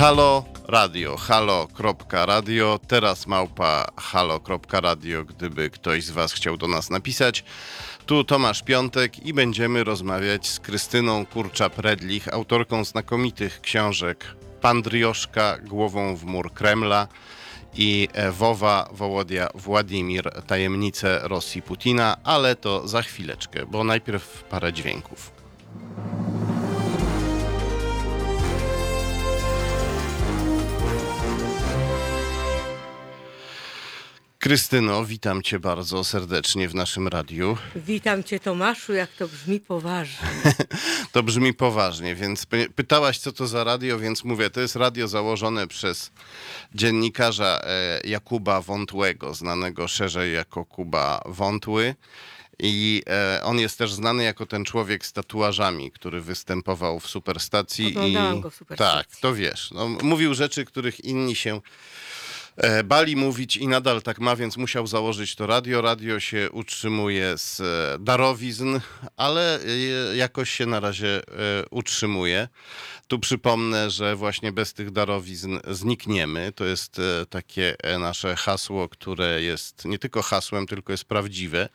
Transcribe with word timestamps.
Halo 0.00 0.44
Radio, 0.68 1.16
halo.radio, 1.16 2.78
teraz 2.88 3.26
małpa 3.26 3.86
halo.radio, 3.96 5.24
gdyby 5.24 5.70
ktoś 5.70 6.04
z 6.04 6.10
Was 6.10 6.32
chciał 6.32 6.56
do 6.56 6.68
nas 6.68 6.90
napisać. 6.90 7.44
Tu 8.06 8.24
Tomasz 8.24 8.62
Piątek 8.62 9.26
i 9.26 9.34
będziemy 9.34 9.84
rozmawiać 9.84 10.48
z 10.48 10.60
Krystyną 10.60 11.24
Kurczap-Redlich, 11.26 12.28
autorką 12.32 12.84
znakomitych 12.84 13.60
książek 13.60 14.24
Pandrioszka, 14.60 15.58
Głową 15.58 16.16
w 16.16 16.24
mur 16.24 16.52
Kremla 16.52 17.08
i 17.74 18.08
Wowa 18.32 18.88
Wołodia 18.92 19.48
Władimir, 19.54 20.30
Tajemnice 20.46 21.20
Rosji 21.22 21.62
Putina, 21.62 22.16
ale 22.24 22.56
to 22.56 22.88
za 22.88 23.02
chwileczkę, 23.02 23.66
bo 23.66 23.84
najpierw 23.84 24.44
parę 24.44 24.72
dźwięków. 24.72 25.40
Krystyno, 34.40 35.04
witam 35.04 35.42
cię 35.42 35.58
bardzo 35.58 36.04
serdecznie 36.04 36.68
w 36.68 36.74
naszym 36.74 37.08
radiu. 37.08 37.56
Witam 37.76 38.24
cię 38.24 38.40
Tomaszu, 38.40 38.92
jak 38.92 39.10
to 39.10 39.28
brzmi 39.28 39.60
poważnie. 39.60 40.28
To 41.12 41.22
brzmi 41.22 41.54
poważnie, 41.54 42.14
więc 42.14 42.46
py- 42.46 42.70
pytałaś, 42.74 43.18
co 43.18 43.32
to 43.32 43.46
za 43.46 43.64
radio, 43.64 43.98
więc 43.98 44.24
mówię, 44.24 44.50
to 44.50 44.60
jest 44.60 44.76
radio 44.76 45.08
założone 45.08 45.66
przez 45.66 46.10
dziennikarza 46.74 47.60
e, 47.64 48.00
Jakuba 48.04 48.60
Wątłego, 48.60 49.34
znanego 49.34 49.88
szerzej 49.88 50.34
jako 50.34 50.64
Kuba 50.64 51.22
Wątły. 51.26 51.94
I 52.62 53.02
e, 53.06 53.40
on 53.44 53.58
jest 53.58 53.78
też 53.78 53.92
znany 53.92 54.24
jako 54.24 54.46
ten 54.46 54.64
człowiek 54.64 55.06
z 55.06 55.12
tatuażami, 55.12 55.90
który 55.90 56.20
występował 56.20 57.00
w 57.00 57.06
Superstacji. 57.06 57.86
Oglądałam 57.86 58.38
i... 58.38 58.40
go 58.40 58.50
w 58.50 58.54
Superstacji. 58.54 58.98
Tak, 58.98 59.20
to 59.20 59.34
wiesz. 59.34 59.70
No, 59.70 59.88
mówił 59.88 60.34
rzeczy, 60.34 60.64
których 60.64 61.04
inni 61.04 61.36
się 61.36 61.60
bali 62.84 63.16
mówić 63.16 63.56
i 63.56 63.68
nadal 63.68 64.02
tak 64.02 64.18
ma, 64.18 64.36
więc 64.36 64.56
musiał 64.56 64.86
założyć 64.86 65.34
to 65.34 65.46
radio. 65.46 65.80
Radio 65.80 66.20
się 66.20 66.50
utrzymuje 66.52 67.38
z 67.38 67.60
e, 67.60 67.98
darowizn, 67.98 68.80
ale 69.16 69.60
e, 69.60 70.16
jakoś 70.16 70.50
się 70.50 70.66
na 70.66 70.80
razie 70.80 71.16
e, 71.16 71.22
utrzymuje. 71.70 72.48
Tu 73.08 73.18
przypomnę, 73.18 73.90
że 73.90 74.16
właśnie 74.16 74.52
bez 74.52 74.74
tych 74.74 74.90
darowizn 74.90 75.58
znikniemy. 75.68 76.52
To 76.52 76.64
jest 76.64 76.98
e, 76.98 77.26
takie 77.26 77.76
e, 77.82 77.98
nasze 77.98 78.36
hasło, 78.36 78.88
które 78.88 79.42
jest 79.42 79.84
nie 79.84 79.98
tylko 79.98 80.22
hasłem, 80.22 80.66
tylko 80.66 80.92
jest 80.92 81.04
prawdziwe, 81.04 81.68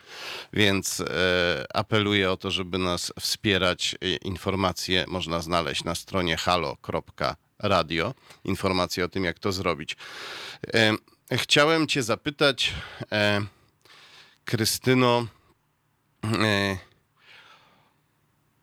więc 0.53 1.01
e, 1.01 1.65
apeluję 1.73 2.31
o 2.31 2.37
to, 2.37 2.51
żeby 2.51 2.77
nas 2.77 3.13
wspierać. 3.19 3.95
E, 4.01 4.15
Informacje 4.15 5.05
można 5.07 5.41
znaleźć 5.41 5.83
na 5.83 5.95
stronie 5.95 6.37
halo.radio. 7.61 8.13
Informacje 8.43 9.05
o 9.05 9.09
tym, 9.09 9.23
jak 9.23 9.39
to 9.39 9.51
zrobić. 9.51 9.97
E, 10.73 10.93
Chciałem 11.31 11.87
Cię 11.87 12.03
zapytać, 12.03 12.73
e, 13.11 13.41
Krystyno, 14.45 15.27
e, 16.23 16.77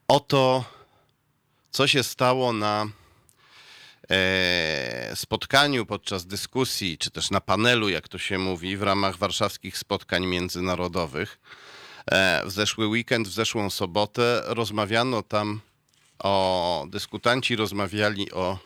o 0.08 0.20
to, 0.20 0.64
co 1.70 1.86
się 1.86 2.02
stało 2.02 2.52
na 2.52 2.86
spotkaniu 5.14 5.86
podczas 5.86 6.26
dyskusji, 6.26 6.98
czy 6.98 7.10
też 7.10 7.30
na 7.30 7.40
panelu, 7.40 7.88
jak 7.88 8.08
to 8.08 8.18
się 8.18 8.38
mówi, 8.38 8.76
w 8.76 8.82
ramach 8.82 9.16
warszawskich 9.16 9.78
spotkań 9.78 10.26
międzynarodowych. 10.26 11.38
W 12.44 12.50
zeszły 12.50 12.86
weekend, 12.86 13.28
w 13.28 13.32
zeszłą 13.32 13.70
sobotę 13.70 14.42
rozmawiano 14.46 15.22
tam 15.22 15.60
o, 16.18 16.86
dyskutanci 16.88 17.56
rozmawiali 17.56 18.32
o 18.32 18.58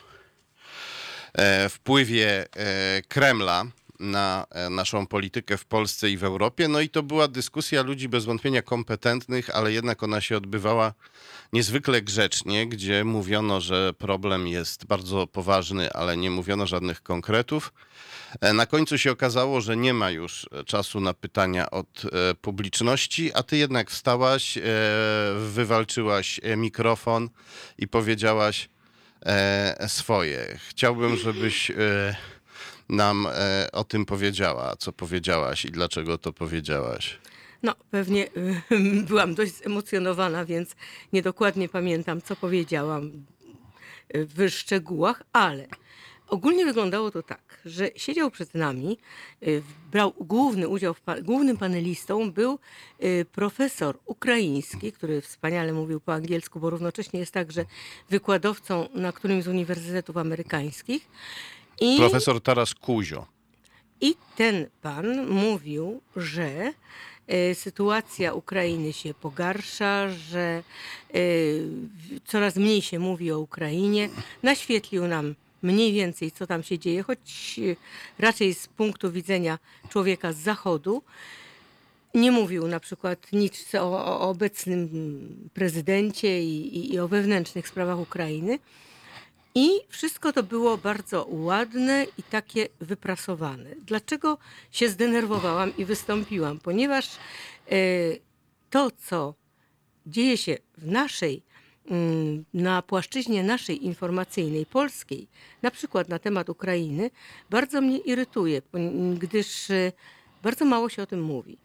wpływie 1.69 2.47
e, 2.57 3.03
Kremla 3.09 3.65
na 4.01 4.47
e, 4.51 4.71
naszą 4.71 5.07
politykę 5.07 5.57
w 5.57 5.65
Polsce 5.65 6.11
i 6.11 6.17
w 6.17 6.25
Europie. 6.25 6.69
No 6.69 6.81
i 6.81 6.89
to 6.89 7.03
była 7.03 7.29
dyskusja 7.29 7.83
ludzi 7.83 8.09
bez 8.09 8.25
wątpienia 8.25 8.63
kompetentnych, 8.63 9.51
ale 9.51 9.73
jednak 9.73 10.03
ona 10.03 10.21
się 10.21 10.37
odbywała 10.37 10.95
niezwykle 11.53 12.03
grzecznie, 12.03 12.67
gdzie 12.67 13.05
mówiono, 13.05 13.61
że 13.61 13.93
problem 13.99 14.47
jest 14.49 14.85
bardzo 14.87 15.27
poważny, 15.27 15.93
ale 15.93 16.17
nie 16.17 16.31
mówiono 16.31 16.67
żadnych 16.67 17.03
konkretów. 17.03 17.73
E, 18.41 18.53
Na 18.53 18.67
końcu 18.67 18.99
się 18.99 19.11
okazało, 19.13 19.61
że 19.61 19.77
nie 19.77 19.95
ma 19.95 20.11
już 20.11 20.49
e, 20.53 20.65
czasu 20.65 21.01
na 21.01 21.15
pytania 21.15 21.71
od 21.71 22.03
e, 22.05 22.35
publiczności, 22.35 23.33
a 23.35 23.43
ty 23.43 23.57
jednak 23.57 23.91
wstałaś, 23.91 24.59
e, 24.59 24.63
wywalczyłaś 25.39 26.41
e, 26.43 26.57
mikrofon 26.57 27.29
i 27.79 27.89
powiedziałaś 27.89 28.65
e, 28.65 28.76
swoje. 29.87 30.59
Chciałbym, 30.69 31.17
żebyś 31.17 31.71
e, 31.71 31.75
nam 32.89 33.27
e, 33.27 33.69
o 33.73 33.85
tym 33.85 34.07
powiedziała, 34.07 34.77
co 34.77 34.93
powiedziałaś 34.93 35.65
i 35.65 35.71
dlaczego 35.71 36.19
to 36.19 36.33
powiedziałaś. 36.33 37.19
No, 37.63 37.75
pewnie 37.91 38.29
byłam 39.09 39.35
dość 39.35 39.53
zemocjonowana, 39.53 40.45
więc 40.45 40.77
niedokładnie 41.13 41.69
pamiętam, 41.69 42.23
co 42.23 42.37
powiedziałam 42.37 43.13
w 44.15 44.51
szczegółach, 44.51 45.23
ale 45.33 45.67
ogólnie 46.29 46.65
wyglądało 46.65 47.11
to 47.11 47.23
tak, 47.23 47.61
że 47.65 47.91
siedział 47.97 48.31
przed 48.31 48.55
nami, 48.55 48.99
y, 49.43 49.63
brał 49.93 50.13
główny 50.21 50.69
udział, 50.69 50.95
w 50.95 51.01
pa- 51.01 51.21
głównym 51.21 51.57
panelistą 51.57 52.33
był 52.33 52.59
y, 53.05 53.27
profesor 53.33 53.99
ukraiński, 54.05 54.93
który 54.93 55.21
wspaniale 55.21 55.73
mówił 55.73 56.01
po 56.01 56.13
angielsku, 56.15 56.61
bo 56.61 56.71
równocześnie 56.71 57.21
jest 57.21 57.33
także 57.33 57.65
wykładowcą 58.11 58.89
na 58.95 59.13
którymś 59.13 59.45
z 59.45 59.49
uniwersytetów 59.49 60.17
amerykańskich. 60.17 61.09
I... 61.81 61.97
Profesor 61.99 62.41
Taras 62.41 62.75
Kuzio. 62.75 63.27
I 64.01 64.15
ten 64.37 64.67
pan 64.83 65.27
mówił, 65.29 66.01
że 66.17 66.73
e, 67.27 67.55
sytuacja 67.55 68.35
Ukrainy 68.35 68.93
się 68.93 69.15
pogarsza, 69.15 70.09
że 70.09 70.63
coraz 72.25 72.57
mniej 72.57 72.83
się 72.83 72.99
mówi 72.99 73.33
o 73.33 73.39
Ukrainie. 73.39 74.09
Naświetlił 74.43 75.07
nam 75.07 75.35
mniej 75.63 75.93
więcej, 75.93 76.33
co 76.33 76.47
tam 76.47 76.63
się 76.63 76.79
dzieje, 76.79 77.03
choć 77.03 77.61
e, 77.73 77.77
raczej 78.19 78.55
z 78.55 78.67
punktu 78.67 79.13
widzenia 79.13 79.59
człowieka 79.89 80.33
z 80.33 80.37
zachodu. 80.37 81.03
Nie 82.15 82.33
mówił 82.33 82.69
na 82.69 82.81
przykład 82.81 83.33
nic 83.33 83.75
o, 83.75 84.07
o 84.07 84.21
obecnym 84.21 84.89
prezydencie 85.55 86.45
i, 86.45 86.79
i, 86.79 86.95
i 86.95 86.99
o 86.99 87.09
wewnętrznych 87.09 87.69
sprawach 87.69 87.99
Ukrainy. 87.99 88.59
I 89.55 89.71
wszystko 89.89 90.33
to 90.33 90.43
było 90.43 90.79
bardzo 90.79 91.27
ładne 91.31 92.07
i 92.19 92.23
takie 92.23 92.69
wyprasowane. 92.81 93.71
Dlaczego 93.87 94.39
się 94.71 94.89
zdenerwowałam 94.89 95.77
i 95.77 95.85
wystąpiłam? 95.85 96.59
Ponieważ 96.59 97.07
e, 97.07 97.79
to, 98.71 98.91
co 98.91 99.35
dzieje 100.07 100.37
się 100.37 100.57
w 100.79 100.87
naszej, 100.87 101.43
na 102.55 102.83
płaszczyźnie 102.83 103.43
naszej 103.43 103.85
informacyjnej, 103.87 104.67
polskiej, 104.67 105.27
na 105.63 105.71
przykład 105.71 106.09
na 106.09 106.19
temat 106.19 106.49
Ukrainy, 106.49 107.11
bardzo 107.51 107.81
mnie 107.81 107.99
irytuje, 107.99 108.63
gdyż 109.19 109.71
e, 109.71 109.93
bardzo 110.43 110.65
mało 110.65 110.89
się 110.89 111.03
o 111.03 111.07
tym 111.07 111.23
mówi. 111.23 111.59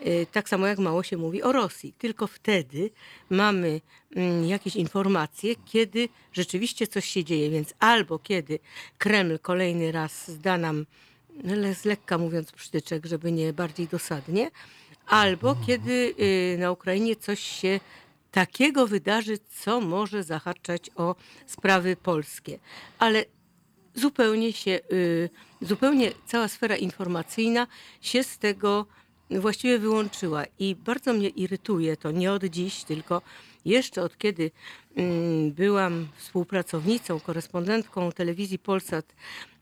E, 0.00 0.26
Tak 0.26 0.48
samo 0.48 0.66
jak 0.66 0.78
mało 0.78 1.02
się 1.02 1.16
mówi 1.16 1.42
o 1.42 1.52
Rosji. 1.52 1.94
Tylko 1.98 2.26
wtedy 2.26 2.90
mamy 3.30 3.80
mm, 4.16 4.44
jakieś 4.44 4.76
informacje, 4.76 5.54
kiedy 5.64 6.08
rzeczywiście 6.32 6.86
coś 6.86 7.04
się 7.04 7.24
dzieje. 7.24 7.50
Więc 7.50 7.74
albo 7.78 8.18
kiedy 8.18 8.58
Kreml 8.98 9.38
kolejny 9.38 9.92
raz 9.92 10.30
zda 10.30 10.58
nam, 10.58 10.86
no, 11.44 11.74
z 11.74 11.84
lekka 11.84 12.18
mówiąc, 12.18 12.52
przytyczek, 12.52 13.06
żeby 13.06 13.32
nie 13.32 13.52
bardziej 13.52 13.88
dosadnie, 13.88 14.50
albo 15.06 15.56
kiedy 15.66 16.14
y, 16.20 16.58
na 16.58 16.70
Ukrainie 16.70 17.16
coś 17.16 17.40
się 17.40 17.80
takiego 18.30 18.86
wydarzy, 18.86 19.38
co 19.48 19.80
może 19.80 20.22
zahaczać 20.22 20.90
o 20.96 21.14
sprawy 21.46 21.96
polskie. 21.96 22.58
Ale 22.98 23.24
zupełnie 23.94 24.52
się, 24.52 24.80
y, 24.92 25.30
zupełnie 25.60 26.12
cała 26.26 26.48
sfera 26.48 26.76
informacyjna 26.76 27.66
się 28.00 28.22
z 28.22 28.38
tego 28.38 28.86
właściwie 29.30 29.78
wyłączyła 29.78 30.44
i 30.58 30.74
bardzo 30.74 31.12
mnie 31.12 31.28
irytuje 31.28 31.96
to 31.96 32.10
nie 32.10 32.32
od 32.32 32.44
dziś, 32.44 32.84
tylko 32.84 33.22
jeszcze 33.64 34.02
od 34.02 34.18
kiedy 34.18 34.50
mm, 34.96 35.52
byłam 35.52 36.08
współpracownicą, 36.16 37.20
korespondentką 37.20 38.12
telewizji 38.12 38.58
Polsat 38.58 39.14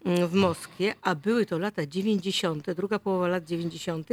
mm, 0.05 0.29
w 0.29 0.35
Moskwie, 0.35 0.95
a 1.03 1.15
były 1.15 1.47
to 1.47 1.59
lata 1.59 1.87
90., 1.87 2.71
druga 2.71 2.99
połowa 2.99 3.29
lat 3.29 3.45
90., 3.45 4.09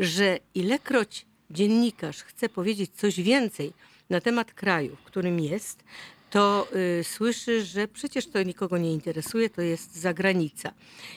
że 0.00 0.38
ilekroć 0.54 1.26
dziennikarz 1.50 2.22
chce 2.22 2.48
powiedzieć 2.48 2.90
coś 2.96 3.20
więcej 3.20 3.72
na 4.10 4.20
temat 4.20 4.54
kraju, 4.54 4.96
w 4.96 5.02
którym 5.02 5.40
jest, 5.40 5.84
to 6.30 6.68
y, 7.00 7.04
słyszy, 7.04 7.64
że 7.64 7.88
przecież 7.88 8.26
to 8.26 8.42
nikogo 8.42 8.78
nie 8.78 8.92
interesuje, 8.92 9.50
to 9.50 9.62
jest 9.62 9.96
zagranica. 9.96 10.72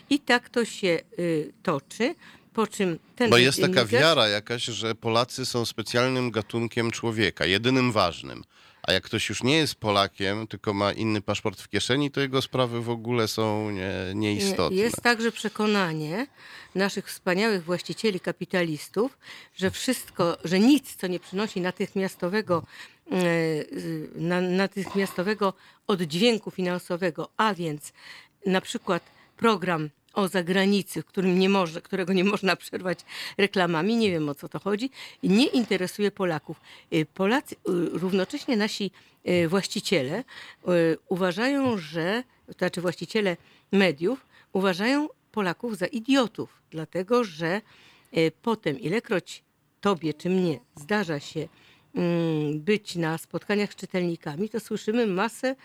I 0.10 0.20
tak 0.20 0.50
to 0.50 0.66
się 0.66 1.00
y, 1.20 1.54
toczy. 1.64 2.16
Po 2.54 2.68
czym 2.68 3.00
ten 3.16 3.30
Bo 3.30 3.38
jest 3.38 3.62
taka 3.62 3.74
dziennikarz- 3.74 3.88
wiara 3.88 4.28
jakaś, 4.28 4.64
że 4.64 4.96
Polacy 4.96 5.46
są 5.46 5.66
specjalnym 5.66 6.32
gatunkiem 6.32 6.92
człowieka, 6.92 7.46
jedynym 7.46 7.92
ważnym. 7.92 8.44
A 8.88 8.92
jak 8.92 9.04
ktoś 9.04 9.30
już 9.30 9.44
nie 9.44 9.58
jest 9.58 9.76
Polakiem, 9.76 10.48
tylko 10.48 10.74
ma 10.74 10.92
inny 10.92 11.22
paszport 11.22 11.62
w 11.62 11.70
kieszeni, 11.70 12.12
to 12.12 12.22
jego 12.22 12.42
sprawy 12.42 12.82
w 12.82 12.90
ogóle 12.90 13.28
są 13.28 13.72
nie, 13.72 13.92
nieistotne. 14.16 14.78
Jest 14.78 15.02
także 15.02 15.32
przekonanie 15.32 16.28
naszych 16.76 17.08
wspaniałych 17.08 17.64
właścicieli 17.64 18.20
kapitalistów, 18.20 19.18
że 19.56 19.72
wszystko, 19.72 20.38
że 20.44 20.60
nic, 20.60 20.96
co 20.96 21.08
nie 21.08 21.20
przynosi 21.20 21.62
natychmiastowego, 21.62 22.64
e, 23.12 24.42
natychmiastowego 24.42 25.54
oddźwięku 25.88 26.52
finansowego, 26.52 27.30
a 27.38 27.54
więc 27.54 27.94
na 28.46 28.62
przykład 28.62 29.04
program 29.38 29.90
o 30.14 30.28
zagranicy, 30.28 31.04
którym 31.04 31.40
nie 31.40 31.50
może, 31.50 31.82
którego 31.82 32.14
nie 32.14 32.24
można 32.24 32.56
przerwać 32.56 33.00
reklamami, 33.38 33.96
nie 33.96 34.12
wiem 34.12 34.30
o 34.30 34.36
co 34.36 34.50
to 34.50 34.60
chodzi, 34.60 34.90
nie 35.24 35.46
interesuje 35.46 36.12
Polaków. 36.12 36.62
Y, 36.94 37.06
Polacy, 37.14 37.56
y, 37.56 37.58
równocześnie 37.94 38.58
nasi 38.58 38.92
y, 39.28 39.48
właściciele 39.48 40.24
uważają, 41.10 41.78
że, 41.78 42.24
to 42.48 42.54
znaczy 42.54 42.82
właściciele 42.82 43.38
mediów 43.72 44.26
uważają 44.54 45.10
Polaków 45.32 45.78
za 45.78 45.86
idiotów, 45.86 46.62
dlatego 46.72 47.24
że 47.24 47.62
potem 48.42 48.80
ilekroć 48.80 49.44
tobie 49.82 50.14
czy 50.14 50.30
mnie 50.30 50.60
zdarza 50.76 51.20
się 51.20 51.48
mm, 51.96 52.60
być 52.60 52.96
na 52.96 53.18
spotkaniach 53.18 53.74
z 53.74 53.76
czytelnikami, 53.76 54.50
to 54.50 54.60
słyszymy 54.60 55.08
masę 55.08 55.56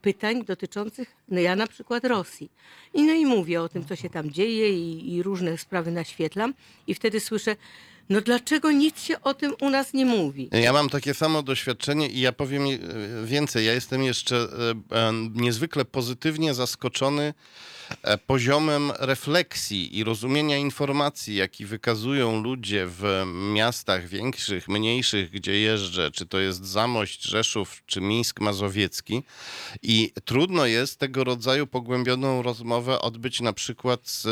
pytań 0.00 0.44
dotyczących, 0.44 1.16
no 1.28 1.40
ja 1.40 1.56
na 1.56 1.66
przykład 1.66 2.04
Rosji. 2.04 2.50
I 2.94 3.02
no 3.02 3.12
i 3.12 3.26
mówię 3.26 3.62
o 3.62 3.68
tym, 3.68 3.84
co 3.84 3.96
się 3.96 4.10
tam 4.10 4.30
dzieje 4.30 4.70
i, 4.70 5.14
i 5.14 5.22
różne 5.22 5.58
sprawy 5.58 5.90
naświetlam 5.90 6.54
i 6.86 6.94
wtedy 6.94 7.20
słyszę, 7.20 7.56
no 8.08 8.20
dlaczego 8.20 8.70
nic 8.70 9.00
się 9.00 9.20
o 9.20 9.34
tym 9.34 9.54
u 9.60 9.70
nas 9.70 9.94
nie 9.94 10.06
mówi? 10.06 10.48
Ja 10.52 10.72
mam 10.72 10.88
takie 10.88 11.14
samo 11.14 11.42
doświadczenie 11.42 12.08
i 12.08 12.20
ja 12.20 12.32
powiem 12.32 12.62
e, 12.62 12.78
więcej. 13.26 13.66
Ja 13.66 13.72
jestem 13.72 14.02
jeszcze 14.02 14.36
e, 14.36 15.12
niezwykle 15.34 15.84
pozytywnie 15.84 16.54
zaskoczony 16.54 17.34
poziomem 18.26 18.92
refleksji 18.98 19.98
i 19.98 20.04
rozumienia 20.04 20.56
informacji, 20.56 21.34
jaki 21.36 21.66
wykazują 21.66 22.42
ludzie 22.42 22.86
w 22.86 23.24
miastach 23.52 24.08
większych, 24.08 24.68
mniejszych, 24.68 25.30
gdzie 25.30 25.60
jeżdżę, 25.60 26.10
czy 26.10 26.26
to 26.26 26.38
jest 26.38 26.64
Zamość, 26.64 27.22
Rzeszów, 27.22 27.82
czy 27.86 28.00
Mińsk 28.00 28.40
Mazowiecki. 28.40 29.22
I 29.82 30.12
trudno 30.24 30.66
jest 30.66 30.98
tego 30.98 31.24
rodzaju 31.24 31.66
pogłębioną 31.66 32.42
rozmowę 32.42 33.00
odbyć 33.00 33.40
na 33.40 33.52
przykład 33.52 34.08
z, 34.08 34.26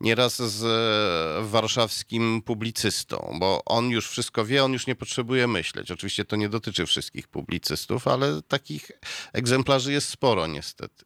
nieraz 0.00 0.36
z 0.36 0.64
e, 0.64 1.48
warszawskim 1.50 2.42
publicystą, 2.42 3.36
bo 3.40 3.62
on 3.64 3.90
już 3.90 4.08
wszystko 4.08 4.44
wie, 4.44 4.64
on 4.64 4.72
już 4.72 4.86
nie 4.86 4.94
potrzebuje 4.94 5.46
myśleć. 5.46 5.90
Oczywiście 5.90 6.24
to 6.24 6.36
nie 6.36 6.48
dotyczy 6.48 6.86
wszystkich 6.86 7.28
publicystów, 7.28 8.08
ale 8.08 8.42
takich 8.42 8.90
egzemplarzy 9.32 9.92
jest 9.92 10.08
sporo 10.08 10.46
niestety. 10.46 11.04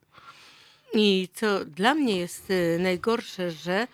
I 0.94 1.28
co 1.34 1.64
dla 1.64 1.94
mnie 1.94 2.16
jest 2.16 2.50
y, 2.50 2.78
najgorsze, 2.80 3.50
że 3.50 3.86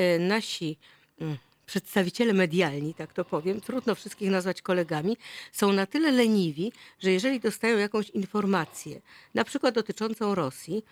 y, 0.00 0.18
nasi 0.18 0.78
mm, 1.20 1.36
przedstawiciele 1.66 2.32
medialni, 2.32 2.94
tak 2.94 3.12
to 3.12 3.24
powiem, 3.24 3.60
trudno 3.60 3.94
wszystkich 3.94 4.30
nazwać 4.30 4.62
kolegami, 4.62 5.16
są 5.52 5.72
na 5.72 5.86
tyle 5.86 6.10
leniwi, 6.10 6.72
że 6.98 7.12
jeżeli 7.12 7.40
dostają 7.40 7.78
jakąś 7.78 8.10
informację, 8.10 9.00
na 9.34 9.44
przykład 9.44 9.74
dotyczącą 9.74 10.34
Rosji, 10.34 10.82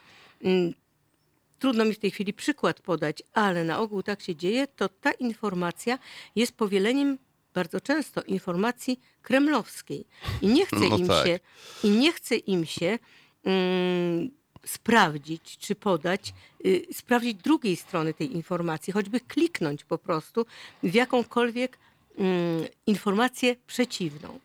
mm, 0.42 0.74
trudno 1.58 1.84
mi 1.84 1.94
w 1.94 1.98
tej 1.98 2.10
chwili 2.10 2.32
przykład 2.32 2.80
podać, 2.80 3.22
ale 3.32 3.64
na 3.64 3.78
ogół 3.78 4.02
tak 4.02 4.20
się 4.20 4.36
dzieje, 4.36 4.66
to 4.66 4.88
ta 4.88 5.12
informacja 5.12 5.98
jest 6.36 6.56
powieleniem 6.56 7.18
bardzo 7.54 7.80
często 7.80 8.22
informacji 8.22 9.00
kremlowskiej. 9.22 10.06
I 10.42 10.46
nie 10.46 10.66
chce 10.66 10.76
No 10.76 10.98
im 10.98 11.08
tak. 11.08 11.26
się, 11.26 11.40
i 11.84 11.90
nie 11.90 12.12
chce 12.12 12.36
im 12.36 12.66
się 12.66 12.98
mm, 13.44 14.30
sprawdzić 14.66 15.58
czy 15.58 15.74
podać, 15.74 16.34
y, 16.66 16.86
sprawdzić 16.92 17.34
drugiej 17.34 17.76
strony 17.76 18.14
tej 18.14 18.36
informacji, 18.36 18.92
choćby 18.92 19.20
kliknąć 19.20 19.84
po 19.84 19.98
prostu 19.98 20.46
w 20.82 20.94
jakąkolwiek 20.94 21.78
mm, 22.18 22.64
informację 22.86 23.56
przeciwną. 23.66 24.40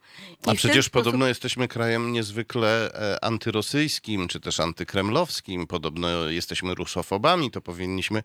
I 0.48 0.50
A 0.50 0.54
przecież 0.56 0.86
sposób- 0.86 0.92
podobno 0.94 1.28
jesteśmy 1.28 1.68
krajem 1.68 2.12
niezwykle 2.12 2.94
e, 2.94 3.24
antyrosyjskim, 3.24 4.28
czy 4.28 4.40
też 4.40 4.60
antykremlowskim. 4.60 5.68
Podobno 5.68 6.30
jesteśmy 6.30 6.76
rusofobami, 6.76 7.52
to 7.52 7.62
powinniśmy 7.62 8.24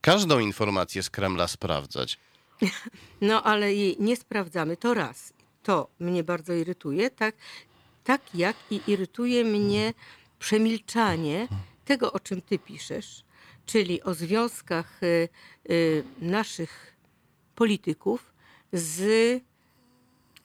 każdą 0.00 0.38
informację 0.38 1.02
z 1.02 1.10
Kremla 1.10 1.48
sprawdzać. 1.48 2.18
No 3.20 3.42
ale 3.42 3.74
jej 3.74 3.96
nie 3.98 4.16
sprawdzamy. 4.16 4.76
To 4.76 4.94
raz. 4.94 5.32
To 5.62 5.88
mnie 6.00 6.24
bardzo 6.24 6.52
irytuje, 6.54 7.10
tak, 7.10 7.34
tak 8.04 8.20
jak 8.34 8.56
i 8.70 8.80
irytuje 8.86 9.44
mnie 9.44 9.94
przemilczanie 10.40 11.48
tego, 11.84 12.12
o 12.12 12.20
czym 12.20 12.42
ty 12.42 12.58
piszesz, 12.58 13.24
czyli 13.66 14.02
o 14.02 14.14
związkach 14.14 15.02
y, 15.02 15.28
y, 15.70 16.04
naszych 16.20 16.96
polityków 17.54 18.32
z, 18.72 19.02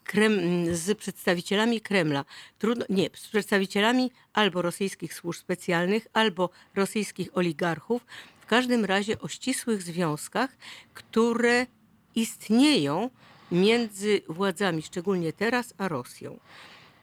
Krem, 0.04 0.32
z 0.76 0.98
przedstawicielami 0.98 1.82
Kremla. 1.82 2.26
Trudno, 2.60 2.86
nie, 2.90 3.10
z 3.14 3.28
przedstawicielami 3.28 4.12
albo 4.34 4.62
rosyjskich 4.62 5.14
służb 5.14 5.40
specjalnych, 5.40 6.08
albo 6.14 6.50
rosyjskich 6.76 7.38
oligarchów. 7.38 8.06
W 8.42 8.46
każdym 8.46 8.86
razie 8.86 9.20
o 9.20 9.28
ścisłych 9.28 9.82
związkach, 9.82 10.58
które 10.94 11.66
istnieją 12.16 13.10
między 13.52 14.22
władzami, 14.30 14.82
szczególnie 14.82 15.34
teraz, 15.34 15.74
a 15.78 15.88
Rosją. 15.88 16.40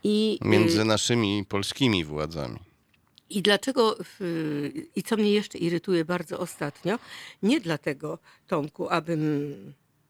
I, 0.04 0.38
y, 0.44 0.48
Między 0.48 0.84
naszymi 0.84 1.44
polskimi 1.48 2.04
władzami. 2.04 2.71
I 3.36 3.42
dlaczego, 3.42 3.96
i 4.96 5.02
co 5.02 5.16
mnie 5.16 5.32
jeszcze 5.32 5.58
irytuje 5.58 6.04
bardzo 6.04 6.38
ostatnio, 6.38 6.98
nie 7.42 7.60
dlatego, 7.60 8.18
Tomku, 8.46 8.88
abym 8.88 9.54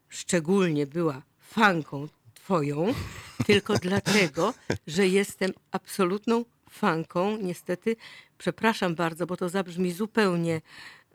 szczególnie 0.09 0.87
była 0.87 1.23
fanką 1.41 2.09
twoją, 2.35 2.95
tylko 3.47 3.75
dlatego, 3.75 4.55
że 4.87 5.09
jestem 5.09 5.53
absolutną 5.71 6.45
fanką, 6.71 7.37
niestety, 7.37 7.97
przepraszam 8.39 8.95
bardzo, 8.95 9.27
bo 9.27 9.37
to 9.37 9.49
zabrzmi 9.49 9.93
zupełnie 9.93 10.61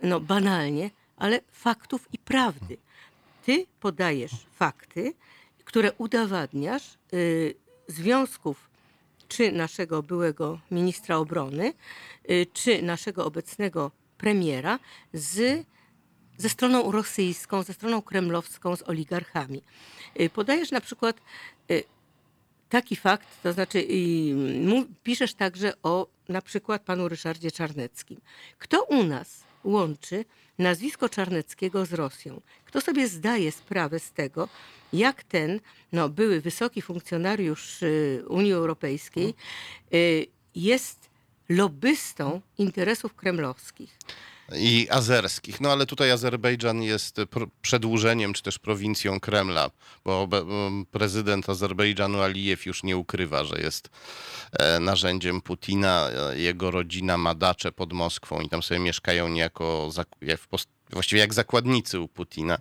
no, 0.03 0.19
banalnie, 0.19 0.91
ale 1.17 1.41
faktów 1.51 2.07
i 2.13 2.17
prawdy. 2.17 2.77
Ty 3.45 3.65
podajesz 3.79 4.31
fakty, 4.55 5.13
które 5.65 5.93
udowadniasz 5.93 6.97
y, 7.13 7.55
związków 7.87 8.66
czy 9.27 9.51
naszego 9.51 10.03
byłego 10.03 10.59
ministra 10.71 11.17
obrony, 11.17 11.73
y, 12.29 12.45
czy 12.53 12.81
naszego 12.81 13.25
obecnego 13.25 13.91
premiera 14.17 14.79
z, 15.13 15.65
ze 16.37 16.49
stroną 16.49 16.91
rosyjską, 16.91 17.63
ze 17.63 17.73
stroną 17.73 18.01
kremlowską, 18.01 18.75
z 18.75 18.83
oligarchami. 18.83 19.61
Y, 20.21 20.29
Podajesz 20.29 20.71
na 20.71 20.81
przykład 20.81 21.21
y, 21.71 21.83
taki 22.69 22.95
fakt, 22.95 23.27
to 23.43 23.53
znaczy 23.53 23.87
piszesz 25.03 25.33
także 25.33 25.73
o 25.83 26.07
na 26.29 26.41
przykład 26.41 26.81
panu 26.81 27.09
Ryszardzie 27.09 27.51
Czarneckim. 27.51 28.21
Kto 28.59 28.83
u 28.83 29.03
nas 29.03 29.46
łączy 29.67 30.25
nazwisko 30.57 31.09
Czarneckiego 31.09 31.85
z 31.85 31.93
Rosją? 31.93 32.41
Kto 32.65 32.81
sobie 32.81 33.07
zdaje 33.07 33.51
sprawę 33.51 33.99
z 33.99 34.11
tego, 34.11 34.49
jak 34.93 35.23
ten 35.23 35.59
no, 35.91 36.09
były 36.09 36.41
wysoki 36.41 36.81
funkcjonariusz 36.81 37.83
y, 37.83 38.23
Unii 38.27 38.53
Europejskiej 38.53 39.33
y, 39.93 40.25
jest 40.55 41.09
lobbystą 41.49 42.41
interesów 42.57 43.13
kremlowskich? 43.13 43.97
I 44.55 44.87
azerskich. 44.89 45.61
No 45.61 45.71
ale 45.71 45.85
tutaj 45.85 46.11
Azerbejdżan 46.11 46.83
jest 46.83 47.15
pr- 47.17 47.47
przedłużeniem 47.61 48.33
czy 48.33 48.43
też 48.43 48.59
prowincją 48.59 49.19
Kremla, 49.19 49.71
bo 50.05 50.27
obe- 50.27 50.67
m, 50.67 50.85
prezydent 50.91 51.49
Azerbejdżanu 51.49 52.21
Alijew 52.21 52.65
już 52.65 52.83
nie 52.83 52.97
ukrywa, 52.97 53.43
że 53.43 53.59
jest 53.61 53.89
e, 54.59 54.79
narzędziem 54.79 55.41
Putina. 55.41 56.09
E, 56.09 56.39
Jego 56.39 56.71
rodzina 56.71 57.17
ma 57.17 57.35
dacze 57.35 57.71
pod 57.71 57.93
Moskwą 57.93 58.41
i 58.41 58.49
tam 58.49 58.63
sobie 58.63 58.79
mieszkają 58.79 59.27
niejako 59.29 59.89
właściwie 60.91 61.21
jak 61.21 61.33
zakładnicy 61.33 61.99
u 61.99 62.07
Putina. 62.07 62.57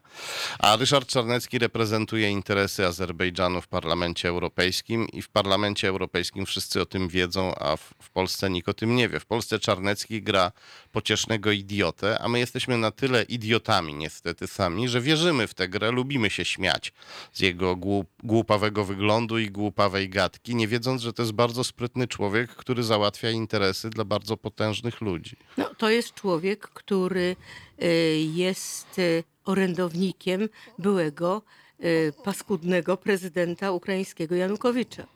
A 0.59 0.77
Ryszard 0.77 1.09
Czarnecki 1.09 1.59
reprezentuje 1.59 2.31
interesy 2.31 2.87
Azerbejdżanu 2.87 3.61
w 3.63 3.69
Parlamencie 3.69 4.29
Europejskim 4.29 5.09
i 5.09 5.23
w 5.23 5.29
Parlamencie 5.29 5.89
Europejskim 5.89 6.47
wszyscy 6.47 6.81
o 6.81 6.87
tym 6.87 7.09
wiedzą, 7.09 7.55
a 7.55 7.77
w, 7.77 7.95
w 8.03 8.11
Polsce 8.11 8.51
nikt 8.51 8.69
o 8.69 8.75
tym 8.75 8.97
nie 8.97 9.09
wie. 9.09 9.21
W 9.21 9.27
Polsce 9.27 9.59
Czarnecki 9.59 10.23
gra 10.23 10.53
pociesznego 10.97 11.53
idiotę, 11.53 12.19
a 12.19 12.29
my 12.29 12.39
jesteśmy 12.39 12.79
na 12.79 12.91
tyle 12.91 13.23
idiotami 13.23 13.95
niestety 13.95 14.47
sami, 14.47 14.89
że 14.89 15.01
wierzymy 15.01 15.47
w 15.47 15.55
tę 15.55 15.69
grę, 15.69 15.91
lubimy 15.91 16.31
się 16.31 16.45
śmiać 16.45 16.93
z 17.33 17.41
jego 17.41 17.77
głup, 17.77 18.07
głupawego 18.25 18.85
wyglądu 18.85 19.39
i 19.39 19.51
głupawej 19.51 20.09
gadki, 20.09 20.55
nie 20.55 20.69
wiedząc, 20.69 21.03
że 21.03 21.13
to 21.13 21.23
jest 21.23 21.33
bardzo 21.33 21.65
sprytny 21.65 22.09
człowiek, 22.09 22.51
który 22.51 22.83
załatwia 22.83 23.31
interesy 23.31 23.91
dla 23.91 24.05
bardzo 24.05 24.37
potężnych 24.37 25.01
ludzi. 25.01 25.37
No, 25.57 25.75
to 25.79 25.91
jest 25.91 26.15
człowiek, 26.15 26.69
który 26.69 27.37
y, 27.83 27.87
jest 28.35 28.99
y, 28.99 29.25
orędownikiem 29.45 30.49
byłego 30.79 31.43
y, 31.85 32.13
paskudnego 32.25 32.97
prezydenta 32.97 33.71
ukraińskiego 33.71 34.35
Janukowycza. 34.35 35.07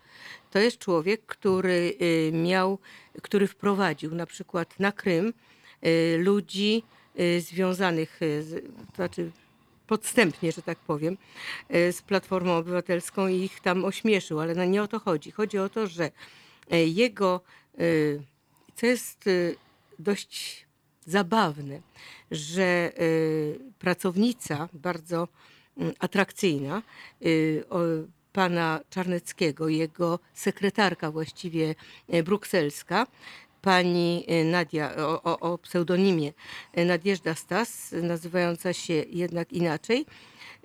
To 0.50 0.58
jest 0.58 0.78
człowiek, 0.78 1.26
który 1.26 1.96
miał, 2.32 2.78
który 3.22 3.46
wprowadził 3.46 4.14
na 4.14 4.26
przykład 4.26 4.80
na 4.80 4.92
Krym 4.92 5.32
ludzi 6.18 6.82
y, 7.20 7.40
związanych, 7.40 8.22
y, 8.22 8.62
to 8.90 8.96
znaczy 8.96 9.30
podstępnie, 9.86 10.52
że 10.52 10.62
tak 10.62 10.78
powiem, 10.78 11.16
y, 11.74 11.92
z 11.92 12.02
Platformą 12.02 12.56
Obywatelską 12.56 13.28
i 13.28 13.36
ich 13.36 13.60
tam 13.60 13.84
ośmieszył, 13.84 14.40
ale 14.40 14.54
no 14.54 14.64
nie 14.64 14.82
o 14.82 14.88
to 14.88 14.98
chodzi. 14.98 15.30
Chodzi 15.30 15.58
o 15.58 15.68
to, 15.68 15.86
że 15.86 16.10
y, 16.72 16.76
jego, 16.86 17.40
y, 17.80 18.22
co 18.74 18.86
jest 18.86 19.26
y, 19.26 19.56
dość 19.98 20.66
zabawne, 21.06 21.80
że 22.30 22.92
y, 23.00 23.58
pracownica 23.78 24.68
bardzo 24.72 25.28
mm, 25.76 25.94
atrakcyjna 25.98 26.82
y, 27.22 27.64
pana 28.32 28.80
Czarneckiego, 28.90 29.68
jego 29.68 30.18
sekretarka 30.34 31.10
właściwie 31.10 31.74
y, 32.14 32.22
brukselska, 32.22 33.06
pani 33.62 34.24
y, 34.30 34.44
Nadia, 34.44 34.96
o, 34.96 35.22
o, 35.22 35.38
o 35.40 35.58
pseudonimie 35.58 36.32
y, 36.78 36.84
Nadjeżda 36.84 37.34
Stas, 37.34 37.94
nazywająca 38.02 38.72
się 38.72 38.94
jednak 39.10 39.52
inaczej, 39.52 40.06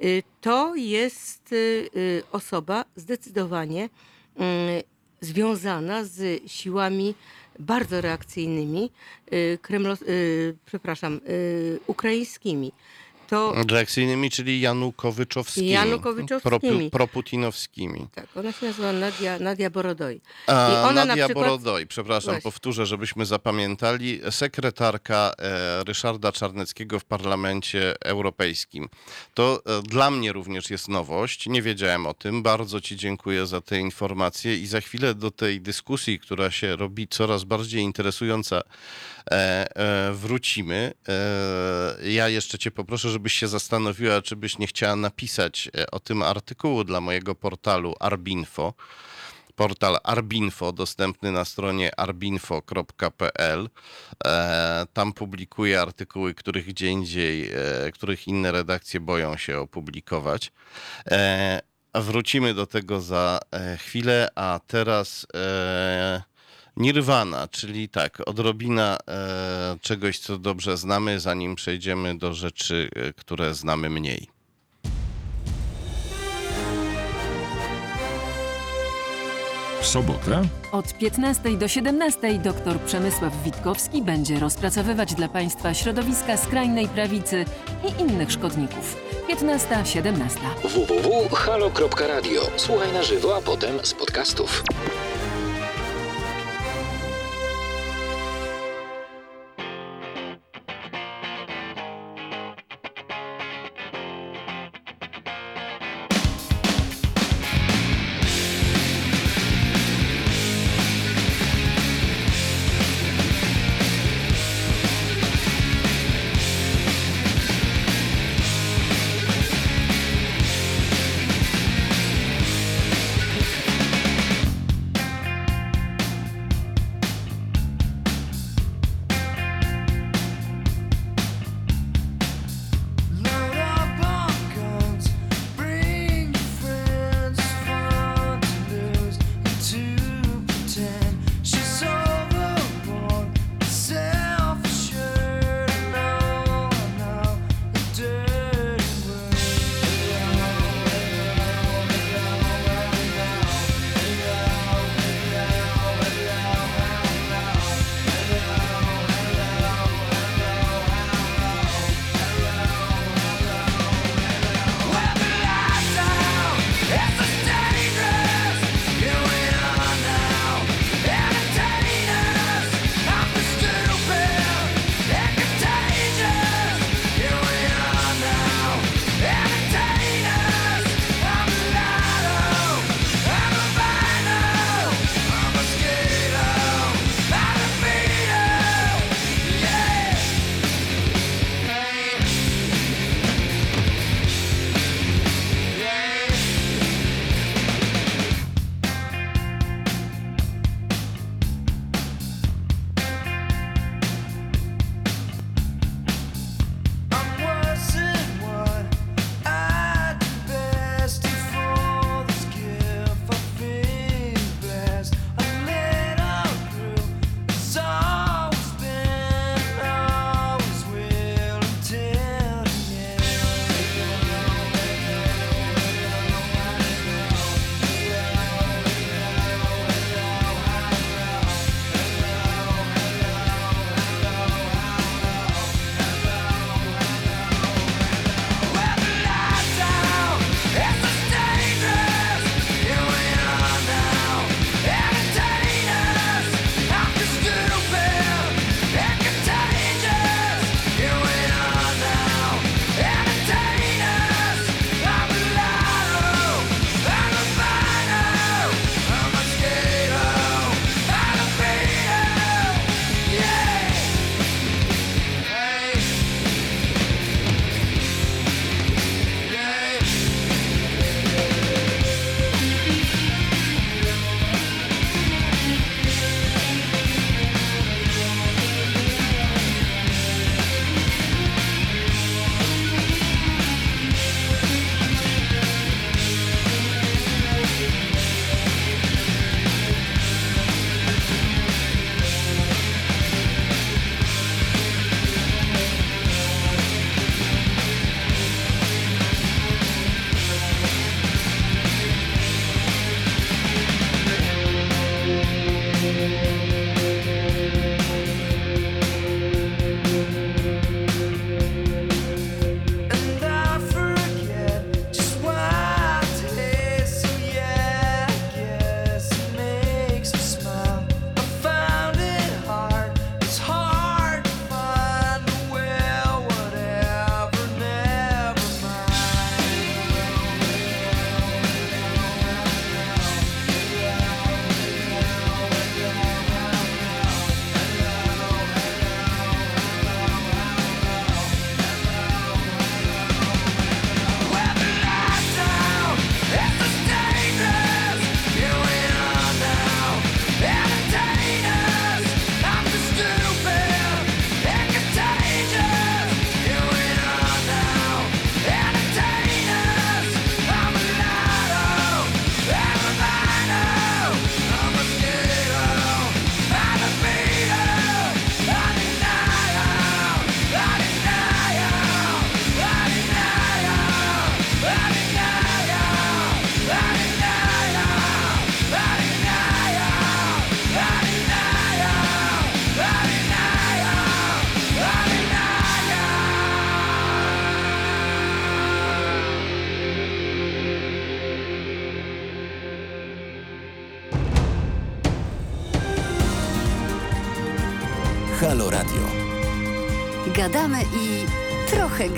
y, 0.03 0.23
to 0.41 0.75
jest 0.75 1.55
osoba 2.31 2.85
zdecydowanie 2.95 3.89
związana 5.21 6.03
z 6.03 6.41
siłami 6.51 7.15
bardzo 7.59 8.01
reakcyjnymi, 8.01 8.91
kremlo, 9.61 9.95
przepraszam, 10.65 11.19
ukraińskimi. 11.87 12.71
To 13.27 13.53
Reakcyjnymi, 13.69 14.31
czyli 14.31 14.61
janukowyczowskimi. 14.61 15.69
Janukowyczowskimi. 15.69 16.89
Pro, 16.91 16.99
proputinowskimi. 16.99 18.07
tak, 18.15 18.27
ona 18.37 18.51
się 18.51 18.65
nazywa 18.65 18.93
Nadia, 18.93 19.39
Nadia 19.39 19.69
Borodoj. 19.69 20.21
A 20.47 20.91
Nadia 20.93 21.25
przykład- 21.25 21.45
Borodoj, 21.47 21.87
przepraszam, 21.87 22.31
Właśnie. 22.33 22.41
powtórzę, 22.51 22.85
żebyśmy 22.85 23.25
zapamiętali, 23.25 24.21
sekretarka 24.31 25.31
e, 25.37 25.83
Ryszarda 25.83 26.31
Czarneckiego 26.31 26.99
w 26.99 27.05
Parlamencie 27.05 27.93
Europejskim. 28.01 28.89
To 29.33 29.61
e, 29.65 29.81
dla 29.81 30.11
mnie 30.11 30.33
również 30.33 30.69
jest 30.69 30.87
nowość, 30.87 31.47
nie 31.47 31.61
wiedziałem 31.61 32.05
o 32.05 32.13
tym, 32.13 32.43
bardzo 32.43 32.81
Ci 32.81 32.95
dziękuję 32.95 33.45
za 33.45 33.61
te 33.61 33.79
informacje 33.79 34.57
i 34.57 34.67
za 34.67 34.81
chwilę 34.81 35.15
do 35.15 35.31
tej 35.31 35.61
dyskusji, 35.61 36.19
która 36.19 36.51
się 36.51 36.75
robi 36.75 37.07
coraz 37.07 37.43
bardziej 37.43 37.81
interesująca, 37.81 38.61
wrócimy. 40.13 40.93
E, 41.07 42.11
ja 42.11 42.29
jeszcze 42.29 42.57
Cię 42.57 42.71
poproszę, 42.71 43.09
żebyś 43.09 43.33
się 43.33 43.47
zastanowiła, 43.47 44.21
czy 44.21 44.35
byś 44.35 44.57
nie 44.57 44.67
chciała 44.67 44.95
napisać 44.95 45.69
e, 45.77 45.91
o 45.91 45.99
tym 45.99 46.21
artykułu 46.21 46.83
dla 46.83 47.01
mojego 47.01 47.35
portalu 47.35 47.95
Arbinfo 47.99 48.73
portal 49.55 49.97
Arbinfo, 50.03 50.71
dostępny 50.71 51.31
na 51.31 51.45
stronie 51.45 51.99
arbinfo.pl. 51.99 53.69
E, 54.25 54.85
Tam 54.93 55.13
publikuję 55.13 55.81
artykuły, 55.81 56.33
których 56.33 56.65
gdzie 56.65 56.87
indziej, 56.87 57.51
e, 57.53 57.91
których 57.93 58.27
inne 58.27 58.51
redakcje 58.51 58.99
boją 58.99 59.37
się 59.37 59.59
opublikować. 59.59 60.51
E, 61.11 61.61
Wrócimy 61.93 62.53
do 62.53 62.65
tego 62.65 63.01
za 63.01 63.39
e, 63.51 63.77
chwilę, 63.77 64.29
a 64.35 64.59
teraz 64.67 65.27
e, 65.35 66.23
Nirvana, 66.77 67.47
czyli 67.47 67.89
tak, 67.89 68.21
odrobina 68.25 68.97
e, 69.07 69.77
czegoś, 69.81 70.19
co 70.19 70.37
dobrze 70.37 70.77
znamy, 70.77 71.19
zanim 71.19 71.55
przejdziemy 71.55 72.17
do 72.17 72.33
rzeczy, 72.33 72.89
e, 72.95 73.13
które 73.13 73.53
znamy 73.53 73.89
mniej. 73.89 74.27
W 79.81 79.87
sobotę 79.87 80.41
Od 80.71 80.97
15 80.97 81.57
do 81.57 81.67
17 81.67 82.39
dr 82.39 82.79
Przemysław 82.79 83.43
Witkowski 83.43 84.01
będzie 84.01 84.39
rozpracowywać 84.39 85.13
dla 85.15 85.27
Państwa 85.27 85.73
środowiska 85.73 86.37
skrajnej 86.37 86.87
prawicy 86.87 87.45
i 87.83 88.01
innych 88.01 88.31
szkodników. 88.31 88.97
15-17. 89.29 90.13
www.halo.radio. 90.63 92.41
Słuchaj 92.57 92.93
na 92.93 93.03
żywo, 93.03 93.37
a 93.37 93.41
potem 93.41 93.79
z 93.83 93.93
podcastów. 93.93 94.63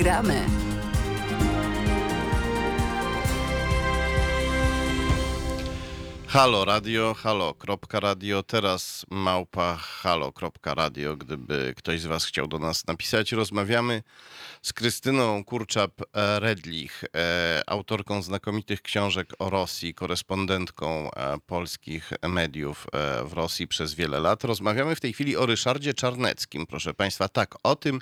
Gramy. 0.07 0.45
Halo 6.27 6.65
Radio, 6.65 7.13
halo.radio, 7.13 8.43
teraz 8.43 9.05
małpa 9.09 9.75
halo.radio, 9.75 11.17
gdyby 11.17 11.73
ktoś 11.77 12.01
z 12.01 12.05
was 12.05 12.25
chciał 12.25 12.47
do 12.47 12.59
nas 12.59 12.87
napisać. 12.87 13.31
Rozmawiamy 13.31 14.03
z 14.61 14.73
Krystyną 14.73 15.43
Kurczap-Redlich, 15.43 17.03
e, 17.15 17.61
autorką 17.67 18.21
znakomitych 18.21 18.81
książek 18.81 19.33
o 19.39 19.49
Rosji, 19.49 19.93
korespondentką 19.93 21.11
e, 21.11 21.37
polskich 21.45 22.11
mediów 22.27 22.87
e, 22.93 23.23
w 23.23 23.33
Rosji 23.33 23.67
przez 23.67 23.93
wiele 23.93 24.19
lat. 24.19 24.43
Rozmawiamy 24.43 24.95
w 24.95 24.99
tej 24.99 25.13
chwili 25.13 25.37
o 25.37 25.45
Ryszardzie 25.45 25.93
Czarneckim, 25.93 26.65
proszę 26.65 26.93
państwa. 26.93 27.27
Tak, 27.29 27.55
o 27.63 27.75
tym 27.75 27.99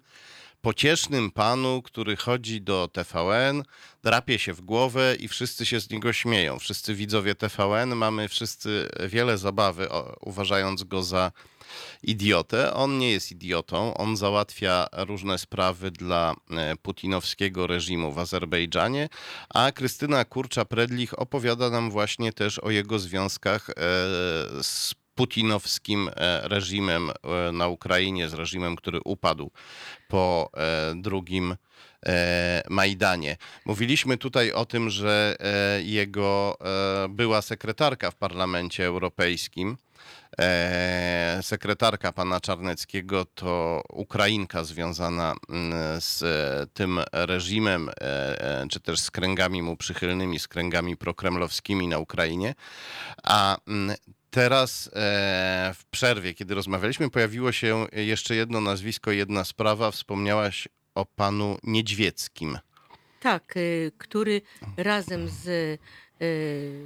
pociesznym 0.66 1.32
panu, 1.32 1.82
który 1.82 2.16
chodzi 2.16 2.62
do 2.62 2.88
TVN, 2.88 3.64
drapie 4.04 4.40
się 4.40 4.54
w 4.54 4.62
głowę 4.62 5.16
i 5.20 5.28
wszyscy 5.28 5.66
się 5.66 5.80
z 5.80 5.90
niego 5.90 6.14
śmieją. 6.14 6.60
Wszyscy 6.60 6.96
widzowie 6.96 7.36
TVN, 7.36 7.96
mamy 7.96 8.28
wszyscy 8.28 8.90
wiele 9.08 9.38
zabawy, 9.38 9.88
uważając 10.22 10.84
go 10.84 11.04
za 11.04 11.32
idiotę. 12.04 12.74
On 12.74 12.98
nie 12.98 13.12
jest 13.12 13.32
idiotą, 13.32 13.94
on 13.94 14.18
załatwia 14.18 14.88
różne 14.94 15.38
sprawy 15.38 15.92
dla 15.92 16.34
e, 16.52 16.76
putinowskiego 16.76 17.68
reżimu 17.68 18.12
w 18.12 18.20
Azerbejdżanie, 18.20 19.10
a 19.50 19.72
Krystyna 19.72 20.26
Kurcza-Predlich 20.26 21.14
opowiada 21.18 21.70
nam 21.70 21.92
właśnie 21.92 22.34
też 22.34 22.60
o 22.60 22.72
jego 22.72 23.00
związkach 23.00 23.70
e, 23.70 23.74
z 24.64 24.96
putinowskim 25.16 26.10
e, 26.10 26.48
reżimem 26.48 27.10
e, 27.10 27.52
na 27.52 27.68
Ukrainie, 27.68 28.30
z 28.30 28.34
reżimem, 28.34 28.76
który 28.76 29.00
upadł 29.06 29.52
po 30.08 30.50
e, 30.58 30.94
drugim 30.96 31.56
Majdanie. 32.70 33.38
Mówiliśmy 33.66 34.18
tutaj 34.18 34.52
o 34.52 34.66
tym, 34.66 34.90
że 34.90 35.38
jego 35.84 36.58
była 37.10 37.42
sekretarka 37.42 38.12
w 38.12 38.16
Parlamencie 38.16 38.86
Europejskim, 38.86 39.78
sekretarka 41.42 42.12
pana 42.12 42.40
Czarneckiego 42.40 43.26
to 43.26 43.84
Ukrainka 43.90 44.64
związana 44.64 45.36
mm, 45.50 46.02
z 46.02 46.24
tym 46.74 47.00
reżimem, 47.12 47.90
czy 48.72 48.80
też 48.80 49.00
z 49.00 49.12
kręgami 49.12 49.62
mu 49.62 49.78
przychylnymi, 49.78 50.40
z 50.40 50.48
kręgami 50.48 50.98
prokremlowskimi 50.98 51.88
na 51.88 52.00
Ukrainie. 52.00 52.56
A 53.24 53.58
mm, 53.68 53.96
Teraz 54.36 54.90
e, 54.96 55.72
w 55.76 55.86
przerwie, 55.86 56.34
kiedy 56.34 56.56
rozmawialiśmy, 56.56 57.10
pojawiło 57.10 57.52
się 57.52 57.88
jeszcze 57.92 58.36
jedno 58.36 58.62
nazwisko, 58.62 59.12
jedna 59.12 59.44
sprawa. 59.44 59.92
Wspomniałaś 59.92 60.68
o 60.96 61.06
panu 61.06 61.58
Niedźwieckim. 61.64 62.58
Tak, 63.20 63.58
y, 63.58 63.92
który 63.98 64.42
razem 64.78 65.30
z, 65.30 65.48
y, 65.48 65.78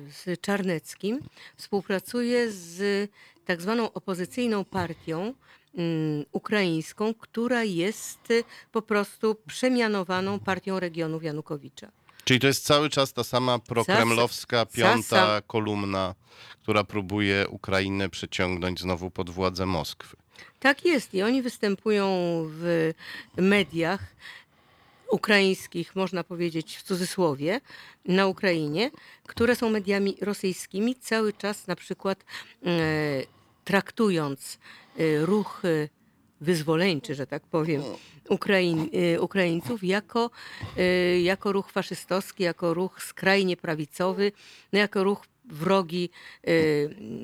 z 0.09 0.41
Czarneckim 0.41 1.19
współpracuje 1.55 2.51
z 2.51 3.09
tak 3.45 3.61
zwaną 3.61 3.93
opozycyjną 3.93 4.65
partią 4.65 5.33
mm, 5.77 6.25
ukraińską, 6.31 7.13
która 7.13 7.63
jest 7.63 8.27
po 8.71 8.81
prostu 8.81 9.35
przemianowaną 9.47 10.39
partią 10.39 10.79
regionów 10.79 11.23
Janukowicza. 11.23 11.98
Czyli 12.23 12.39
to 12.39 12.47
jest 12.47 12.65
cały 12.65 12.89
czas 12.89 13.13
ta 13.13 13.23
sama 13.23 13.59
prokremlowska 13.59 14.65
piąta 14.65 15.41
kolumna, 15.47 16.15
która 16.61 16.83
próbuje 16.83 17.47
Ukrainę 17.47 18.09
przeciągnąć 18.09 18.79
znowu 18.79 19.11
pod 19.11 19.29
władzę 19.29 19.65
Moskwy. 19.65 20.17
Tak 20.59 20.85
jest 20.85 21.13
i 21.13 21.21
oni 21.21 21.41
występują 21.41 22.07
w 22.47 22.91
mediach 23.37 24.01
ukraińskich, 25.11 25.95
można 25.95 26.23
powiedzieć 26.23 26.77
w 26.77 26.83
cudzysłowie, 26.83 27.61
na 28.05 28.27
Ukrainie, 28.27 28.91
które 29.27 29.55
są 29.55 29.69
mediami 29.69 30.17
rosyjskimi, 30.21 30.95
cały 30.95 31.33
czas 31.33 31.67
na 31.67 31.75
przykład 31.75 32.25
e, 32.65 32.69
traktując 33.65 34.59
e, 34.97 35.25
ruch 35.25 35.61
wyzwoleńczy, 36.41 37.15
że 37.15 37.27
tak 37.27 37.43
powiem, 37.47 37.81
e, 37.83 39.21
Ukraińców 39.21 39.83
jako, 39.83 40.29
e, 40.77 41.21
jako 41.21 41.51
ruch 41.51 41.71
faszystowski, 41.71 42.43
jako 42.43 42.73
ruch 42.73 43.03
skrajnie 43.03 43.57
prawicowy, 43.57 44.31
no 44.73 44.79
jako 44.79 45.03
ruch 45.03 45.25
wrogi, 45.45 46.09
e, 46.43 46.51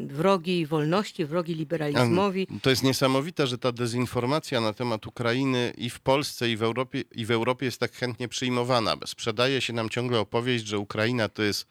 wrogi 0.07 0.65
wolności, 0.65 1.25
wrogi 1.25 1.55
liberalizmowi. 1.55 2.47
To 2.61 2.69
jest 2.69 2.83
niesamowite, 2.83 3.47
że 3.47 3.57
ta 3.57 3.71
dezinformacja 3.71 4.61
na 4.61 4.73
temat 4.73 5.07
Ukrainy 5.07 5.73
i 5.77 5.89
w 5.89 5.99
Polsce, 5.99 6.49
i 6.49 6.57
w 6.57 6.63
Europie, 6.63 7.03
i 7.11 7.25
w 7.25 7.31
Europie 7.31 7.65
jest 7.65 7.79
tak 7.79 7.91
chętnie 7.91 8.27
przyjmowana. 8.27 8.95
Sprzedaje 9.05 9.61
się 9.61 9.73
nam 9.73 9.89
ciągle 9.89 10.19
opowieść, 10.19 10.65
że 10.65 10.79
Ukraina 10.79 11.29
to 11.29 11.43
jest 11.43 11.67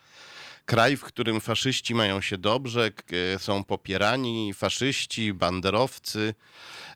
kraj, 0.64 0.96
w 0.96 1.04
którym 1.04 1.40
faszyści 1.40 1.94
mają 1.94 2.20
się 2.20 2.38
dobrze, 2.38 2.90
e, 3.34 3.38
są 3.38 3.64
popierani 3.64 4.54
faszyści, 4.54 5.32
banderowcy. 5.32 6.34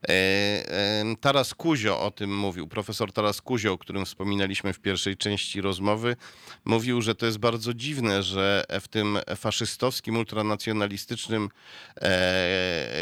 E, 0.03 0.13
e, 0.13 1.05
Taras 1.21 1.55
Kuzio 1.55 2.01
o 2.01 2.11
tym 2.11 2.39
mówił, 2.39 2.69
profesor 2.69 3.13
Taras 3.13 3.41
Kuzio, 3.41 3.73
o 3.73 3.79
którym 3.79 4.05
wspominaliśmy 4.05 4.73
w 4.73 4.81
pierwszej 4.81 5.17
części 5.17 5.61
rozmowy, 5.61 6.17
mówił, 6.65 7.03
że 7.03 7.15
to 7.15 7.27
jest 7.27 7.39
bardzo 7.39 7.75
dziwne, 7.75 8.23
że 8.23 8.65
w 8.81 8.89
tym 8.89 9.19
faszystowskim, 9.37 10.17
ultranacjonalistycznym 10.17 11.49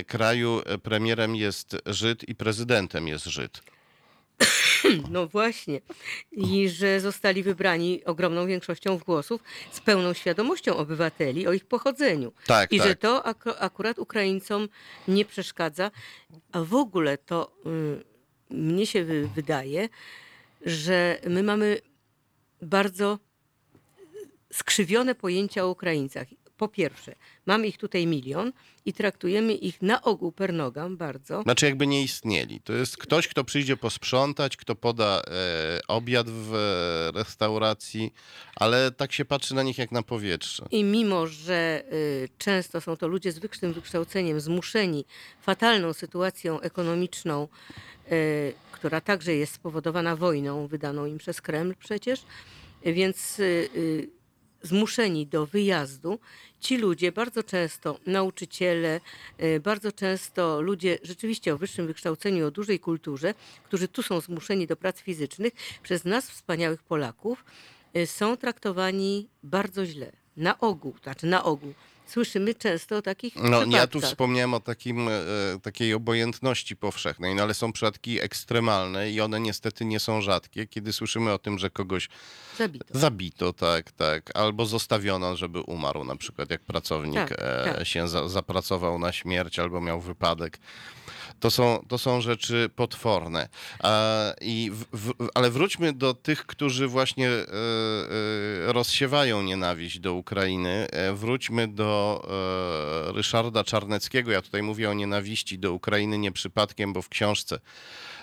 kraju 0.07 0.63
premierem 0.83 1.37
jest 1.37 1.77
Żyd 1.87 2.29
i 2.29 2.35
prezydentem 2.35 3.09
jest 3.09 3.25
Żyd. 3.25 3.76
No 5.11 5.27
właśnie. 5.27 5.81
I 6.33 6.69
że 6.69 7.01
zostali 7.01 7.43
wybrani 7.43 8.05
ogromną 8.05 8.47
większością 8.47 8.99
głosów 8.99 9.41
z 9.71 9.81
pełną 9.81 10.13
świadomością 10.13 10.77
obywateli 10.77 11.47
o 11.47 11.53
ich 11.53 11.65
pochodzeniu. 11.65 12.33
Tak, 12.47 12.73
I 12.73 12.79
tak. 12.79 12.89
że 12.89 12.97
to 12.97 13.25
ak- 13.27 13.57
akurat 13.59 13.99
Ukraińcom 13.99 14.69
nie 15.09 15.25
przeszkadza. 15.25 15.91
A 16.53 16.63
w 16.65 16.75
ogóle 16.75 17.19
to 17.19 17.53
y, 18.51 18.55
mnie 18.55 18.87
się 18.87 19.05
wy- 19.05 19.29
wydaje, 19.35 19.89
że 20.63 21.19
my 21.29 21.43
mamy 21.43 21.79
bardzo 22.63 23.19
skrzywione 24.53 25.15
pojęcia 25.15 25.65
o 25.65 25.69
Ukraińcach. 25.71 26.29
Po 26.57 26.69
pierwsze, 26.69 27.15
mamy 27.47 27.67
ich 27.67 27.79
tutaj 27.79 28.07
milion 28.07 28.53
i 28.85 28.93
traktujemy 28.93 29.55
ich 29.55 29.83
na 29.83 30.03
ogół 30.03 30.33
per 30.33 30.53
nogam 30.53 30.97
bardzo. 30.97 31.43
Znaczy 31.43 31.67
jakby 31.67 31.87
nie 31.87 32.03
istnieli. 32.03 32.61
To 32.61 32.73
jest 32.73 32.97
ktoś, 32.97 33.29
kto 33.29 33.45
przyjdzie 33.45 33.77
posprzątać, 33.77 34.57
kto 34.57 34.75
poda 34.75 35.23
e, 35.27 35.81
obiad 35.89 36.31
w 36.31 36.55
e, 36.55 37.19
restauracji, 37.19 38.13
ale 38.57 38.91
tak 38.91 39.13
się 39.13 39.25
patrzy 39.25 39.55
na 39.55 39.63
nich 39.63 39.79
jak 39.79 39.93
na 39.93 40.03
powietrze. 40.03 40.67
I 40.71 40.85
mimo, 40.85 41.27
że 41.27 41.85
y, 41.93 42.29
często 42.39 42.81
są 42.81 42.97
to 42.97 43.09
ludzie 43.09 43.33
z 43.33 43.39
wyższym 43.39 43.73
wykształceniem, 43.73 44.41
zmuszeni 44.41 45.05
fatalną 45.41 45.93
sytuacją 45.93 46.61
ekonomiczną, 46.61 47.49
y, 48.13 48.55
która 48.73 49.01
także 49.01 49.35
jest 49.35 49.55
spowodowana 49.55 50.17
wojną 50.17 50.67
wydaną 50.67 51.07
im 51.07 51.19
przez 51.19 51.41
Kreml 51.41 51.75
przecież, 51.79 52.21
więc 52.85 53.41
y, 53.41 53.69
y, 53.77 54.16
zmuszeni 54.67 55.27
do 55.27 55.47
wyjazdu, 55.47 56.19
ci 56.61 56.79
ludzie 56.79 57.13
bardzo 57.13 57.43
często, 57.43 57.99
nauczyciele, 58.07 59.01
y, 59.43 59.61
bardzo 59.61 59.93
często 59.93 60.61
ludzie 60.61 60.99
rzeczywiście 61.03 61.55
o 61.55 61.59
wyższym 61.59 61.87
wykształceniu, 61.87 62.47
o 62.47 62.51
dużej 62.51 62.81
kulturze, 62.81 63.35
którzy 63.65 63.89
tu 63.89 64.03
są 64.03 64.21
zmuszeni 64.21 64.67
do 64.67 64.77
prac 64.77 65.01
fizycznych, 65.01 65.53
przez 65.83 66.05
nas 66.05 66.31
wspaniałych 66.31 66.83
Polaków, 66.83 67.45
y, 67.97 68.07
są 68.07 68.37
traktowani 68.37 69.29
bardzo 69.43 69.87
źle. 69.87 70.13
Na 70.37 70.61
ogół, 70.61 70.95
znaczy 71.03 71.27
na 71.27 71.45
ogół. 71.45 71.75
Słyszymy 72.07 72.55
często 72.55 72.97
o 72.97 73.03
takich 73.03 73.37
No, 73.37 73.65
ja 73.65 73.87
tu 73.87 74.01
wspomniałem 74.01 74.55
o 74.55 74.61
takim, 74.61 75.09
e, 75.09 75.13
takiej 75.63 75.95
obojętności 75.95 76.77
powszechnej, 76.77 77.35
no 77.35 77.43
ale 77.43 77.55
są 77.55 77.73
przypadki 77.73 78.21
ekstremalne 78.21 79.11
i 79.11 79.21
one 79.21 79.41
niestety 79.41 79.85
nie 79.85 80.01
są 80.01 80.21
rzadkie, 80.21 80.67
kiedy 80.67 80.93
słyszymy 80.93 81.33
o 81.33 81.39
tym, 81.39 81.59
że 81.59 81.71
kogoś 81.71 82.09
Zabito. 82.59 82.99
zabito, 82.99 83.53
tak, 83.53 83.93
tak, 83.93 84.37
albo 84.37 84.67
zostawiono, 84.67 85.37
żeby 85.37 85.61
umarł, 85.61 86.05
na 86.05 86.17
przykład 86.17 86.51
jak 86.51 86.61
pracownik 86.61 87.29
Tak, 87.29 87.33
e, 87.33 87.75
tak. 87.75 87.87
się 87.87 88.09
za, 88.09 88.29
zapracował 88.29 88.99
na 88.99 89.13
śmierć 89.13 89.59
albo 89.59 89.81
miał 89.81 90.01
wypadek. 90.01 90.59
To 91.41 91.51
są, 91.51 91.85
to 91.89 91.99
są 91.99 92.21
rzeczy 92.21 92.71
potworne. 92.77 93.49
I 94.41 94.71
w, 94.73 94.85
w, 94.93 95.13
ale 95.35 95.51
wróćmy 95.51 95.93
do 95.93 96.15
tych, 96.15 96.47
którzy 96.47 96.89
właśnie 96.89 97.29
e, 97.29 97.45
rozsiewają 98.73 99.43
nienawiść 99.43 99.99
do 99.99 100.15
Ukrainy. 100.15 100.87
Wróćmy 101.15 101.69
do 101.69 101.96
e, 103.09 103.13
Ryszarda 103.13 103.65
Czarneckiego. 103.65 104.31
Ja 104.31 104.43
tutaj 104.43 104.63
mówię 104.63 104.91
o 104.91 104.95
nienawiści 104.95 105.59
do 105.59 105.73
Ukrainy 105.73 106.19
nie 106.19 106.33
przypadkiem, 106.33 106.93
bo 106.93 107.03
w 107.03 107.09
książce 107.09 107.59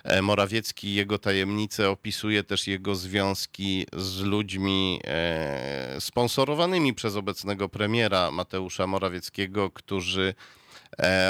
e, 0.03 0.21
Morawiecki 0.21 0.93
jego 0.93 1.19
tajemnice 1.19 1.89
opisuje 1.89 2.43
też 2.43 2.67
jego 2.67 2.95
związki 2.95 3.85
z 3.93 4.19
ludźmi 4.21 4.99
e, 5.03 5.95
sponsorowanymi 5.99 6.93
przez 6.93 7.15
obecnego 7.15 7.69
premiera 7.69 8.31
Mateusza 8.31 8.87
Morawieckiego, 8.87 9.71
którzy 9.71 10.33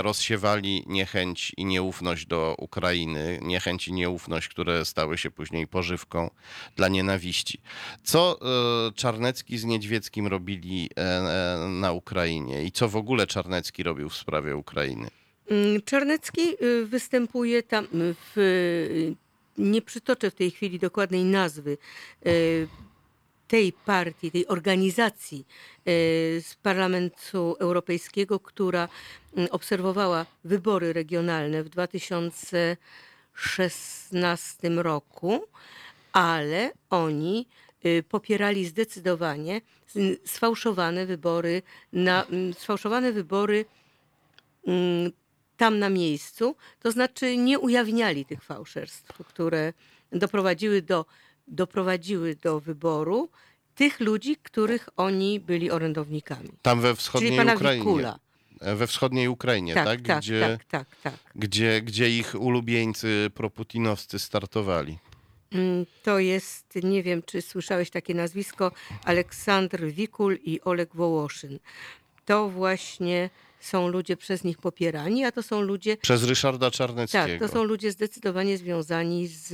rozsiewali 0.02 0.84
niechęć 0.88 1.52
i 1.58 1.65
nieufność 1.65 2.26
do 2.26 2.56
Ukrainy, 2.60 3.39
niechęć 3.41 3.88
i 3.88 3.93
nieufność, 3.93 4.47
które 4.47 4.86
stały 4.86 5.17
się 5.17 5.32
później 5.32 5.67
pożywką 5.67 6.30
dla 6.76 6.88
nienawiści. 6.88 7.62
Co 8.04 8.39
e, 8.41 8.91
Czarnecki 8.91 9.58
z 9.58 9.63
Niedźwieckim 9.63 10.28
robili 10.28 10.89
e, 10.97 11.02
e, 11.02 11.67
na 11.69 11.91
Ukrainie 11.91 12.63
i 12.63 12.71
co 12.71 12.89
w 12.89 12.95
ogóle 12.95 13.28
Czarnecki 13.28 13.84
robił 13.84 14.10
w 14.10 14.15
sprawie 14.15 14.58
Ukrainy? 14.58 15.08
Mm, 15.49 15.82
Czarnecki 15.82 16.41
y, 16.63 16.86
występuje 16.86 17.63
tam 17.63 17.88
w. 17.91 18.38
y, 18.38 19.15
Nie 19.58 19.82
przytoczę 19.82 20.32
w 20.32 20.36
tej 20.36 20.52
chwili 20.52 20.80
dokładnej 20.80 21.23
nazwy 21.23 21.78
y, 22.28 22.67
tej 23.54 23.74
partii, 23.74 24.32
tej 24.32 24.48
organizacji 24.48 25.46
y, 25.48 25.52
z 26.42 26.56
Parlamentu 26.63 27.56
Europejskiego, 27.60 28.39
która 28.39 28.89
obserwowała 29.52 30.26
wybory 30.44 30.94
regionalne 30.94 31.63
w 31.63 31.70
2016 31.70 34.70
roku, 34.70 35.44
ale 36.13 36.72
oni 36.89 37.48
y, 37.86 38.04
popierali 38.10 38.66
zdecydowanie 38.66 39.62
sfałszowane 40.26 41.06
wybory, 41.06 41.62
na, 41.94 42.26
sfałszowane 42.58 43.12
wybory 43.12 43.66
tam 45.58 45.80
na 45.80 45.89
miejscu, 45.89 46.56
to 46.80 46.92
znaczy 46.92 47.38
nie 47.38 47.60
ujawniali 47.60 48.26
tych 48.26 48.44
fałszerstw, 48.44 49.28
które 49.28 49.74
doprowadziły 50.12 50.82
do, 50.82 51.06
doprowadziły 51.48 52.36
do 52.36 52.60
wyboru 52.60 53.30
tych 53.76 54.00
ludzi, 54.00 54.38
których 54.44 54.90
oni 54.98 55.40
byli 55.40 55.72
orędownikami. 55.72 56.50
Tam 56.62 56.82
we 56.82 56.88
Czyli 56.88 56.98
wschodniej 56.98 57.38
pana 57.38 57.54
Ukrainie. 57.54 57.78
Wikula. 57.86 58.20
E, 58.62 58.76
We 58.76 58.88
wschodniej 58.88 59.28
Ukrainie, 59.28 59.74
tak? 59.74 59.86
Tak, 59.86 60.02
tak, 60.02 60.20
gdzie, 60.20 60.42
tak, 60.42 60.66
tak, 60.66 60.96
tak. 61.04 61.14
Gdzie, 61.36 61.82
gdzie 61.82 62.10
ich 62.10 62.36
ulubieńcy 62.42 63.32
proputinowscy 63.36 64.20
startowali. 64.20 64.98
Mm, 65.52 65.86
To 66.04 66.20
jest, 66.20 66.66
nie 66.84 67.04
wiem, 67.04 67.24
czy 67.24 67.42
słyszałeś 67.42 67.90
takie 67.90 68.14
nazwisko, 68.14 68.72
Aleksandr 69.04 69.86
Wikul 69.86 70.40
i 70.44 70.62
Oleg 70.62 70.96
Wołoszyn. 70.96 71.60
To 72.26 72.50
właśnie 72.50 73.30
są 73.63 73.88
ludzie 73.88 74.17
przez 74.17 74.43
nich 74.43 74.58
popierani, 74.58 75.26
a 75.26 75.32
to 75.32 75.43
są 75.43 75.62
ludzie, 75.62 75.97
Przez 75.97 76.23
Ryszarda 76.23 76.65
tak, 76.65 76.73
Czarneckiego. 76.73 77.47
to 77.47 77.54
są 77.54 77.63
ludzie 77.63 77.91
zdecydowanie 77.91 78.58
związani 78.58 79.28
z 79.28 79.54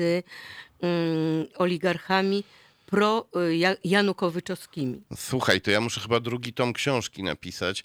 mm, 0.81 1.45
oligarchami 1.57 2.43
pro-janukowyczowskimi. 2.89 5.01
Słuchaj, 5.15 5.61
to 5.61 5.71
ja 5.71 5.81
muszę 5.81 6.01
chyba 6.01 6.19
drugi 6.19 6.53
tom 6.53 6.73
książki 6.73 7.23
napisać, 7.23 7.83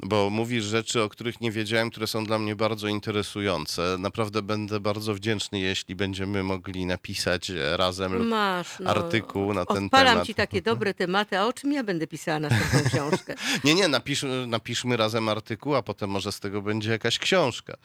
bo 0.00 0.30
mówisz 0.30 0.64
rzeczy, 0.64 1.02
o 1.02 1.08
których 1.08 1.40
nie 1.40 1.50
wiedziałem, 1.50 1.90
które 1.90 2.06
są 2.06 2.24
dla 2.24 2.38
mnie 2.38 2.56
bardzo 2.56 2.88
interesujące. 2.88 3.96
Naprawdę 3.98 4.42
będę 4.42 4.80
bardzo 4.80 5.14
wdzięczny, 5.14 5.60
jeśli 5.60 5.94
będziemy 5.94 6.42
mogli 6.42 6.86
napisać 6.86 7.50
e, 7.50 7.76
razem 7.76 8.28
Masz, 8.28 8.78
no, 8.80 8.90
artykuł 8.90 9.54
na 9.54 9.64
ten 9.66 9.84
odpalam 9.84 10.12
temat. 10.12 10.26
ci 10.26 10.34
takie 10.34 10.62
dobre 10.62 10.94
tematy, 10.94 11.38
a 11.38 11.46
o 11.46 11.52
czym 11.52 11.72
ja 11.72 11.84
będę 11.84 12.06
pisała 12.06 12.40
następną 12.40 12.80
książkę? 12.90 13.34
Nie, 13.64 13.74
nie, 13.74 13.88
napisz, 13.88 14.24
napiszmy 14.46 14.96
razem 14.96 15.28
artykuł, 15.28 15.74
a 15.74 15.82
potem 15.82 16.10
może 16.10 16.32
z 16.32 16.40
tego 16.40 16.62
będzie 16.62 16.90
jakaś 16.90 17.18
książka. 17.18 17.76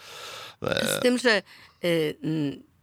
E, 0.63 0.97
Z 0.97 0.99
tym, 1.01 1.17
że 1.17 1.41
y, 1.83 2.17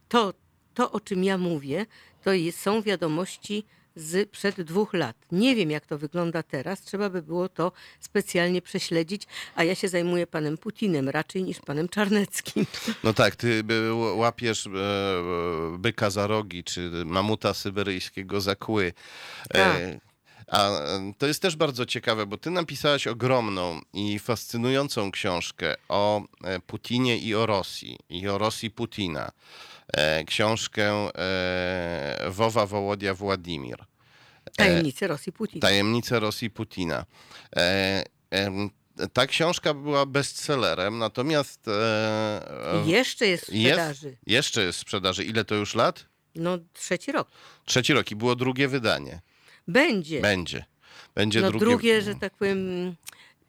to, 0.07 0.33
to, 0.73 0.91
o 0.91 0.99
czym 0.99 1.23
ja 1.23 1.37
mówię, 1.37 1.85
to 2.23 2.33
jest, 2.33 2.59
są 2.61 2.81
wiadomości 2.81 3.63
z 3.97 4.29
przed 4.29 4.61
dwóch 4.61 4.93
lat. 4.93 5.15
Nie 5.31 5.55
wiem, 5.55 5.71
jak 5.71 5.85
to 5.85 5.97
wygląda 5.97 6.43
teraz. 6.43 6.81
Trzeba 6.81 7.09
by 7.09 7.21
było 7.21 7.49
to 7.49 7.71
specjalnie 7.99 8.61
prześledzić, 8.61 9.23
a 9.55 9.63
ja 9.63 9.75
się 9.75 9.89
zajmuję 9.89 10.27
panem 10.27 10.57
Putinem 10.57 11.09
raczej 11.09 11.43
niż 11.43 11.59
panem 11.59 11.89
Czarneckim. 11.89 12.65
No 13.03 13.13
tak, 13.13 13.35
ty 13.35 13.63
by- 13.63 13.93
łapiesz 13.93 14.67
e, 14.67 14.69
byka 15.79 16.09
za 16.09 16.27
rogi, 16.27 16.63
czy 16.63 16.91
mamuta 17.05 17.53
syberyjskiego 17.53 18.41
za 18.41 18.55
kły. 18.55 18.93
Tak. 19.49 19.77
E, 19.81 19.99
A 20.47 20.69
e, 20.69 21.13
to 21.17 21.27
jest 21.27 21.41
też 21.41 21.55
bardzo 21.55 21.85
ciekawe, 21.85 22.25
bo 22.25 22.37
ty 22.37 22.51
napisałaś 22.51 23.07
ogromną 23.07 23.81
i 23.93 24.19
fascynującą 24.19 25.11
książkę 25.11 25.75
o 25.89 26.21
e, 26.43 26.59
Putinie 26.59 27.17
i 27.17 27.35
o 27.35 27.45
Rosji, 27.45 27.97
i 28.09 28.27
o 28.27 28.37
Rosji 28.37 28.71
Putina. 28.71 29.31
E, 29.93 30.23
Książkę 30.23 31.09
e, 31.15 32.29
Wowa 32.29 32.65
Wołodia 32.65 33.13
Władimir. 33.13 33.77
Tajemnice 34.55 35.07
Rosji 35.07 35.31
Putina. 35.31 35.61
Tajemnice 35.61 36.19
Rosji 36.19 36.49
Putina. 36.49 37.05
E, 37.55 38.03
ta 39.13 39.27
książka 39.27 39.73
była 39.73 40.05
bestsellerem, 40.05 40.97
natomiast 40.97 41.67
e, 41.67 42.83
Jeszcze 42.85 43.27
jest 43.27 43.45
w 43.45 43.53
jest, 43.53 43.73
sprzedaży. 43.73 44.17
jeszcze 44.27 44.63
jest 44.63 44.77
w 44.77 44.81
sprzedaży. 44.81 45.23
Ile 45.23 45.45
to 45.45 45.55
już 45.55 45.75
lat? 45.75 46.05
No 46.35 46.57
trzeci 46.73 47.11
rok. 47.11 47.27
Trzeci 47.65 47.93
rok 47.93 48.11
i 48.11 48.15
było 48.15 48.35
drugie 48.35 48.67
wydanie. 48.67 49.21
Będzie. 49.67 50.21
Będzie. 50.21 50.65
Będzie 51.15 51.41
no 51.41 51.49
drugie. 51.51 51.65
drugie, 51.65 52.01
że 52.01 52.15
tak 52.15 52.33
powiem, 52.33 52.95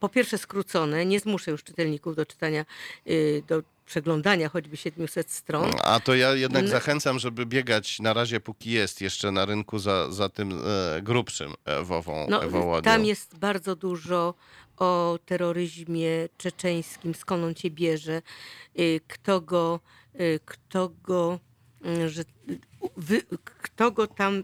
po 0.01 0.09
pierwsze 0.09 0.39
skrócone, 0.39 1.07
nie 1.07 1.21
zmuszę 1.21 1.51
już 1.51 1.65
czytelników 1.65 2.17
do 2.17 2.27
czytania, 2.27 2.65
y, 3.07 3.43
do 3.47 3.63
przeglądania 3.87 4.49
choćby 4.49 4.77
700 4.77 5.31
stron. 5.31 5.71
A 5.85 6.01
to 6.01 6.15
ja 6.15 6.35
jednak 6.35 6.69
zachęcam, 6.69 7.19
żeby 7.19 7.47
biegać 7.47 8.01
na 8.01 8.13
razie, 8.13 8.41
póki 8.41 8.71
jest 8.71 9.01
jeszcze 9.01 9.31
na 9.33 9.45
rynku 9.45 9.79
za, 9.79 10.13
za 10.13 10.29
tym 10.29 10.53
e, 10.53 11.03
grubszym 11.03 11.55
Wową 11.83 12.27
No, 12.31 12.51
Wołodią. 12.51 12.83
tam 12.83 13.05
jest 13.05 13.39
bardzo 13.39 13.77
dużo 13.77 14.35
o 14.77 15.19
terroryzmie 15.27 16.29
czeczeńskim, 16.39 17.15
skąd 17.15 17.45
on 17.45 17.55
się 17.55 17.71
bierze, 17.71 18.23
y, 18.79 19.01
kto 19.09 19.41
go, 19.41 19.81
y, 20.21 20.41
kto 20.45 20.89
go, 21.03 21.39
że, 22.07 22.23
wy, 22.97 23.23
kto 23.45 23.91
go 23.91 24.07
tam, 24.07 24.43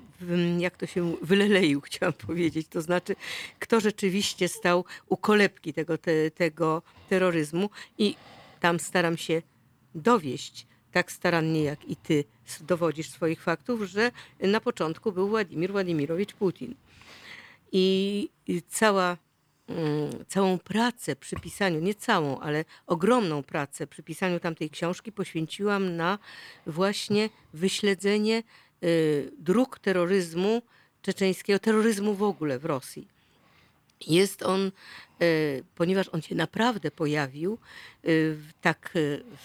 jak 0.58 0.76
to 0.76 0.86
się 0.86 1.16
wyleleił, 1.22 1.80
chciałam 1.86 2.12
powiedzieć, 2.12 2.68
to 2.68 2.82
znaczy, 2.82 3.16
kto 3.58 3.80
rzeczywiście 3.80 4.48
stał 4.48 4.84
u 5.08 5.16
kolebki 5.16 5.72
tego, 5.72 5.98
te, 5.98 6.30
tego 6.30 6.82
terroryzmu 7.08 7.70
i 7.98 8.16
tam 8.60 8.80
staram 8.80 9.16
się 9.16 9.42
dowieść 9.94 10.66
tak 10.94 11.12
starannie 11.12 11.62
jak 11.62 11.84
i 11.84 11.96
ty 11.96 12.24
dowodzisz 12.60 13.10
swoich 13.10 13.42
faktów, 13.42 13.82
że 13.82 14.10
na 14.40 14.60
początku 14.60 15.12
był 15.12 15.28
Władimir 15.28 15.72
Władimirowicz 15.72 16.34
Putin. 16.34 16.74
I 17.72 18.28
cała, 18.68 19.16
mm, 19.68 20.24
całą 20.28 20.58
pracę 20.58 21.16
przy 21.16 21.36
pisaniu, 21.36 21.80
nie 21.80 21.94
całą, 21.94 22.38
ale 22.38 22.64
ogromną 22.86 23.42
pracę 23.42 23.86
przy 23.86 24.02
pisaniu 24.02 24.40
tamtej 24.40 24.70
książki 24.70 25.12
poświęciłam 25.12 25.96
na 25.96 26.18
właśnie 26.66 27.30
wyśledzenie 27.54 28.42
y, 28.84 29.32
dróg 29.38 29.78
terroryzmu 29.78 30.62
czeczeńskiego, 31.02 31.58
terroryzmu 31.58 32.14
w 32.14 32.22
ogóle 32.22 32.58
w 32.58 32.64
Rosji. 32.64 33.08
Jest 34.06 34.42
on, 34.42 34.66
e, 34.66 34.70
ponieważ 35.74 36.08
on 36.08 36.22
się 36.22 36.34
naprawdę 36.34 36.90
pojawił 36.90 37.58
w 38.02 38.48
tak 38.60 38.90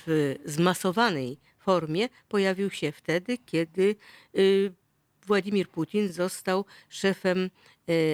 w 0.07 0.35
zmasowanej 0.45 1.37
formie, 1.59 2.09
pojawił 2.29 2.71
się 2.71 2.91
wtedy, 2.91 3.37
kiedy 3.37 3.95
Władimir 5.29 5.69
Putin 5.69 6.13
został 6.13 6.65
szefem 6.89 7.49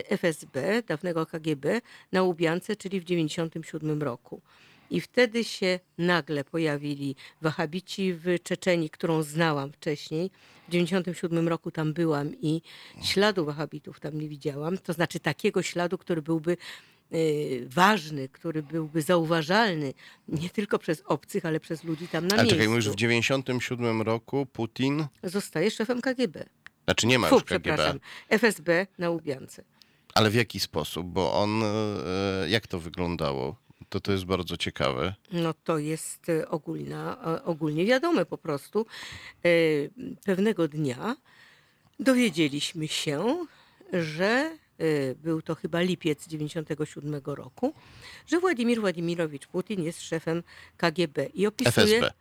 FSB, 0.09 0.83
dawnego 0.87 1.25
KGB, 1.25 1.81
na 2.11 2.23
Łubiance, 2.23 2.75
czyli 2.75 2.99
w 2.99 3.03
1997 3.03 4.03
roku. 4.03 4.41
I 4.89 5.01
wtedy 5.01 5.43
się 5.43 5.79
nagle 5.97 6.43
pojawili 6.43 7.15
wahabici 7.41 8.13
w 8.13 8.25
Czeczenii, 8.43 8.89
którą 8.89 9.23
znałam 9.23 9.71
wcześniej. 9.71 10.29
W 10.29 10.65
1997 10.65 11.47
roku 11.47 11.71
tam 11.71 11.93
byłam 11.93 12.35
i 12.41 12.61
śladu 13.03 13.45
wahabitów 13.45 13.99
tam 13.99 14.19
nie 14.21 14.29
widziałam. 14.29 14.77
To 14.77 14.93
znaczy 14.93 15.19
takiego 15.19 15.61
śladu, 15.61 15.97
który 15.97 16.21
byłby 16.21 16.57
y, 17.13 17.67
ważny, 17.69 18.29
który 18.29 18.63
byłby 18.63 19.01
zauważalny 19.01 19.93
nie 20.27 20.49
tylko 20.49 20.79
przez 20.79 21.03
obcych, 21.05 21.45
ale 21.45 21.59
przez 21.59 21.83
ludzi 21.83 22.07
tam 22.07 22.27
na 22.27 22.33
Ale 22.35 22.43
miejscu. 22.43 22.55
czekaj, 22.55 22.69
mówisz, 22.69 22.89
w 22.89 22.95
97 22.95 24.01
roku 24.01 24.45
Putin... 24.45 25.05
Zostaje 25.23 25.71
szefem 25.71 26.01
KGB. 26.01 26.45
Znaczy 26.85 27.07
nie 27.07 27.19
ma 27.19 27.27
Fu, 27.27 27.35
już 27.35 27.43
KGB. 27.43 27.59
przepraszam. 27.59 27.99
FSB 28.29 28.87
na 28.97 29.09
Łubiance. 29.09 29.63
Ale 30.13 30.29
w 30.29 30.35
jaki 30.35 30.59
sposób? 30.59 31.07
Bo 31.07 31.33
on... 31.33 31.63
e, 31.63 32.49
Jak 32.49 32.67
to 32.67 32.79
wyglądało? 32.79 33.55
To 33.89 33.99
to 33.99 34.11
jest 34.11 34.25
bardzo 34.25 34.57
ciekawe. 34.57 35.13
No 35.31 35.53
to 35.53 35.77
jest 35.77 36.29
e, 36.29 36.49
ogólna, 36.49 37.17
e, 37.25 37.43
ogólnie 37.43 37.85
wiadome 37.85 38.25
po 38.25 38.37
prostu. 38.37 38.85
Pewnego 40.25 40.67
dnia 40.67 41.15
dowiedzieliśmy 41.99 42.87
się, 42.87 43.45
że 43.93 44.57
był 45.15 45.41
to 45.41 45.55
chyba 45.55 45.81
lipiec 45.81 46.27
97 46.27 47.21
roku, 47.25 47.73
że 48.27 48.39
Władimir 48.39 48.79
Władimirowicz 48.79 49.47
Putin 49.47 49.83
jest 49.83 50.01
szefem 50.01 50.43
KGB 50.77 51.25
i 51.33 51.47
opisuje... 51.47 51.99
FSB. 51.99 52.13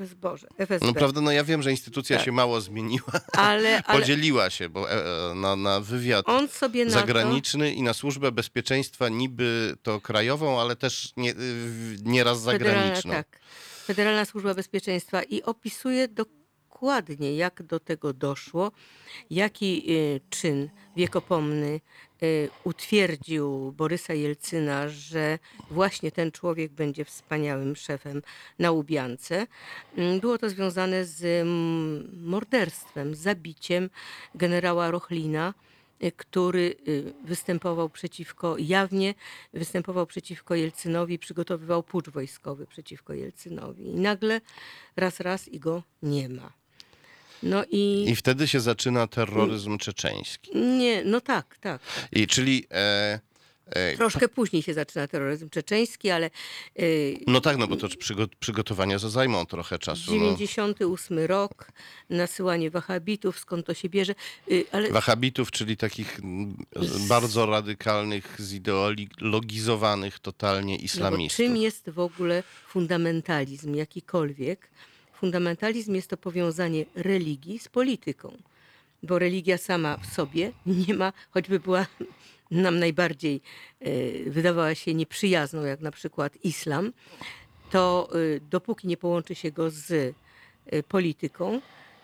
Y, 0.00 0.16
Boże, 0.16 0.46
FSB. 0.58 0.86
No 0.86 0.94
prawda, 0.94 1.20
no 1.20 1.32
ja 1.32 1.44
wiem, 1.44 1.62
że 1.62 1.70
instytucja 1.70 2.16
Tak. 2.16 2.24
się 2.24 2.32
mało 2.32 2.60
zmieniła, 2.60 3.12
ale, 3.32 3.82
ale 3.84 4.00
podzieliła 4.00 4.50
się, 4.50 4.68
bo 4.68 4.90
e, 4.90 5.30
e, 5.30 5.34
na, 5.34 5.56
na 5.56 5.80
wywiad 5.80 6.26
sobie 6.50 6.84
na 6.84 6.90
to... 6.90 6.98
zagraniczny 6.98 7.72
i 7.72 7.82
na 7.82 7.94
służbę 7.94 8.32
bezpieczeństwa 8.32 9.08
niby 9.08 9.76
to 9.82 10.00
krajową, 10.00 10.60
ale 10.60 10.76
też 10.76 11.12
nie, 11.16 11.30
y, 11.30 11.34
nieraz 12.02 12.44
Federalna, 12.44 12.80
zagraniczną. 12.80 13.12
tak. 13.12 13.38
Federalna 13.86 14.24
Służba 14.24 14.54
Bezpieczeństwa 14.54 15.22
i 15.22 15.42
opisuje 15.42 16.08
dokładnie, 16.08 16.41
jak 17.36 17.62
do 17.62 17.80
tego 17.80 18.12
doszło, 18.12 18.72
jaki 19.30 19.92
y, 19.92 20.20
czyn 20.30 20.68
wiekopomny 20.96 21.80
y, 22.22 22.48
utwierdził 22.64 23.72
Borysa 23.72 24.14
Jelcyna, 24.14 24.88
że 24.88 25.38
właśnie 25.70 26.12
ten 26.12 26.32
człowiek 26.32 26.72
będzie 26.72 27.04
wspaniałym 27.04 27.76
szefem 27.76 28.22
na 28.58 28.70
Łubiance. 28.70 29.46
Mm, 29.96 30.20
Było 30.20 30.38
to 30.38 30.50
związane 30.50 31.04
z 31.04 31.24
mm, 31.24 32.28
morderstwem, 32.28 33.14
zabiciem 33.14 33.90
generała 34.34 34.90
Rochlina, 34.90 35.54
y, 36.04 36.12
który 36.12 36.76
występował 37.24 37.88
przeciwko, 37.88 38.56
jawnie 38.58 39.14
występował 39.52 40.06
przeciwko 40.06 40.54
Jelcynowi, 40.54 41.18
przygotowywał 41.18 41.82
pucz 41.82 42.08
wojskowy 42.08 42.66
przeciwko 42.66 43.14
Jelcynowi. 43.14 43.84
I 43.86 43.94
nagle 43.94 44.40
raz, 44.96 45.20
raz 45.20 45.48
i 45.48 45.60
go 45.60 45.82
nie 46.02 46.28
ma. 46.28 46.61
No 47.42 47.64
i, 47.70 48.04
I 48.08 48.16
wtedy 48.16 48.48
się 48.48 48.60
zaczyna 48.60 49.06
terroryzm 49.06 49.78
czeczeński. 49.78 50.58
nie, 50.58 51.04
no 51.04 51.20
tak, 51.20 51.58
tak. 51.58 51.80
I 52.12 52.26
czyli 52.26 52.66
e, 52.70 53.20
e, 53.66 53.96
Troszkę 53.96 54.28
później 54.28 54.62
się 54.62 54.74
zaczyna 54.74 55.08
terroryzm 55.08 55.48
czeczeński, 55.50 56.10
ale 56.10 56.30
y, 56.80 57.18
no 57.26 57.40
tak, 57.40 57.56
no 57.56 57.66
bo 57.68 57.76
to 57.76 57.86
przygo- 57.88 58.28
przygotowania 58.40 58.98
za 58.98 59.08
zajmą 59.10 59.46
trochę 59.46 59.78
czasu. 59.78 60.02
No. 60.10 60.18
98 60.18 61.18
rok, 61.18 61.68
nasyłanie 62.10 62.70
wahabitów, 62.70 63.38
skąd 63.38 63.66
to 63.66 63.74
się 63.74 63.88
bierze, 63.88 64.14
y, 64.50 64.64
ale 64.72 64.90
Wahabitów, 64.90 65.50
czyli 65.50 65.76
takich 65.76 66.20
mm, 66.20 66.56
bardzo 67.08 67.46
radykalnych, 67.46 68.36
zideologizowanych 68.40 70.18
totalnie 70.18 70.76
No 70.76 70.82
islamistów. 70.84 71.36
czym 71.36 71.56
jest 71.56 71.90
w 71.90 71.98
ogóle 71.98 72.42
fundamentalizm 72.68 73.74
jakikolwiek? 73.74 74.70
Fundamentalizm 75.22 75.94
jest 75.94 76.10
to 76.10 76.16
powiązanie 76.16 76.84
religii 76.94 77.58
z 77.58 77.68
polityką, 77.68 78.36
bo 79.02 79.18
religia 79.18 79.58
sama 79.58 79.96
w 79.96 80.06
sobie 80.06 80.52
nie 80.66 80.94
ma, 80.94 81.12
choćby 81.30 81.60
była 81.60 81.86
nam 82.50 82.78
najbardziej, 82.78 83.40
e, 83.80 84.30
wydawała 84.30 84.74
się 84.74 84.94
nieprzyjazną, 84.94 85.64
jak 85.64 85.80
na 85.80 85.90
przykład 85.90 86.44
islam, 86.44 86.92
to 87.70 88.08
e, 88.12 88.40
dopóki 88.40 88.86
nie 88.88 88.96
połączy 88.96 89.34
się 89.34 89.50
go 89.50 89.70
z 89.70 89.92
e, 90.66 90.82
polityką 90.82 91.60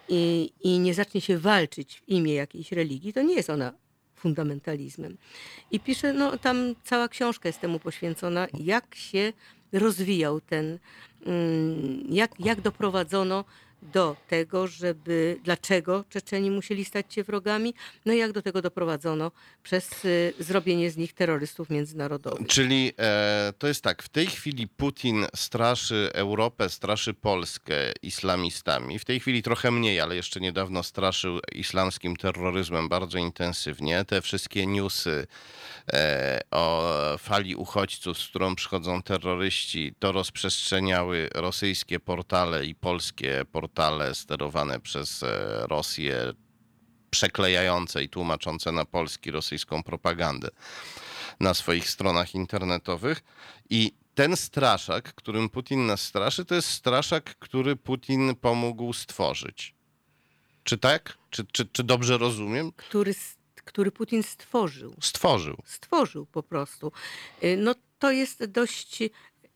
i, 0.09 0.53
i 0.61 0.79
nie 0.79 0.95
zacznie 0.95 1.21
się 1.21 1.39
walczyć 1.39 2.01
w 2.01 2.09
imię 2.09 2.35
jakiejś 2.35 2.73
religii, 2.73 3.13
to 3.13 3.23
nie 3.23 3.35
jest 3.35 3.51
ona 3.51 3.73
fundamentalizmem. 4.15 5.17
I 5.71 5.81
pisze, 5.81 6.13
no 6.13 6.37
tam 6.37 6.75
cała 6.85 7.09
książka 7.09 7.49
jest 7.49 7.61
temu 7.61 7.79
poświęcona, 7.79 8.47
jak 8.61 8.95
się 8.95 9.33
rozwijał 9.73 10.41
ten, 10.41 10.79
mm, 11.27 12.05
jak, 12.09 12.41
jak 12.41 12.61
doprowadzono 12.61 13.45
do 13.83 14.17
tego, 14.29 14.67
żeby, 14.67 15.41
dlaczego 15.45 16.05
Czeczeni 16.09 16.51
musieli 16.51 16.85
stać 16.85 17.15
się 17.15 17.23
wrogami, 17.23 17.75
no 18.07 18.13
i 18.13 18.19
jak 18.19 18.33
do 18.33 18.43
tego 18.43 18.63
doprowadzono 18.63 19.33
przez 19.63 20.05
y, 20.05 20.35
zrobienie 20.39 20.91
z 20.91 20.97
nich 20.97 21.13
terrorystów 21.13 21.71
międzynarodowych. 21.71 22.47
Czyli 22.47 22.93
e, 22.99 23.53
to 23.59 23.69
jest 23.69 23.83
tak, 23.83 24.03
w 24.03 24.09
tej 24.09 24.27
chwili 24.27 24.69
Putin 24.69 25.27
straszy 25.37 26.11
Europę, 26.15 26.69
straszy 26.69 27.15
Polskę 27.15 27.75
islamistami. 28.03 28.99
W 28.99 29.05
tej 29.05 29.21
chwili 29.21 29.43
trochę 29.43 29.71
mniej, 29.71 30.01
ale 30.01 30.17
jeszcze 30.17 30.41
niedawno 30.41 30.83
straszył 30.83 31.41
islamskim 31.55 32.17
terroryzmem 32.17 32.89
bardzo 32.89 33.19
intensywnie. 33.19 34.05
Te 34.05 34.23
wszystkie 34.23 34.67
newsy 34.67 35.27
e, 35.93 36.41
o 36.51 36.93
fali 37.19 37.57
uchodźców, 37.57 38.19
z 38.19 38.29
którą 38.29 38.55
przychodzą 38.55 39.03
terroryści, 39.03 39.95
to 39.99 40.13
rozprzestrzeniały 40.13 41.29
rosyjskie 41.35 42.01
portale 42.01 42.67
i 42.67 42.75
polskie 42.75 43.45
portale 43.53 43.68
sterowane 44.13 44.81
przez 44.81 45.23
e, 45.23 45.67
Rosję, 45.67 46.33
przeklejające 47.11 48.03
i 48.03 48.09
tłumaczące 48.09 48.73
na 48.73 48.85
polski 48.85 49.31
rosyjską 49.31 49.83
propagandę 49.83 50.49
na 51.41 51.55
swoich 51.55 51.91
stronach 51.91 52.35
internetowych. 52.35 53.23
I 53.71 53.93
ten 54.15 54.37
straszak, 54.37 55.15
którym 55.15 55.49
Putin 55.49 55.87
nas 55.87 56.01
straszy, 56.01 56.45
to 56.45 56.55
jest 56.55 56.69
straszak, 56.69 57.37
który 57.39 57.77
Putin 57.77 58.37
pomógł 58.37 58.93
stworzyć. 58.93 59.75
Czy 60.65 60.79
tak? 60.79 61.19
Czy, 61.31 61.47
czy, 61.53 61.67
czy 61.67 61.85
dobrze 61.85 62.19
rozumiem? 62.19 62.73
Który, 62.73 63.15
który 63.65 63.93
Putin 63.93 64.23
stworzył. 64.23 64.95
Stworzył. 65.01 65.57
stworzył 65.65 66.27
po 66.27 66.43
prostu. 66.43 66.93
Y, 67.45 67.57
No 67.57 67.75
to 67.99 68.11
jest 68.11 68.45
dość. 68.45 68.99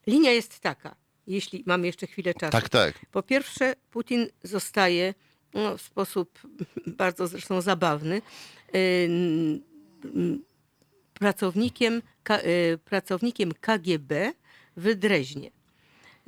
Linia 0.07 0.31
jest 0.31 0.61
taka, 0.61 0.96
jeśli 1.26 1.62
mamy 1.66 1.87
jeszcze 1.87 2.06
chwilę 2.06 2.35
czasu. 2.35 2.52
Tak, 2.52 2.68
tak. 2.68 2.94
Po 3.11 3.22
pierwsze, 3.22 3.74
Putin 3.90 4.26
zostaje 4.42 5.14
no, 5.54 5.76
w 5.76 5.82
sposób 5.82 6.38
bardzo 6.87 7.26
zresztą 7.26 7.61
zabawny 7.61 8.22
y, 8.74 9.61
pracownikiem, 11.14 12.02
y, 12.46 12.78
pracownikiem 12.85 13.52
KGB 13.61 14.32
w 14.76 14.94
Dreźnie. 14.94 15.50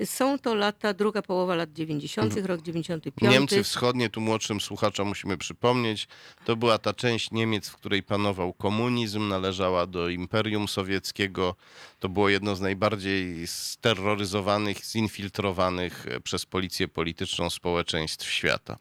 Są 0.05 0.39
to 0.39 0.55
lata, 0.55 0.95
druga 0.95 1.23
połowa 1.23 1.55
lat 1.55 1.73
90., 1.73 2.37
rok 2.47 2.63
95. 2.63 3.15
Mhm. 3.23 3.33
Niemcy 3.33 3.63
wschodnie, 3.63 4.11
tu 4.11 4.21
młodszym 4.21 4.61
słuchaczom 4.61 5.09
musimy 5.09 5.39
przypomnieć, 5.39 6.09
to 6.45 6.57
była 6.57 6.79
ta 6.79 6.93
część 6.93 7.31
Niemiec, 7.31 7.69
w 7.69 7.77
której 7.77 8.03
panował 8.03 8.53
komunizm, 8.53 9.29
należała 9.29 9.87
do 9.87 10.09
Imperium 10.09 10.69
Sowieckiego. 10.69 11.55
To 12.01 12.09
było 12.09 12.29
jedno 12.29 12.57
z 12.57 12.61
najbardziej 12.61 13.47
steroryzowanych, 13.47 14.85
zinfiltrowanych 14.85 16.07
e, 16.07 16.21
przez 16.21 16.47
policję 16.47 16.89
polityczną 16.89 17.51
społeczeństw 17.51 18.31
świata. 18.31 18.79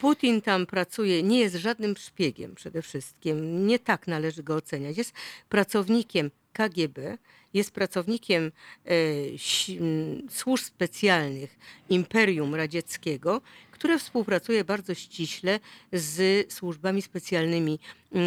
Putin 0.00 0.42
tam 0.42 0.66
pracuje, 0.66 1.22
nie 1.22 1.38
jest 1.38 1.54
żadnym 1.54 1.96
szpiegiem 1.96 2.54
przede 2.54 2.82
wszystkim. 2.82 3.66
Nie 3.66 3.78
tak 3.78 4.06
należy 4.06 4.42
go 4.42 4.56
oceniać. 4.56 4.98
Jest 4.98 5.12
pracownikiem 5.48 6.30
KGB, 6.52 7.18
jest 7.54 7.70
pracownikiem 7.70 8.52
e, 8.86 8.90
służb 10.30 10.64
specjalnych 10.64 11.58
Imperium 11.88 12.54
Radzieckiego, 12.54 13.40
które 13.70 13.98
współpracuje 13.98 14.64
bardzo 14.64 14.94
ściśle 14.94 15.60
z 15.92 16.46
służbami 16.52 17.02
specjalnymi 17.02 17.78
e, 18.14 18.18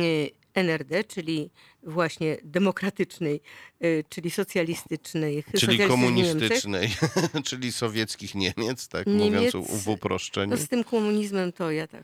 NRD, 0.53 1.03
czyli 1.03 1.49
właśnie 1.83 2.37
demokratycznej, 2.43 3.41
e, 3.79 4.03
czyli 4.09 4.31
socjalistycznej. 4.31 5.43
Czyli 5.59 5.79
komunistycznej, 5.79 6.89
czyli 7.47 7.71
sowieckich 7.71 8.35
Niemiec, 8.35 8.87
tak 8.87 9.07
mówiąc 9.07 9.53
Niemiec- 9.53 9.83
w 9.83 9.87
uproszczeniu. 9.89 10.51
No 10.51 10.57
z 10.57 10.67
tym 10.67 10.83
komunizmem 10.83 11.51
to 11.51 11.71
ja 11.71 11.87
tak. 11.87 12.03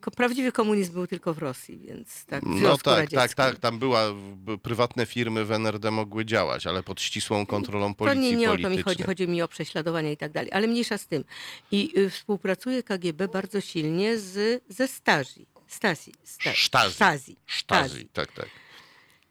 Ko- 0.00 0.10
Prawdziwy 0.10 0.52
komunizm 0.52 0.92
był 0.92 1.06
tylko 1.06 1.34
w 1.34 1.38
Rosji, 1.38 1.78
więc 1.78 2.24
tak. 2.24 2.42
W 2.44 2.46
No 2.46 2.58
Związku 2.58 2.84
tak, 2.84 2.94
Radzieckim. 2.98 3.18
tak, 3.18 3.34
tak. 3.34 3.58
Tam 3.58 3.78
była, 3.78 4.12
b- 4.36 4.58
prywatne 4.58 5.06
firmy 5.06 5.44
w 5.44 5.52
NRD 5.52 5.90
mogły 5.90 6.24
działać, 6.24 6.66
ale 6.66 6.82
pod 6.82 7.00
ścisłą 7.00 7.46
kontrolą 7.46 7.88
To 7.94 7.98
policji 7.98 8.20
nie, 8.30 8.36
nie 8.36 8.48
o 8.50 8.52
to 8.52 8.56
mi 8.58 8.62
politycznej. 8.62 8.94
chodzi, 8.94 9.02
chodzi 9.02 9.28
mi 9.28 9.42
o 9.42 9.48
prześladowania 9.48 10.10
i 10.10 10.16
tak 10.16 10.32
dalej, 10.32 10.52
ale 10.52 10.66
mniejsza 10.66 10.98
z 10.98 11.06
tym. 11.06 11.24
I 11.70 11.92
y, 11.98 12.10
współpracuje 12.10 12.82
KGB 12.82 13.28
bardzo 13.28 13.60
silnie 13.60 14.18
z, 14.18 14.62
ze 14.68 14.88
Stasi. 14.88 15.46
Stasi. 15.66 16.12
Sta, 16.24 16.52
Sztazi. 16.54 16.94
Stasi. 16.94 17.36
Sztazi, 17.46 18.08
tak, 18.12 18.32
tak. 18.32 18.46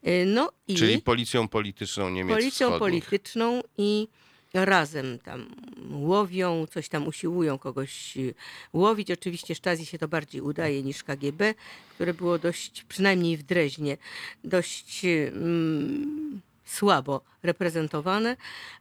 Y, 0.07 0.25
No 0.27 0.51
i 0.67 0.75
Czyli 0.75 1.01
policją 1.01 1.47
polityczną 1.47 2.09
Niemiec 2.09 2.37
policją 2.37 2.67
wschodnich. 2.71 3.05
polityczną 3.05 3.61
i 3.77 4.07
razem 4.55 5.19
tam 5.19 5.55
łowią, 5.91 6.67
coś 6.67 6.89
tam 6.89 7.07
usiłują 7.07 7.57
kogoś 7.57 8.17
y, 8.17 8.33
łowić. 8.73 9.11
Oczywiście 9.11 9.55
Stasi 9.55 9.85
się 9.85 9.97
to 9.97 10.07
bardziej 10.07 10.41
udaje 10.41 10.83
niż 10.83 11.03
KGB, 11.03 11.53
które 11.89 12.13
było 12.13 12.39
dość, 12.39 12.83
przynajmniej 12.83 13.37
w 13.37 13.43
Dreźnie, 13.43 13.97
dość 14.43 15.05
mm, 15.05 16.41
słabo 16.65 17.21
reprezentowane. 17.43 18.37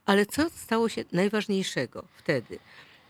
Ale 0.06 0.26
co 0.26 0.50
stało 0.50 0.88
się 0.88 1.04
najważniejszego 1.12 2.04
wtedy? 2.16 2.58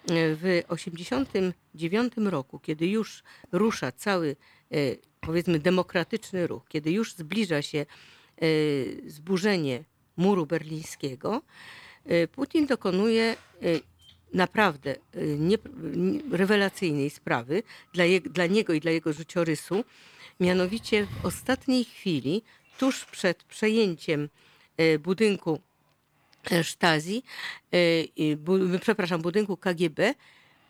W 0.09 0.63
1989 0.69 2.13
roku, 2.17 2.59
kiedy 2.59 2.87
już 2.87 3.23
rusza 3.53 3.93
cały, 3.93 4.37
powiedzmy, 5.21 5.59
demokratyczny 5.59 6.47
ruch, 6.47 6.63
kiedy 6.69 6.91
już 6.93 7.15
zbliża 7.15 7.63
się 7.63 7.87
zburzenie 9.07 9.85
muru 10.17 10.47
berlińskiego, 10.47 11.43
Putin 12.33 12.67
dokonuje 12.67 13.25
e, 13.33 13.37
naprawdę 14.35 14.97
y, 15.17 15.37
nie, 15.41 15.57
rewelacyjnej 16.31 17.11
sprawy 17.11 17.63
dla, 17.93 18.05
je, 18.05 18.21
dla 18.21 18.47
niego 18.47 18.73
i 18.73 18.81
dla 18.81 18.91
jego 18.91 19.13
życiorysu. 19.13 19.85
Mianowicie 20.41 21.07
w 21.07 21.27
ostatniej 21.27 21.85
chwili, 21.85 22.43
tuż 22.79 23.05
przed 23.05 23.45
przejęciem 23.45 24.29
budynku 25.01 25.61
e, 26.51 26.65
Stasi, 26.65 27.23
e, 27.73 28.03
i 28.03 28.37
bu, 28.37 28.59
przepraszam, 28.81 29.23
budynku 29.23 29.57
KGB, 29.57 30.15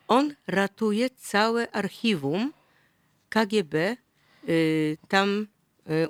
on 0.08 0.34
ratuje 0.46 1.10
całe 1.10 1.70
archiwum 1.70 2.52
KGB 3.28 3.96
y, 4.48 4.98
tam 5.08 5.28
y, 5.42 5.53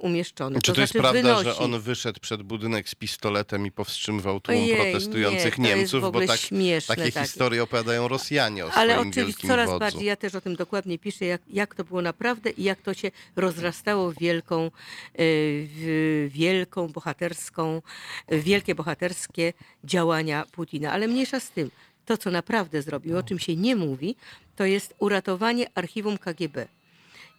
umieszczone. 0.00 0.60
Czy 0.60 0.72
to, 0.72 0.80
jest 0.80 0.92
znaczy 0.92 1.02
prawda, 1.02 1.22
wynosi. 1.22 1.44
że 1.44 1.56
on 1.56 1.80
wyszedł 1.80 2.20
przed 2.20 2.42
budynek 2.42 2.88
z 2.88 2.94
pistoletem 2.94 3.66
i 3.66 3.70
powstrzymywał 3.70 4.40
tłum 4.40 4.56
Ojej, 4.56 4.76
protestujących 4.76 5.58
nie, 5.58 5.70
to 5.70 5.76
jest 5.76 5.92
Niemców? 5.92 6.12
Bo 6.12 6.26
tak, 6.26 6.40
śmieszne 6.40 6.96
takie 6.96 7.12
takie. 7.12 7.26
historie 7.26 7.62
opowiadają 7.62 8.08
Rosjanie 8.08 8.66
o 8.66 8.70
Ale 8.70 9.00
oczywiście 9.00 9.48
coraz 9.48 9.66
wodzu. 9.66 9.80
bardziej, 9.80 10.04
ja 10.04 10.16
też 10.16 10.34
o 10.34 10.40
tym 10.40 10.56
dokładnie 10.56 10.98
piszę, 10.98 11.24
jak, 11.24 11.42
jak 11.50 11.74
to 11.74 11.84
było 11.84 12.02
naprawdę 12.02 12.50
i 12.50 12.62
jak 12.62 12.82
to 12.82 12.94
się 12.94 13.10
rozrastało 13.36 14.12
w 14.12 14.18
wielką, 14.18 14.64
e, 14.66 14.70
w 15.16 16.28
wielką 16.32 16.88
bohaterską, 16.88 17.82
w 18.28 18.42
wielkie 18.42 18.74
bohaterskie 18.74 19.52
działania 19.84 20.44
Putina. 20.52 20.92
Ale 20.92 21.08
mniejsza 21.08 21.40
z 21.40 21.50
tym, 21.50 21.70
to 22.06 22.16
co 22.16 22.30
naprawdę 22.30 22.82
zrobił, 22.82 23.18
o 23.18 23.22
czym 23.22 23.38
się 23.38 23.56
nie 23.56 23.76
mówi, 23.76 24.16
to 24.56 24.64
jest 24.64 24.94
uratowanie 24.98 25.66
archiwum 25.74 26.18
KGB. 26.18 26.66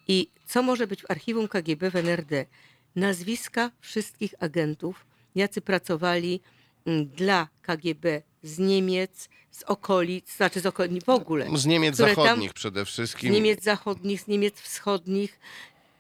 I 0.08 0.30
co 0.46 0.64
może 0.64 0.88
być 0.88 1.02
w 1.02 1.12
archiwum 1.12 1.48
KGB 1.48 1.92
w 1.92 1.96
NRD? 1.96 2.46
Nazwiska 2.96 3.72
wszystkich 3.80 4.34
agentów, 4.40 5.06
jacy 5.36 5.62
pracowali 5.62 6.42
mm, 6.86 7.06
dla 7.08 7.48
KGB 7.62 8.22
z 8.44 8.60
Niemiec, 8.60 9.30
z 9.52 9.64
okolic, 9.64 10.36
znaczy 10.36 10.60
z 10.60 10.66
okolic 10.66 11.04
w 11.06 11.10
ogóle. 11.10 11.48
Z 11.58 11.66
Niemiec 11.66 11.94
które 11.96 12.16
tam- 12.16 12.26
zachodnich 12.26 12.54
przede 12.54 12.86
Z 12.86 12.88
wszystkim. 12.88 13.34
Niemiec 13.34 13.64
zachodnich, 13.64 14.22
z 14.22 14.28
Niemiec 14.28 14.62
wschodnich, 14.62 15.40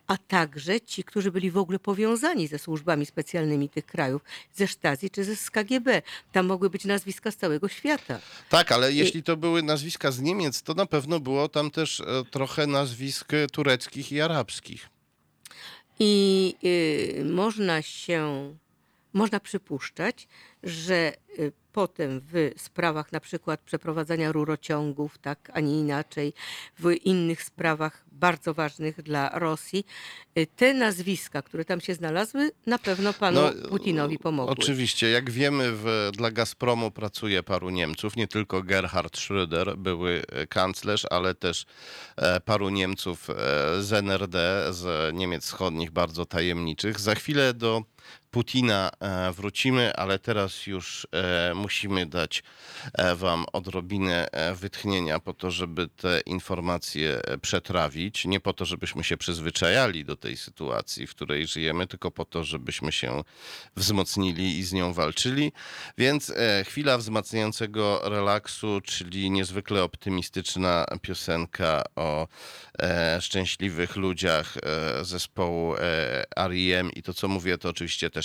a 0.08 0.18
także 0.18 0.82
ci, 0.82 1.04
którzy 1.04 1.32
byli 1.32 1.52
w 1.52 1.58
ogóle 1.58 1.80
powiązani 1.80 2.48
ze 2.48 2.60
służbami 2.60 3.06
specjalnymi 3.06 3.70
tych 3.70 3.86
krajów, 3.86 4.22
ze 4.56 4.68
Stasi 4.68 5.10
czy 5.10 5.24
ze 5.24 5.36
KGB. 5.52 6.02
Tam 6.32 6.46
mogły 6.46 6.70
być 6.70 6.86
nazwiska 6.86 7.32
z 7.32 7.36
całego 7.36 7.68
świata. 7.68 8.20
Tak, 8.50 8.72
ale 8.72 8.94
jeśli 8.94 9.24
to 9.24 9.38
były 9.38 9.64
nazwiska 9.64 10.12
z 10.12 10.22
Niemiec, 10.22 10.62
to 10.62 10.74
na 10.74 10.86
pewno 10.86 11.20
było 11.20 11.50
tam 11.50 11.72
też 11.72 12.00
e, 12.00 12.06
trochę 12.32 12.68
nazwisk 12.68 13.34
e, 13.34 13.48
tureckich 13.48 14.12
i 14.12 14.22
arabskich. 14.22 14.90
I 16.00 16.56
y, 16.64 17.26
można 17.26 17.82
się, 17.82 18.54
można 19.16 19.40
przypuszczać, 19.40 20.28
że 20.64 21.14
y, 21.40 21.52
potem 21.72 22.22
w 22.32 22.52
sprawach 22.58 23.12
na 23.12 23.20
przykład 23.20 23.62
przeprowadzania 23.62 24.32
rurociągów, 24.32 25.18
tak, 25.18 25.52
a 25.54 25.60
nie 25.60 25.80
inaczej, 25.80 26.34
w 26.80 26.92
innych 26.92 27.44
sprawach 27.44 28.06
bardzo 28.12 28.54
ważnych 28.54 29.02
dla 29.02 29.40
Rosji, 29.40 29.86
y, 30.38 30.48
te 30.56 30.74
nazwiska, 30.74 31.42
które 31.42 31.66
tam 31.66 31.82
się 31.82 31.94
znalazły, 31.94 32.52
na 32.66 32.78
pewno 32.80 33.14
panu 33.14 33.42
No, 33.42 33.70
Putinowi 33.70 34.20
pomogły. 34.20 34.52
Oczywiście, 34.54 35.10
jak 35.10 35.32
wiemy, 35.32 35.72
w, 35.72 36.10
dla 36.14 36.32
Gazpromu 36.32 36.92
pracuje 36.92 37.44
paru 37.44 37.70
Niemców, 37.70 38.16
nie 38.16 38.28
tylko 38.28 38.64
Gerhard 38.64 39.18
Schröder, 39.18 39.78
były 39.78 40.24
e, 40.28 40.48
kanclerz, 40.48 41.06
ale 41.10 41.36
też 41.36 41.66
e, 42.16 42.40
paru 42.40 42.70
Niemców 42.70 43.30
e, 43.30 43.34
z 43.82 43.94
NRD, 43.94 44.68
z 44.74 45.16
Niemiec 45.16 45.46
Wschodnich, 45.46 45.92
bardzo 45.92 46.26
tajemniczych. 46.26 47.00
Za 47.00 47.16
chwilę 47.16 47.54
do 47.54 47.84
Putina 48.36 48.92
e, 49.00 49.32
wrócimy, 49.32 49.96
ale 49.96 50.20
teraz 50.20 50.68
już 50.68 51.08
e, 51.12 51.54
musimy 51.56 52.06
dać 52.06 52.44
e, 52.94 53.16
Wam 53.16 53.46
odrobinę 53.54 54.28
wytchnienia 54.56 55.20
po 55.20 55.34
to, 55.34 55.52
żeby 55.52 55.88
te 55.88 56.20
informacje 56.26 57.22
przetrawić. 57.42 58.26
Nie 58.26 58.40
po 58.40 58.54
to, 58.54 58.66
żebyśmy 58.66 59.04
się 59.04 59.18
przyzwyczajali 59.18 60.06
do 60.06 60.16
tej 60.16 60.38
sytuacji, 60.38 61.08
w 61.08 61.16
której 61.16 61.48
żyjemy, 61.48 61.88
tylko 61.88 62.12
po 62.12 62.26
to, 62.26 62.44
żebyśmy 62.44 62.92
się 62.92 63.24
wzmocnili 63.76 64.60
i 64.60 64.64
z 64.64 64.74
nią 64.74 64.94
walczyli. 64.94 65.52
Więc 65.98 66.34
chwila 66.66 66.98
wzmacniającego 66.98 68.02
relaksu, 68.04 68.82
czyli 68.82 69.32
niezwykle 69.32 69.84
optymistyczna 69.84 70.86
piosenka 71.02 71.84
o 71.96 72.28
szczęśliwych 73.20 73.96
ludziach 73.96 74.58
zespołu 75.02 75.76
R.E.M. 76.36 76.92
i 76.92 77.04
to, 77.04 77.14
co 77.14 77.28
mówię, 77.28 77.58
to 77.58 77.70
oczywiście 77.70 78.10
też 78.10 78.25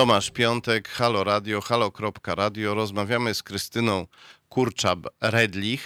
Tomasz 0.00 0.30
Piątek, 0.30 0.88
Halo 0.88 1.24
Radio, 1.24 1.60
halo.radio. 1.60 2.74
Rozmawiamy 2.74 3.34
z 3.34 3.42
Krystyną 3.42 4.06
Kurczab-Redlich, 4.50 5.78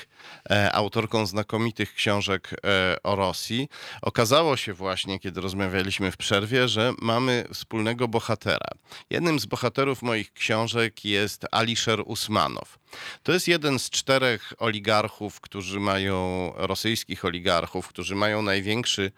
e, 0.51 0.73
autorką 0.73 1.27
znakomitych 1.27 1.95
książek 1.95 2.51
e, 2.53 2.97
o 3.03 3.17
Rosji. 3.17 3.69
Okazało 4.03 4.57
się 4.57 4.73
właśnie, 4.73 5.19
kiedy 5.19 5.41
rozmawialiśmy 5.41 6.11
w 6.11 6.17
przerwie, 6.17 6.69
że 6.69 6.93
mamy 7.03 7.45
wspólnego 7.53 8.09
bohatera. 8.09 8.69
Jednym 9.11 9.41
z 9.41 9.47
bohaterów 9.47 10.03
moich 10.03 10.33
książek 10.33 11.05
jest 11.05 11.47
Alisher 11.51 12.03
Usmanow. 12.07 12.79
To 13.23 13.33
jest 13.33 13.49
jeden 13.49 13.79
z 13.79 13.91
czterech 13.91 14.53
oligarchów, 14.59 15.41
którzy 15.41 15.81
mają, 15.81 16.53
rosyjskich 16.57 17.25
oligarchów, 17.25 17.89
którzy 17.89 18.15
mają 18.15 18.43
największy 18.43 19.13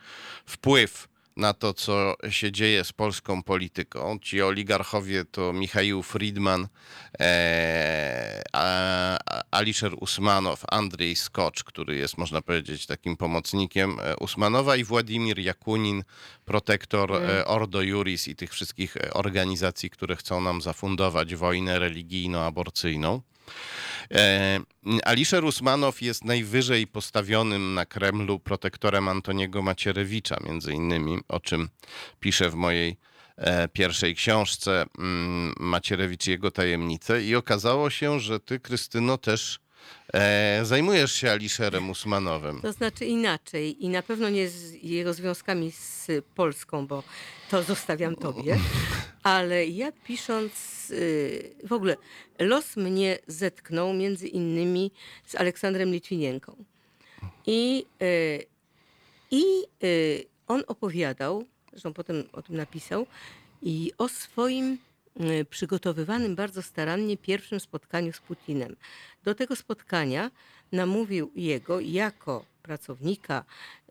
wpływ 0.46 1.08
na 1.36 1.52
to, 1.54 1.74
co 1.74 2.14
się 2.30 2.52
dzieje 2.52 2.84
z 2.84 2.92
polską 2.92 3.42
polityką. 3.42 4.18
Ci 4.22 4.42
oligarchowie 4.42 5.24
to 5.24 5.52
Michał 5.52 6.02
Friedman, 6.02 6.68
e, 7.20 8.42
a, 8.52 9.18
a- 9.26 9.42
Alisher 9.50 9.92
Usmanow, 10.00 10.64
Andrzej 10.70 11.16
Skocz, 11.16 11.64
który 11.64 11.96
jest, 11.96 12.18
można 12.18 12.42
powiedzieć, 12.42 12.86
takim 12.86 13.16
pomocnikiem 13.16 13.96
e, 14.00 14.16
Usmanowa 14.16 14.76
i 14.76 14.84
Władimir 14.84 15.38
Jakunin, 15.38 16.04
protektor 16.44 17.12
e, 17.12 17.44
Ordo 17.46 17.82
Juris 17.82 18.28
i 18.28 18.36
tych 18.36 18.52
wszystkich 18.52 18.96
organizacji, 19.12 19.90
które 19.90 20.16
chcą 20.16 20.40
nam 20.40 20.62
zafundować 20.62 21.34
wojnę 21.34 21.78
religijno-aborcyjną. 21.78 23.20
E, 24.10 24.60
Alisher 25.04 25.44
Usmanow 25.44 26.02
jest 26.02 26.24
najwyżej 26.24 26.86
postawionym 26.86 27.74
na 27.74 27.86
Kremlu 27.86 28.38
protektorem 28.38 29.08
Antoniego 29.08 29.62
Macierewicza, 29.62 30.36
między 30.46 30.72
innymi, 30.72 31.18
o 31.28 31.40
czym 31.40 31.68
piszę 32.20 32.50
w 32.50 32.54
mojej 32.54 32.96
e, 33.36 33.68
pierwszej 33.68 34.14
książce 34.14 34.84
mm, 34.98 35.54
Macierewicz 35.60 36.26
i 36.26 36.30
jego 36.30 36.50
tajemnice. 36.50 37.22
I 37.22 37.34
okazało 37.34 37.90
się, 37.90 38.20
że 38.20 38.40
ty, 38.40 38.60
Krystyno, 38.60 39.18
też 39.18 39.58
e, 40.14 40.60
zajmujesz 40.64 41.12
się 41.12 41.30
Alisherem 41.30 41.90
Usmanowem. 41.90 42.60
To 42.60 42.72
znaczy 42.72 43.04
inaczej 43.04 43.84
i 43.84 43.88
na 43.88 44.02
pewno 44.02 44.28
nie 44.28 44.48
z 44.48 44.72
jego 44.82 45.14
związkami 45.14 45.72
z 45.72 46.08
Polską, 46.34 46.86
bo 46.86 47.02
to 47.50 47.62
zostawiam 47.62 48.16
tobie. 48.16 48.58
Ale 49.22 49.66
ja 49.66 49.92
pisząc, 49.92 50.52
y, 50.90 51.54
w 51.64 51.72
ogóle 51.72 51.96
los 52.38 52.76
mnie 52.76 53.18
zetknął 53.26 53.94
między 53.94 54.28
innymi 54.28 54.90
z 55.26 55.34
Aleksandrem 55.34 55.92
Litwinienką. 55.92 56.64
I, 57.46 57.86
y, 58.02 58.46
i 59.30 59.42
y, 59.84 60.24
on 60.46 60.62
opowiadał, 60.66 61.44
zresztą 61.70 61.92
potem 61.92 62.24
o 62.32 62.42
tym 62.42 62.56
napisał, 62.56 63.06
i 63.62 63.92
o 63.98 64.08
swoim 64.08 64.78
przygotowywanym 65.50 66.36
bardzo 66.36 66.62
starannie 66.62 67.16
pierwszym 67.16 67.60
spotkaniu 67.60 68.12
z 68.12 68.20
Putinem. 68.20 68.76
Do 69.24 69.34
tego 69.34 69.56
spotkania 69.56 70.30
namówił 70.72 71.32
jego 71.34 71.80
jako 71.80 72.44
pracownika 72.62 73.44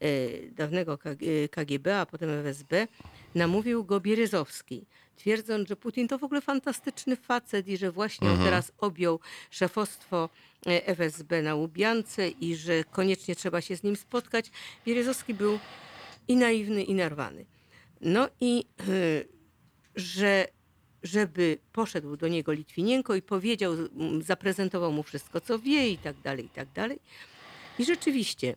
y, 0.04 0.52
dawnego 0.56 0.98
K- 0.98 1.10
y, 1.22 1.50
KGB, 1.52 2.00
a 2.00 2.06
potem 2.06 2.30
FSB, 2.30 2.88
namówił 3.36 3.84
go 3.84 4.00
Bieryzowski, 4.00 4.86
twierdząc, 5.18 5.70
że 5.70 5.76
Putin 5.76 6.08
to 6.08 6.18
w 6.18 6.24
ogóle 6.24 6.42
fantastyczny 6.42 7.16
facet 7.16 7.68
i 7.68 7.78
że 7.78 7.92
właśnie 7.92 8.30
on 8.30 8.38
teraz 8.44 8.72
objął 8.78 9.20
szefostwo 9.50 10.30
FSB 10.86 11.42
na 11.42 11.56
Łubiance 11.56 12.30
i 12.30 12.56
że 12.56 12.84
koniecznie 12.84 13.36
trzeba 13.36 13.62
się 13.62 13.76
z 13.78 13.84
nim 13.84 13.96
spotkać. 13.96 14.52
Bieryzowski 14.86 15.34
był 15.34 15.60
i 16.28 16.36
naiwny, 16.36 16.84
i 16.84 16.94
narwany. 16.94 17.46
No 18.02 18.30
i 18.42 18.66
y, 18.90 19.28
że 19.96 20.48
żeby 21.06 21.58
poszedł 21.72 22.18
do 22.18 22.28
niego 22.28 22.52
Litwinienko 22.52 23.16
i 23.16 23.22
powiedział, 23.22 23.74
m, 23.74 24.22
zaprezentował 24.22 24.92
mu 24.92 25.04
wszystko, 25.04 25.42
co 25.42 25.60
wie 25.60 25.90
i 25.90 25.98
tak 25.98 26.22
dalej, 26.22 26.46
i 26.46 26.50
tak 26.50 26.72
dalej. 26.72 27.00
I 27.80 27.86
rzeczywiście 27.86 28.56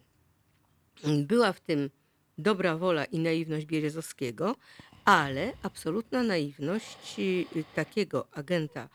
m, 1.05 1.27
była 1.27 1.53
w 1.53 1.61
tym 1.61 1.91
dobra 2.39 2.77
wola 2.77 3.05
i 3.05 3.19
naiwność 3.19 3.67
Bierzozowskiego, 3.67 4.57
ale 5.05 5.53
absolutna 5.63 6.23
naiwność 6.23 7.19
y, 7.19 7.45
takiego 7.75 8.29
agenta 8.33 8.89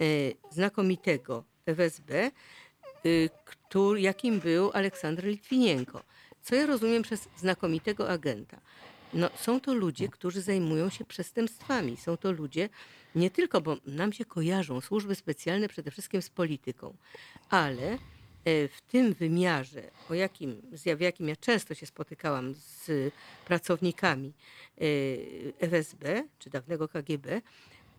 y, 0.00 0.34
znakomitego 0.50 1.44
FSB, 1.66 2.30
y, 3.06 3.30
który, 3.44 4.00
jakim 4.00 4.40
był 4.40 4.70
Aleksander 4.72 5.24
Litwinienko. 5.24 6.02
Co 6.42 6.54
ja 6.54 6.66
rozumiem 6.66 7.02
przez 7.02 7.28
znakomitego 7.36 8.10
agenta? 8.10 8.60
No, 9.14 9.30
są 9.36 9.60
to 9.60 9.74
ludzie, 9.74 10.08
którzy 10.08 10.42
zajmują 10.42 10.90
się 10.90 11.04
przestępstwami. 11.04 11.96
Są 11.96 12.16
to 12.16 12.32
ludzie 12.32 12.68
nie 13.14 13.30
tylko, 13.30 13.60
bo 13.60 13.76
nam 13.86 14.12
się 14.12 14.24
kojarzą 14.24 14.80
służby 14.80 15.14
specjalne 15.14 15.68
przede 15.68 15.90
wszystkim 15.90 16.22
z 16.22 16.30
polityką, 16.30 16.96
ale 17.50 17.92
e, 17.92 17.98
w 18.68 18.80
tym 18.80 19.14
wymiarze, 19.14 19.82
o 20.10 20.14
jakim, 20.14 20.62
w 20.96 21.00
jakim 21.00 21.28
ja 21.28 21.36
często 21.36 21.74
się 21.74 21.86
spotykałam 21.86 22.54
z 22.54 23.12
pracownikami 23.44 24.32
e, 24.78 24.84
FSB 25.66 26.24
czy 26.38 26.50
dawnego 26.50 26.88
KGB, 26.88 27.42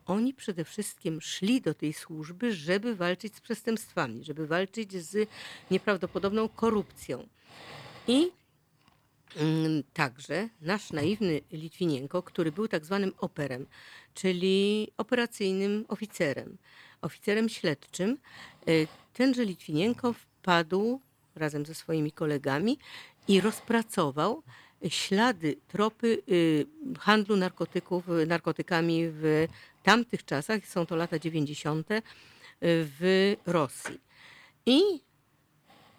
oni 0.06 0.34
przede 0.34 0.66
wszystkim 0.66 1.22
szli 1.22 1.62
do 1.62 1.74
tej 1.74 1.94
służby, 1.94 2.54
żeby 2.54 2.96
walczyć 2.96 3.36
z 3.36 3.42
przestępstwami, 3.42 4.24
żeby 4.24 4.48
walczyć 4.48 4.94
z 4.94 5.30
nieprawdopodobną 5.72 6.50
korupcją. 6.50 7.28
I 8.08 8.32
Także 9.94 10.50
nasz 10.62 10.92
naiwny 10.92 11.42
Litwinienko, 11.52 12.24
który 12.24 12.52
był 12.52 12.68
tak 12.68 12.86
zwanym 12.86 13.14
operem, 13.18 13.66
czyli 14.14 14.88
operacyjnym 14.98 15.86
oficerem, 15.88 16.58
oficerem 17.02 17.50
śledczym, 17.50 18.18
y, 18.70 18.88
tenże 19.14 19.46
Litwinienko 19.46 20.14
wpadł 20.14 21.02
razem 21.36 21.66
ze 21.66 21.76
swoimi 21.76 22.12
kolegami 22.12 22.78
i 23.28 23.42
rozpracował 23.42 24.44
ślady, 24.88 25.56
tropy 25.68 26.22
y, 26.30 26.66
handlu 27.00 27.36
narkotyków, 27.36 28.06
narkotykami 28.28 29.04
w 29.08 29.48
tamtych 29.84 30.26
czasach, 30.26 30.68
są 30.68 30.86
to 30.86 30.96
lata 30.96 31.20
90. 31.20 31.88
w 32.62 33.36
Rosji. 33.46 34.00
I 34.66 34.82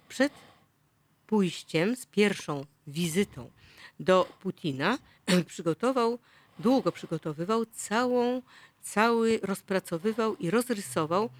przed 0.08 0.32
pójściem 1.26 1.96
z 1.96 2.06
pierwszą 2.06 2.64
wizytą 2.90 3.50
do 4.00 4.28
Putina. 4.40 4.98
Przygotował, 5.46 6.18
długo 6.58 6.92
przygotowywał 6.92 7.66
całą, 7.66 8.42
cały, 8.82 9.40
rozpracowywał 9.42 10.36
i 10.36 10.50
rozrysował 10.50 11.30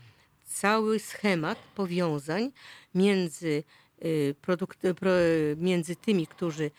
cały 0.45 0.99
schemat 0.99 1.59
powiązań 1.75 2.53
między, 2.95 3.63
y, 4.05 4.35
między 5.57 5.97
tymi, 5.97 6.27
którzy 6.27 6.71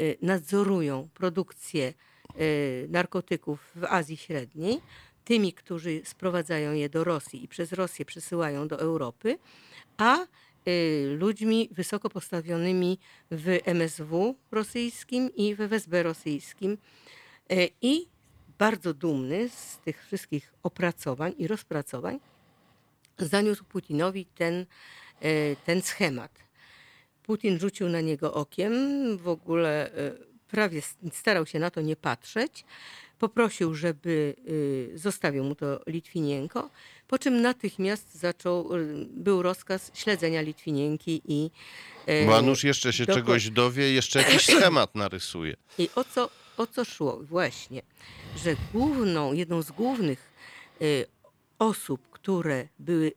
y, 0.00 0.16
nadzorują 0.22 1.08
produkcję 1.14 1.94
y, 2.40 2.86
narkotyków 2.90 3.70
w 3.74 3.84
Azji 3.84 4.16
Średniej, 4.16 4.80
tymi, 5.24 5.52
którzy 5.52 6.00
sprowadzają 6.04 6.72
je 6.72 6.88
do 6.88 7.04
Rosji 7.04 7.44
i 7.44 7.48
przez 7.48 7.72
Rosję 7.72 8.04
przesyłają 8.04 8.68
do 8.68 8.80
Europy, 8.80 9.38
a 9.96 10.26
y, 10.68 11.16
ludźmi 11.18 11.68
wysoko 11.72 12.10
postawionymi 12.10 12.98
w 13.30 13.58
MSW 13.64 14.34
rosyjskim 14.50 15.30
i 15.34 15.54
w 15.54 15.60
FSB 15.60 16.02
rosyjskim. 16.02 16.78
E, 17.50 17.68
I 17.82 18.06
bardzo 18.58 18.94
dumny 18.94 19.48
z 19.48 19.78
tych 19.78 20.06
wszystkich 20.06 20.54
opracowań 20.62 21.32
i 21.38 21.46
rozpracowań 21.46 22.20
zaniósł 23.18 23.64
Putinowi 23.64 24.26
ten, 24.26 24.66
e, 25.20 25.56
ten 25.56 25.82
schemat. 25.82 26.38
Putin 27.22 27.58
rzucił 27.58 27.88
na 27.88 28.00
niego 28.00 28.34
okiem, 28.34 28.72
w 29.18 29.28
ogóle 29.28 29.90
prawie 30.48 30.82
starał 31.12 31.46
się 31.46 31.58
na 31.58 31.70
to 31.70 31.80
nie 31.80 31.96
patrzeć. 31.96 32.64
Poprosił, 33.20 33.74
żeby 33.74 34.34
y, 34.48 34.98
zostawił 34.98 35.44
mu 35.44 35.54
to 35.54 35.80
Litwinienko, 35.86 36.70
po 37.08 37.18
czym 37.18 37.42
natychmiast 37.42 38.14
zaczął, 38.14 38.76
y, 38.76 39.06
był 39.10 39.42
rozkaz 39.42 39.90
śledzenia 39.94 40.40
Litwinienki 40.40 41.22
i 41.28 41.50
Bo 42.26 42.36
Anusz 42.36 42.64
jeszcze 42.64 42.92
się 42.92 43.06
czegoś 43.06 43.50
dowie, 43.50 43.92
jeszcze 43.92 44.18
jakiś 44.18 44.44
schemat 44.56 44.94
narysuje. 44.94 45.56
i 45.78 45.88
o 45.94 46.04
co, 46.04 46.30
o 46.56 46.66
co 46.66 46.84
szło? 46.84 47.20
Właśnie, 47.22 47.82
że 48.44 48.56
główną, 48.72 49.32
jedną 49.32 49.62
z 49.62 49.70
głównych 49.70 50.30
y, 50.82 51.06
osób, 51.58 52.00
które 52.10 52.68
były, 52.78 53.12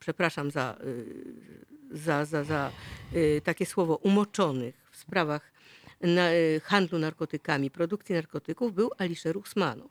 przepraszam 0.00 0.50
za, 0.50 0.76
y, 0.84 1.98
za, 1.98 2.24
za, 2.24 2.44
za 2.44 2.72
y, 3.14 3.40
takie 3.44 3.66
słowo, 3.66 3.96
umoczonych 3.96 4.74
w 4.90 4.96
sprawach 4.96 5.52
na, 6.02 6.32
y, 6.32 6.60
handlu 6.64 6.98
narkotykami, 6.98 7.70
produkcji 7.70 8.14
narkotyków, 8.14 8.74
był 8.74 8.90
Alisher 8.98 9.36
Usmanow. 9.36 9.90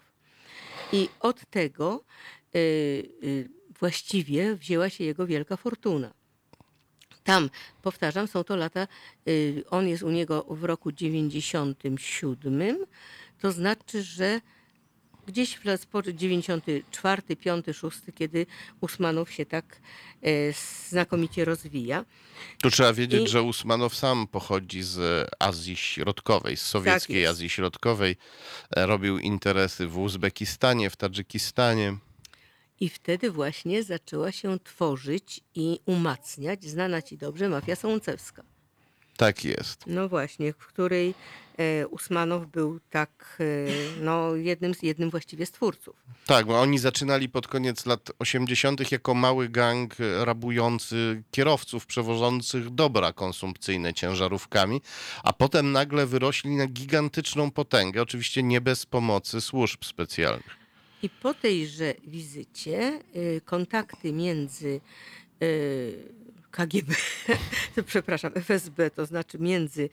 I 0.92 1.10
od 1.20 1.50
tego 1.50 2.04
y, 2.56 2.60
y, 3.24 3.50
właściwie 3.80 4.56
wzięła 4.56 4.90
się 4.90 5.04
jego 5.04 5.28
wielka 5.28 5.58
fortuna. 5.58 6.14
Tam, 7.24 7.50
powtarzam, 7.82 8.28
są 8.28 8.44
to 8.44 8.56
lata, 8.56 8.88
on 9.70 9.88
jest 9.88 10.04
u 10.04 10.10
niego 10.10 10.46
w 10.50 10.64
roku 10.64 10.92
97, 10.92 12.86
To 13.42 13.52
znaczy, 13.52 14.04
że 14.04 14.42
gdzieś 15.28 15.56
w 15.58 15.66
lat 15.66 15.82
94, 16.14 17.36
5, 17.36 17.66
6, 17.74 18.00
kiedy 18.16 18.46
Usmanow 18.82 19.32
się 19.32 19.46
tak 19.46 19.82
e, 20.22 20.30
znakomicie 20.90 21.46
rozwija. 21.46 22.06
Tu 22.62 22.72
trzeba 22.72 22.94
wiedzieć, 22.94 23.22
I- 23.24 23.28
że 23.28 23.42
Usmanow 23.42 23.96
sam 23.96 24.28
pochodzi 24.28 24.84
z 24.84 25.28
Azji 25.40 25.76
Środkowej, 25.76 26.58
z 26.58 26.62
sowieckiej 26.62 27.22
jest. 27.22 27.32
Azji 27.32 27.50
Środkowej. 27.50 28.16
E, 28.76 28.86
Robił 28.86 29.20
interesy 29.20 29.88
w 29.88 29.98
Uzbekistanie, 29.98 30.90
w 30.90 30.96
Tadżykistanie. 30.96 31.98
I 32.80 32.90
wtedy 32.90 33.32
właśnie 33.32 33.84
zaczęła 33.84 34.32
się 34.32 34.60
tworzyć 34.60 35.42
i 35.56 35.80
umacniać 35.86 36.64
znana 36.66 37.02
ci 37.02 37.18
dobrze 37.18 37.50
mafia 37.50 37.76
sącewska. 37.76 38.44
Tak 39.18 39.46
jest. 39.46 39.84
No 39.88 40.10
właśnie, 40.10 40.54
w 40.54 40.68
której 40.68 41.14
e, 41.58 41.88
Usmanow 41.88 42.48
był 42.48 42.80
tak, 42.90 43.38
e, 43.40 43.44
no 44.02 44.36
jednym, 44.36 44.76
z, 44.76 44.84
jednym 44.84 45.10
właściwie 45.10 45.46
z 45.46 45.52
twórców. 45.52 45.96
Tak, 46.26 46.46
bo 46.46 46.62
oni 46.62 46.80
zaczynali 46.80 47.30
pod 47.30 47.48
koniec 47.48 47.86
lat 47.86 48.12
80. 48.20 48.92
jako 48.92 49.14
mały 49.14 49.50
gang 49.50 49.96
e, 50.00 50.26
rabujący 50.26 51.24
kierowców 51.32 51.86
przewożących 51.86 52.70
dobra 52.70 53.14
konsumpcyjne 53.14 53.94
ciężarówkami, 53.94 54.82
a 55.24 55.34
potem 55.34 55.72
nagle 55.72 56.06
wyrośli 56.06 56.56
na 56.56 56.68
gigantyczną 56.68 57.52
potęgę, 57.52 58.02
oczywiście 58.02 58.44
nie 58.44 58.62
bez 58.62 58.86
pomocy 58.86 59.42
służb 59.42 59.84
specjalnych. 59.86 60.62
I 61.04 61.10
po 61.10 61.34
tejże 61.34 61.94
wizycie 62.08 63.00
y, 63.16 63.42
kontakty 63.46 64.14
między 64.14 64.82
y, 65.44 66.14
KGB, 66.52 66.96
przepraszam, 67.86 68.32
FSB, 68.36 68.90
to 68.90 69.06
znaczy 69.06 69.40
między 69.40 69.90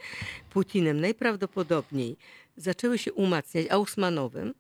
Putinem 0.51 1.01
najprawdopodobniej 1.01 2.17
zaczęły 2.57 2.99
się 2.99 3.13
umacniać, 3.13 3.67
a 3.71 3.79
Usmanowem 3.79 4.55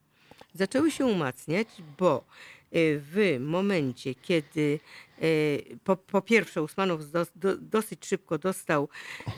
zaczęły 0.55 0.91
się 0.91 1.07
umacniać, 1.07 1.69
bo 1.99 2.25
w 2.73 3.37
momencie, 3.41 4.14
kiedy 4.14 4.81
y, 5.23 5.79
po, 5.85 5.97
po 5.97 6.23
pierwsze 6.23 6.62
Usmanow 6.62 7.11
do, 7.11 7.27
do, 7.37 7.57
dosyć 7.57 8.07
szybko 8.07 8.39
dostał 8.39 8.89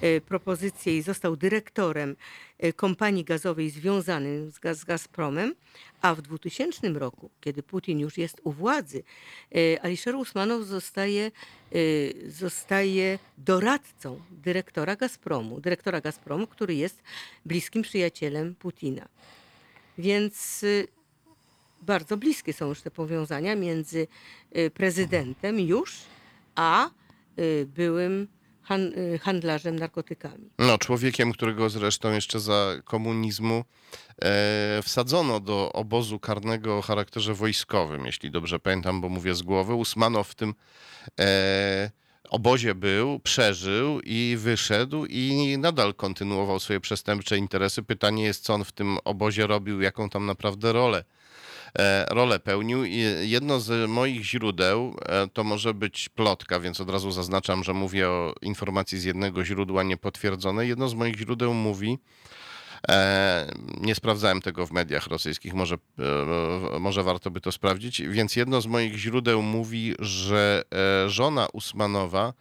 y, 0.03 0.21
propozycję 0.21 0.99
i 0.99 1.03
został 1.03 1.37
dyrektorem 1.37 2.17
y, 2.65 2.73
kompanii 2.73 3.25
gazowej 3.25 3.71
związanym 3.71 4.51
z, 4.51 4.79
z 4.79 4.85
Gazpromem, 4.85 5.55
a 6.03 6.15
w 6.15 6.23
2000 6.23 6.89
roku, 6.89 7.31
kiedy 7.41 7.63
Putin 7.63 8.01
już 8.01 8.19
jest 8.19 8.41
u 8.45 8.53
władzy, 8.53 9.03
y, 9.57 9.79
Alisher 9.83 10.15
Usmanow 10.15 10.65
zostaje, 10.65 11.31
y, 11.75 12.15
zostaje 12.29 13.19
doradcą 13.39 14.21
dyrektora 14.31 14.97
Gazpromu, 14.97 15.61
dyrektora 15.61 16.01
Gazpromu, 16.01 16.47
który 16.47 16.75
jest 16.75 17.03
bliskim 17.45 17.83
przyjacielem 17.83 18.55
Putina. 18.55 19.09
Więc 19.99 20.63
y, 20.63 20.89
bardzo 21.83 22.17
bliskie 22.17 22.53
są 22.53 22.69
już 22.69 22.81
te 22.81 22.91
powiązania 22.91 23.57
między 23.57 24.07
y, 24.57 24.71
prezydentem 24.71 25.61
już, 25.61 25.97
a 26.55 26.91
y, 27.39 27.67
byłym 27.75 28.29
y, 28.97 29.19
handlarzem 29.19 29.79
narkotykami. 29.79 30.51
No, 30.59 30.79
człowiekiem, 30.79 31.33
którego 31.33 31.71
zresztą 31.71 32.13
jeszcze 32.13 32.41
za 32.41 32.75
komunizmu 32.85 33.65
e, 34.23 34.81
wsadzono 34.83 35.41
do 35.41 35.73
obozu 35.73 36.19
karnego 36.19 36.79
o 36.79 36.83
charakterze 36.83 37.35
wojskowym, 37.35 38.07
jeśli 38.07 38.31
dobrze 38.31 38.59
pamiętam, 38.59 39.01
bo 39.01 39.09
mówię 39.09 39.35
z 39.35 39.43
głowy. 39.43 39.75
Usmanow 39.75 40.29
w 40.29 40.35
tym 40.35 40.55
e, 41.21 41.91
obozie 42.31 42.75
był, 42.75 43.21
przeżył 43.21 44.01
i 44.01 44.37
wyszedł 44.39 45.07
i 45.07 45.57
nadal 45.59 45.95
kontynuował 45.95 46.61
swoje 46.61 46.81
przestępcze 46.81 47.39
interesy. 47.39 47.83
Pytanie 47.83 48.25
jest, 48.25 48.45
co 48.45 48.55
on 48.55 48.65
w 48.65 48.73
tym 48.73 48.99
obozie 49.05 49.47
robił, 49.47 49.81
jaką 49.81 50.11
tam 50.11 50.27
naprawdę 50.27 50.73
rolę 50.73 51.05
rolę 52.09 52.41
pełnił. 52.41 52.85
Jedno 53.21 53.61
z 53.61 53.91
moich 53.91 54.25
źródeł 54.25 54.97
e, 55.07 55.29
to 55.29 55.45
może 55.45 55.75
być 55.75 56.09
plotka, 56.09 56.61
więc 56.61 56.81
od 56.81 56.91
razu 56.91 57.11
zaznaczam, 57.11 57.65
że 57.65 57.75
mówię 57.75 58.09
o 58.09 58.35
informacji 58.43 58.99
z 58.99 59.05
jednego 59.05 59.45
źródła 59.45 59.83
niepotwierdzonej. 59.83 60.69
Jedno 60.69 60.89
z 60.89 60.95
moich 60.95 61.17
źródeł 61.17 61.55
mówi, 61.55 61.99
e, 62.89 63.53
nie 63.81 63.95
sprawdzałem 63.95 64.41
tego 64.41 64.67
w 64.67 64.73
mediach 64.73 65.07
rosyjskich, 65.07 65.55
może, 65.55 65.75
e, 66.75 66.79
może 66.79 67.03
warto 67.03 67.31
by 67.31 67.41
to 67.41 67.53
sprawdzić, 67.53 68.03
więc 68.03 68.37
jedno 68.37 68.61
z 68.61 68.67
moich 68.67 68.97
źródeł 68.97 69.43
mówi, 69.43 69.95
że 69.99 70.63
e, 71.05 71.11
żona 71.11 71.47
Usmanowa 71.53 72.33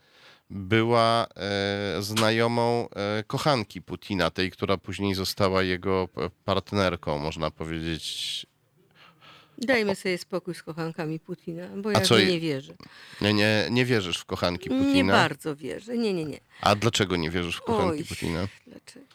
była 0.50 1.28
e, 1.36 2.02
znajomą 2.02 2.90
e, 2.90 3.24
kochanki 3.24 3.82
Putina, 3.82 4.32
tej, 4.32 4.52
która 4.52 4.78
później 4.78 5.14
została 5.14 5.64
jego 5.64 6.08
partnerką, 6.46 7.20
można 7.20 7.52
powiedzieć, 7.52 8.46
Dajmy 9.66 9.96
sobie 9.96 10.18
spokój 10.18 10.56
z 10.56 10.64
kochankami 10.64 11.20
Putina, 11.20 11.68
bo 11.78 11.92
ja 11.92 12.02
co 12.02 12.18
nie 12.18 12.24
je- 12.24 12.32
nie 12.32 12.40
wierzę. 12.40 12.74
Nie, 13.22 13.34
nie, 13.34 13.68
nie 13.72 13.86
wierzysz 13.86 14.18
w 14.18 14.26
kochanki 14.26 14.70
Nie 14.70 14.78
Putina? 14.86 15.14
bardzo 15.14 15.56
wierzę. 15.56 15.98
Nie, 15.98 16.14
nie, 16.14 16.26
nie. 16.26 16.40
A 16.62 16.76
dlaczego 16.76 17.16
nie 17.16 17.30
wierzysz 17.32 17.56
w 17.56 17.62
kochanki 17.62 18.00
Oj, 18.02 18.06
Putina? 18.06 18.48
dlaczego? 18.68 19.06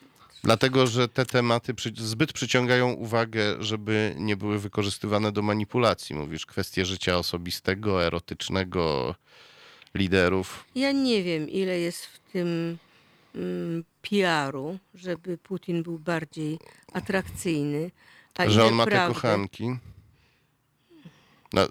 Dlatego, 0.44 0.86
że 0.86 1.08
te 1.08 1.26
tematy 1.26 1.74
przy, 1.74 1.92
zbyt 1.96 2.32
przyciągają 2.32 2.92
uwagę, 2.92 3.62
żeby 3.62 4.14
nie 4.18 4.36
były 4.36 4.58
wykorzystywane 4.58 5.32
do 5.32 5.42
manipulacji. 5.42 6.14
Mówisz, 6.16 6.46
kwestie 6.46 6.84
życia 6.86 7.18
osobistego, 7.18 8.04
erotycznego 8.04 9.14
liderów. 9.94 10.64
Ja 10.74 10.92
nie 10.92 11.22
wiem, 11.22 11.48
ile 11.48 11.78
jest 11.78 12.06
w 12.06 12.18
tym 12.32 12.78
mm, 13.34 13.84
PR-u, 14.02 14.78
żeby 14.94 15.38
Putin 15.38 15.82
był 15.82 15.98
bardziej 15.98 16.58
atrakcyjny. 16.92 17.90
A 18.38 18.48
że 18.50 18.60
ile 18.60 18.64
on 18.64 18.74
ma 18.74 18.84
te 18.84 18.90
prawdy. 18.90 19.14
kochanki. 19.14 19.76
No, 21.54 21.68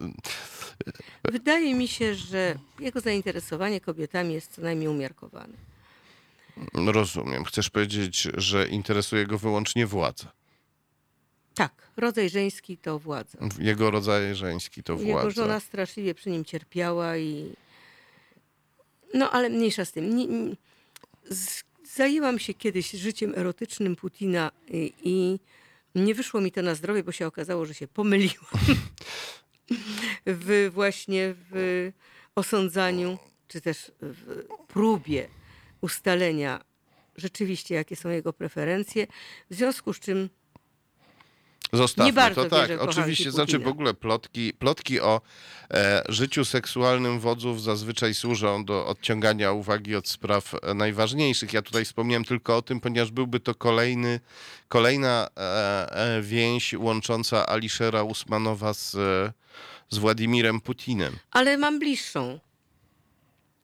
Wydaje 1.24 1.74
mi 1.76 1.88
się, 1.88 2.16
że 2.16 2.56
jego 2.80 3.00
zainteresowanie 3.00 3.82
kobietami 3.82 4.34
jest 4.34 4.52
co 4.52 4.62
najmniej 4.62 4.88
umiarkowane. 4.90 5.54
rozumiem. 6.74 7.44
Chcesz 7.44 7.70
powiedzieć, 7.70 8.28
że 8.38 8.68
interesuje 8.68 9.28
go 9.28 9.38
wyłącznie 9.38 9.88
władza. 9.88 10.32
Tak, 11.56 11.74
rodzaj 11.98 12.30
żeński 12.30 12.78
to 12.78 13.00
władza. 13.00 13.38
Jego 13.60 13.92
rodzaj 13.92 14.36
żeński 14.36 14.84
to 14.84 14.94
Jego 14.94 15.06
władza. 15.06 15.30
żona 15.30 15.60
straszliwie 15.60 16.16
przy 16.16 16.30
nim 16.30 16.46
cierpiała 16.46 17.18
i... 17.18 17.54
No 19.14 19.32
ale 19.32 19.50
mniejsza 19.50 19.86
z 19.86 19.92
tym. 19.92 20.56
Zajęłam 21.96 22.40
się 22.40 22.54
kiedyś 22.54 22.92
życiem 22.92 23.34
erotycznym 23.36 23.96
Putina 23.96 24.52
i, 24.68 24.94
i 25.04 25.40
nie 25.96 26.16
wyszło 26.16 26.42
mi 26.42 26.52
to 26.52 26.62
na 26.62 26.76
zdrowie, 26.76 27.04
bo 27.04 27.12
się 27.12 27.28
okazało, 27.28 27.66
że 27.66 27.74
się 27.74 27.88
pomyliłam 27.88 28.48
w 30.26 30.70
właśnie 30.74 31.36
w 31.52 31.92
osądzaniu, 32.36 33.18
czy 33.48 33.62
też 33.62 33.92
w 34.00 34.44
próbie 34.68 35.28
ustalenia 35.82 36.64
rzeczywiście, 37.16 37.76
jakie 37.76 37.96
są 37.96 38.10
jego 38.10 38.34
preferencje. 38.34 39.08
W 39.50 39.56
związku 39.56 39.94
z 39.94 40.00
czym 40.00 40.30
Zostawmy 41.74 42.06
Nie 42.06 42.14
bardzo 42.14 42.44
to 42.44 42.50
tak. 42.50 42.62
wierzę 42.62 42.76
w 42.76 42.80
kochanki 42.80 43.00
Oczywiście, 43.00 43.32
znaczy 43.32 43.52
w 43.52 43.56
Putina. 43.56 43.72
ogóle 43.72 43.94
plotki, 43.94 44.54
plotki 44.54 45.00
o 45.02 45.22
e, 45.72 46.04
życiu 46.10 46.46
seksualnym 46.46 47.20
wodzów 47.20 47.62
zazwyczaj 47.62 48.14
służą 48.14 48.66
do 48.66 48.88
odciągania 48.88 49.52
uwagi 49.52 49.96
od 49.96 50.08
spraw 50.08 50.54
e, 50.64 50.74
najważniejszych. 50.74 51.54
Ja 51.54 51.62
tutaj 51.62 51.86
wspomniałem 51.86 52.26
tylko 52.26 52.58
o 52.58 52.62
tym, 52.62 52.80
ponieważ 52.80 53.12
byłby 53.12 53.40
to 53.40 53.56
kolejny, 53.56 54.20
kolejna 54.68 55.28
e, 55.38 56.18
e, 56.18 56.22
więź 56.22 56.74
łącząca 56.74 57.50
Aliszera 57.50 58.04
Usmanowa 58.04 58.74
z, 58.74 58.96
e, 58.96 59.34
z 59.90 59.98
Władimirem 59.98 60.62
Putinem. 60.62 61.14
Ale 61.32 61.58
mam 61.58 61.80
bliższą. 61.80 62.40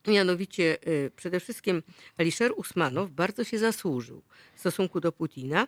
Mianowicie 0.08 0.78
y, 0.88 1.12
przede 1.16 1.40
wszystkim 1.40 1.84
Alisher 2.18 2.52
Usmanow 2.56 3.10
bardzo 3.10 3.44
się 3.44 3.60
zasłużył 3.60 4.22
w 4.56 4.60
stosunku 4.60 5.00
do 5.00 5.12
Putina, 5.12 5.68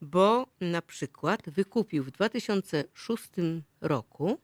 bo 0.00 0.46
na 0.60 0.82
przykład 0.82 1.50
wykupił 1.50 2.04
w 2.04 2.10
2006 2.10 3.24
roku, 3.80 4.38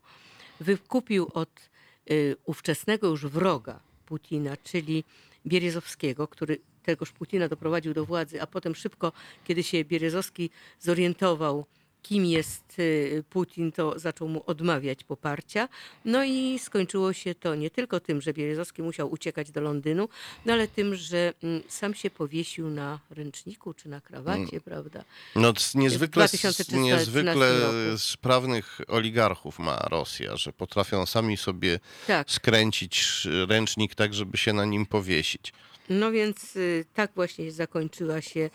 wykupił 0.59 1.29
od 1.33 1.69
y, 2.11 2.35
ówczesnego 2.45 3.07
już 3.07 3.25
wroga 3.25 3.79
Putina, 4.05 4.57
czyli 4.57 5.03
Bierezowskiego, 5.47 6.27
który 6.27 6.57
tegoż 6.83 7.11
Putina 7.11 7.47
doprowadził 7.47 7.93
do 7.93 8.05
władzy, 8.05 8.41
a 8.41 8.47
potem 8.47 8.75
szybko, 8.75 9.11
kiedy 9.43 9.63
się 9.63 9.85
Bierezowski 9.85 10.49
zorientował, 10.79 11.65
kim 12.03 12.25
jest 12.25 12.79
y, 12.79 13.23
Putin, 13.29 13.71
to 13.71 13.99
zaczął 13.99 14.27
mu 14.27 14.43
odmawiać 14.45 15.03
poparcia. 15.03 15.69
No 16.05 16.23
i 16.23 16.59
skończyło 16.59 17.13
się 17.13 17.35
to 17.35 17.55
nie 17.55 17.69
tylko 17.69 17.99
tym, 17.99 18.21
że 18.21 18.33
Bierezowski 18.33 18.81
musiał 18.81 19.11
uciekać 19.11 19.51
do 19.51 19.61
Londynu, 19.61 20.09
no 20.45 20.53
ale 20.53 20.67
tym, 20.67 20.95
że 20.95 21.33
mm, 21.43 21.63
sam 21.67 21.93
się 21.93 22.09
powiesił 22.09 22.69
na 22.69 22.99
ręczniku 23.09 23.73
czy 23.73 23.89
na 23.89 24.01
krawacie, 24.01 24.61
prawda? 24.61 25.03
No, 25.35 25.53
niezwykle, 25.75 26.27
z 26.27 26.31
2013 26.31 26.77
niezwykle 26.77 27.47
sprawnych 27.97 28.77
oligarchów 28.87 29.59
ma 29.59 29.77
Rosja, 29.77 30.37
że 30.37 30.53
potrafią 30.53 31.05
sami 31.05 31.37
sobie 31.37 31.79
Tak. 32.07 32.31
skręcić 32.31 33.27
ręcznik 33.49 33.95
tak, 33.95 34.13
żeby 34.13 34.37
się 34.37 34.53
na 34.53 34.65
nim 34.65 34.85
powiesić. 34.85 35.53
No 35.89 36.11
więc 36.11 36.55
y, 36.55 36.85
tak 36.93 37.11
właśnie 37.15 37.51
zakończyła 37.51 38.21
się 38.21 38.49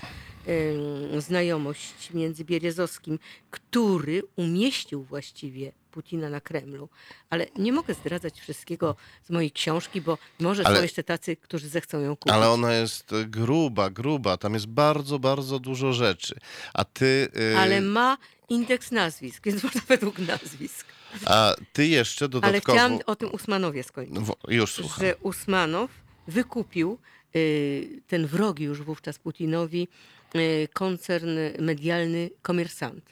znajomość 1.19 2.11
między 2.15 2.45
Bierezowskim, 2.45 3.19
który 3.51 4.23
umieścił 4.37 5.03
właściwie 5.05 5.73
Putina 5.91 6.31
na 6.31 6.41
Kremlu. 6.41 6.89
Ale 7.31 7.47
nie 7.59 7.73
mogę 7.73 7.95
zdradzać 7.95 8.41
wszystkiego 8.41 8.97
z 9.25 9.31
mojej 9.31 9.51
książki, 9.53 10.01
bo 10.01 10.19
może 10.41 10.67
Ale- 10.67 10.77
są 10.77 10.83
jeszcze 10.83 11.05
tacy, 11.05 11.37
którzy 11.37 11.69
zechcą 11.69 12.01
ją 12.01 12.17
kupić. 12.17 12.33
Ale 12.35 12.51
ona 12.51 12.73
jest 12.75 13.13
e, 13.13 13.25
gruba, 13.25 13.91
gruba. 13.91 14.37
Tam 14.37 14.55
jest 14.55 14.67
bardzo, 14.67 15.19
bardzo 15.19 15.59
dużo 15.59 15.93
rzeczy. 15.93 16.35
A 16.75 16.85
ty, 16.85 17.29
y, 17.53 17.59
Ale 17.59 17.81
ma 17.81 18.19
indeks 18.49 18.91
nazwisk, 18.91 19.45
więc 19.45 19.63
można 19.65 19.81
według 19.89 20.19
nazwisk. 20.19 20.87
a 21.27 21.55
ty 21.73 21.87
jeszcze 21.87 22.25
Ale 22.25 22.31
dodatkowo... 22.31 22.79
chciałam 22.79 22.99
o 23.07 23.17
tym 23.17 23.35
Usmanowie 23.35 23.83
skończyć. 23.83 24.19
Wo- 24.19 24.37
Już 24.49 24.73
słucham. 24.75 25.01
że 25.07 25.17
Usmanow 25.17 25.91
wykupił 26.29 26.99
y, 27.03 27.18
ten 28.07 28.27
wrogi 28.27 28.65
już 28.65 28.83
wówczas 28.83 29.19
Putinowi 29.19 29.89
y, 30.37 30.69
koncern 30.73 31.39
medialny 31.59 32.31
Komersant. 32.43 33.05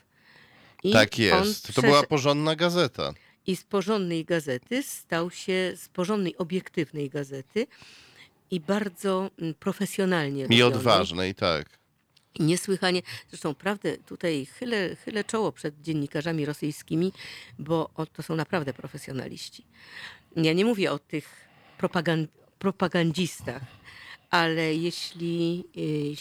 I 0.83 0.91
Tak 0.91 1.19
jest. 1.19 1.67
To 1.67 1.81
przesz- 1.81 1.85
była 1.85 2.03
porządna 2.03 2.55
gazeta. 2.55 3.13
I 3.47 3.55
z 3.55 3.63
porządnej 3.63 4.25
gazety 4.25 4.83
stał 4.83 5.31
się, 5.31 5.73
z 5.75 5.89
porządnej, 5.89 6.37
obiektywnej 6.37 7.09
gazety 7.09 7.67
i 8.51 8.59
bardzo 8.59 9.29
mm, 9.39 9.53
profesjonalnie 9.53 10.39
I 10.39 10.43
robionej. 10.43 10.77
odważnej, 10.77 11.35
tak. 11.35 11.69
I 12.39 12.43
niesłychanie, 12.43 13.01
zresztą 13.29 13.55
prawdę 13.55 13.97
tutaj 13.97 14.45
chylę, 14.45 14.95
chylę 14.95 15.23
czoło 15.23 15.51
przed 15.51 15.81
dziennikarzami 15.81 16.45
rosyjskimi, 16.45 17.13
bo 17.59 17.89
to 18.13 18.23
są 18.23 18.35
naprawdę 18.35 18.73
profesjonaliści. 18.73 19.65
Ja 20.35 20.53
nie 20.53 20.65
mówię 20.65 20.91
o 20.91 20.99
tych 20.99 21.29
propagan- 21.79 22.27
propagandzistach, 22.59 23.61
ale 24.29 24.75
jeśli 24.75 25.63
y, 25.77 26.15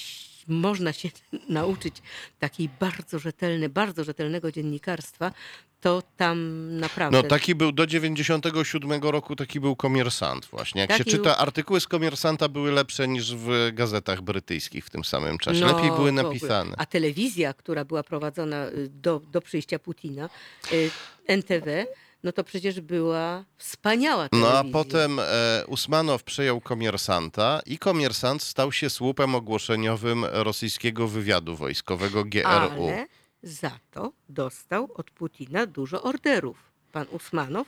można 0.49 0.93
się 0.93 1.09
nauczyć 1.49 1.95
takiej 2.39 2.69
bardzo 2.81 3.19
rzetelnej, 3.19 3.69
bardzo 3.69 4.05
rzetelnego 4.05 4.53
dziennikarstwa, 4.53 5.33
to 5.81 6.03
tam 6.17 6.69
naprawdę... 6.79 7.23
No 7.23 7.29
taki 7.29 7.55
był 7.55 7.73
do 7.73 7.87
97 7.87 9.03
roku, 9.03 9.37
taki 9.37 9.61
był 9.61 9.77
komersant 9.77 10.47
właśnie. 10.47 10.81
Jak 10.81 10.91
Taki 10.91 11.05
się 11.05 11.11
czyta, 11.11 11.37
artykuły 11.39 11.81
z 11.81 11.87
komersanta 11.87 12.49
były 12.49 12.73
lepsze 12.73 13.09
niż 13.09 13.35
w 13.35 13.71
gazetach 13.73 14.23
brytyjskich 14.23 14.87
w 14.87 14.91
tym 14.91 15.05
samym 15.05 15.39
czasie. 15.39 15.61
No, 15.61 15.77
Lepiej 15.77 15.91
były 15.91 16.13
napisane. 16.13 16.75
A 16.79 16.87
telewizja, 16.87 17.55
która 17.55 17.85
była 17.85 18.03
prowadzona 18.03 18.67
y, 18.67 18.89
do, 18.89 19.21
do 19.33 19.41
przyjścia 19.41 19.79
Putina, 19.79 20.29
y, 20.73 20.91
NTV, 21.27 21.87
no 22.27 22.33
to 22.33 22.45
przecież 22.45 22.81
była 22.81 23.45
wspaniała 23.57 24.23
No 24.25 24.29
telewizja. 24.29 24.59
a 24.61 24.65
potem 24.73 25.19
e, 25.21 25.65
Usmanow 25.67 26.23
przejął 26.25 26.61
komersanta 26.61 27.61
i 27.67 27.79
komersant 27.79 28.43
stał 28.43 28.73
się 28.73 28.91
słupem 28.91 29.35
ogłoszeniowym 29.35 30.25
rosyjskiego 30.25 31.09
wywiadu 31.09 31.57
wojskowego 31.57 32.25
GRU. 32.25 32.47
Ale 32.49 33.07
za 33.43 33.79
to 33.91 34.13
dostał 34.29 34.89
od 34.95 35.11
Putina 35.11 35.67
dużo 35.67 36.03
orderów. 36.03 36.57
Pan 36.93 37.07
Usmanow, 37.11 37.67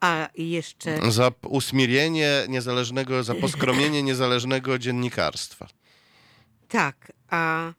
a 0.00 0.28
jeszcze 0.38 1.10
Za 1.10 1.30
usmirienie 1.48 2.30
niezależnego, 2.48 3.22
za 3.22 3.34
poskromienie 3.34 4.02
niezależnego 4.10 4.78
dziennikarstwa. 4.78 5.66
tak, 6.68 7.12
a 7.30 7.72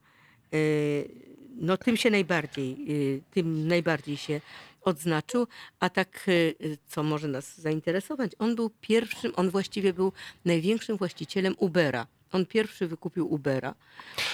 y, 0.54 1.10
no 1.56 1.78
tym 1.78 1.98
się 1.98 2.10
najbardziej, 2.12 2.78
y, 2.90 3.22
tym 3.32 3.68
najbardziej 3.68 4.18
się 4.18 4.42
odznaczył, 4.86 5.48
a 5.80 5.90
tak 5.90 6.26
y, 6.28 6.78
co 6.88 7.04
może 7.04 7.28
nas 7.28 7.58
zainteresować, 7.58 8.32
on 8.40 8.56
był 8.56 8.70
pierwszym, 8.82 9.32
on 9.36 9.50
właściwie 9.50 9.94
był 9.94 10.12
największym 10.46 10.98
właścicielem 10.98 11.56
Ubera. 11.58 12.08
On 12.36 12.46
pierwszy 12.46 12.88
wykupił 12.88 13.34
Ubera 13.34 13.76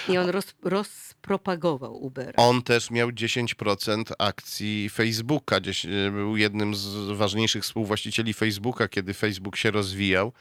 i 0.08 0.18
on 0.18 0.28
roz, 0.28 0.54
rozpropagował 0.62 2.04
Ubera. 2.04 2.32
On 2.36 2.62
też 2.62 2.90
miał 2.90 3.08
10% 3.10 4.02
akcji 4.18 4.90
Facebooka. 4.90 5.60
Gdzieś, 5.60 5.86
Był 6.12 6.36
jednym 6.36 6.74
z 6.74 7.16
ważniejszych 7.16 7.62
współwłaścicieli 7.62 8.34
Facebooka, 8.34 8.88
kiedy 8.88 9.14
Facebook 9.14 9.56
się 9.56 9.70
rozwijał. 9.70 10.32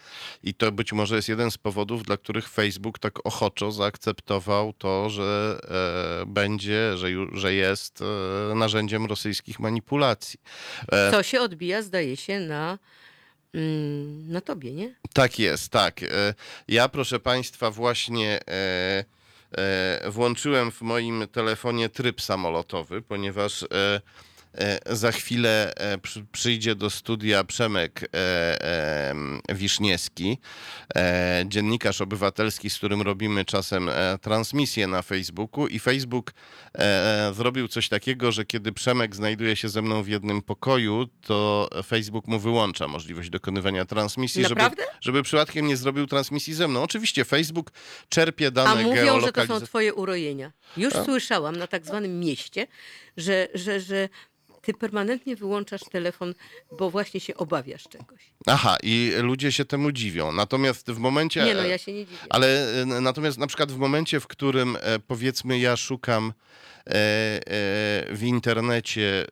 I 0.43 0.53
to 0.53 0.71
być 0.71 0.93
może 0.93 1.15
jest 1.15 1.29
jeden 1.29 1.51
z 1.51 1.57
powodów, 1.57 2.03
dla 2.03 2.17
których 2.17 2.49
Facebook 2.49 2.99
tak 2.99 3.25
ochoczo 3.25 3.71
zaakceptował 3.71 4.73
to, 4.73 5.09
że 5.09 5.59
e, 6.21 6.25
będzie, 6.25 6.97
że, 6.97 7.07
że 7.33 7.53
jest 7.53 8.01
e, 8.51 8.55
narzędziem 8.55 9.05
rosyjskich 9.05 9.59
manipulacji. 9.59 10.39
E, 10.91 11.11
Co 11.11 11.23
się 11.23 11.41
odbija, 11.41 11.81
zdaje 11.81 12.17
się, 12.17 12.39
na, 12.39 12.77
na 14.27 14.41
tobie, 14.41 14.71
nie? 14.71 14.95
Tak 15.13 15.39
jest, 15.39 15.69
tak. 15.69 16.03
E, 16.03 16.07
Ja, 16.67 16.89
proszę 16.89 17.19
Państwa, 17.19 17.71
właśnie 17.71 18.39
e, 18.47 19.03
e, 19.57 20.11
włączyłem 20.11 20.71
w 20.71 20.81
moim 20.81 21.27
telefonie 21.31 21.89
tryb 21.89 22.21
samolotowy, 22.21 23.01
ponieważ 23.01 23.65
za 24.85 25.11
chwilę 25.11 25.73
e, 25.75 25.97
przy, 25.97 26.25
przyjdzie 26.31 26.75
do 26.75 26.89
studia 26.89 27.43
Przemek 27.43 28.03
e, 28.03 28.17
e, 29.49 29.55
Wiszniewski, 29.55 30.37
e, 30.95 31.43
dziennikarz 31.47 32.01
obywatelski, 32.01 32.69
z 32.69 32.77
którym 32.77 33.01
robimy 33.01 33.45
czasem 33.45 33.89
e, 33.89 34.17
transmisję 34.21 34.87
na 34.87 35.01
Facebooku 35.01 35.67
i 35.67 35.79
Facebook 35.79 36.33
e, 36.77 37.31
zrobił 37.35 37.67
coś 37.67 37.89
takiego, 37.89 38.31
że 38.31 38.45
kiedy 38.45 38.71
Przemek 38.71 39.15
znajduje 39.15 39.55
się 39.55 39.69
ze 39.69 39.81
mną 39.81 40.03
w 40.03 40.07
jednym 40.07 40.41
pokoju, 40.41 41.07
to 41.21 41.69
Facebook 41.85 42.27
mu 42.27 42.39
wyłącza 42.39 42.87
możliwość 42.87 43.29
dokonywania 43.29 43.85
transmisji, 43.85 44.43
żeby, 44.43 44.55
Naprawdę? 44.55 44.83
żeby 45.01 45.23
przypadkiem 45.23 45.67
nie 45.67 45.77
zrobił 45.77 46.07
transmisji 46.07 46.53
ze 46.53 46.67
mną. 46.67 46.83
Oczywiście 46.83 47.25
Facebook 47.25 47.71
czerpie 48.09 48.51
dane 48.51 48.69
A 48.69 48.83
mówią, 48.83 49.21
że 49.21 49.31
to 49.31 49.45
są 49.45 49.61
twoje 49.61 49.93
urojenia. 49.93 50.51
Już 50.77 50.93
słyszałam 50.93 51.55
na 51.55 51.67
tak 51.67 51.85
zwanym 51.85 52.19
mieście, 52.19 52.67
że, 53.17 53.47
że, 53.53 53.79
że 53.79 54.09
ty 54.61 54.73
permanentnie 54.73 55.35
wyłączasz 55.35 55.81
telefon, 55.91 56.33
bo 56.79 56.89
właśnie 56.89 57.19
się 57.19 57.35
obawiasz 57.35 57.83
czegoś. 57.83 58.21
Aha, 58.47 58.77
i 58.83 59.13
ludzie 59.17 59.51
się 59.51 59.65
temu 59.65 59.91
dziwią. 59.91 60.31
Natomiast 60.31 60.91
w 60.91 60.97
momencie... 60.97 61.45
Nie 61.45 61.53
no, 61.53 61.63
ja 61.63 61.77
się 61.77 61.93
nie 61.93 62.05
dziwię. 62.05 62.17
Ale 62.29 62.81
e, 62.81 62.85
natomiast 62.85 63.37
na 63.37 63.47
przykład 63.47 63.71
w 63.71 63.77
momencie, 63.77 64.19
w 64.19 64.27
którym 64.27 64.77
e, 64.81 64.99
powiedzmy 64.99 65.59
ja 65.59 65.77
szukam 65.77 66.33
e, 66.33 66.33
e, 66.80 66.80
w 66.85 68.19
internecie, 68.23 69.27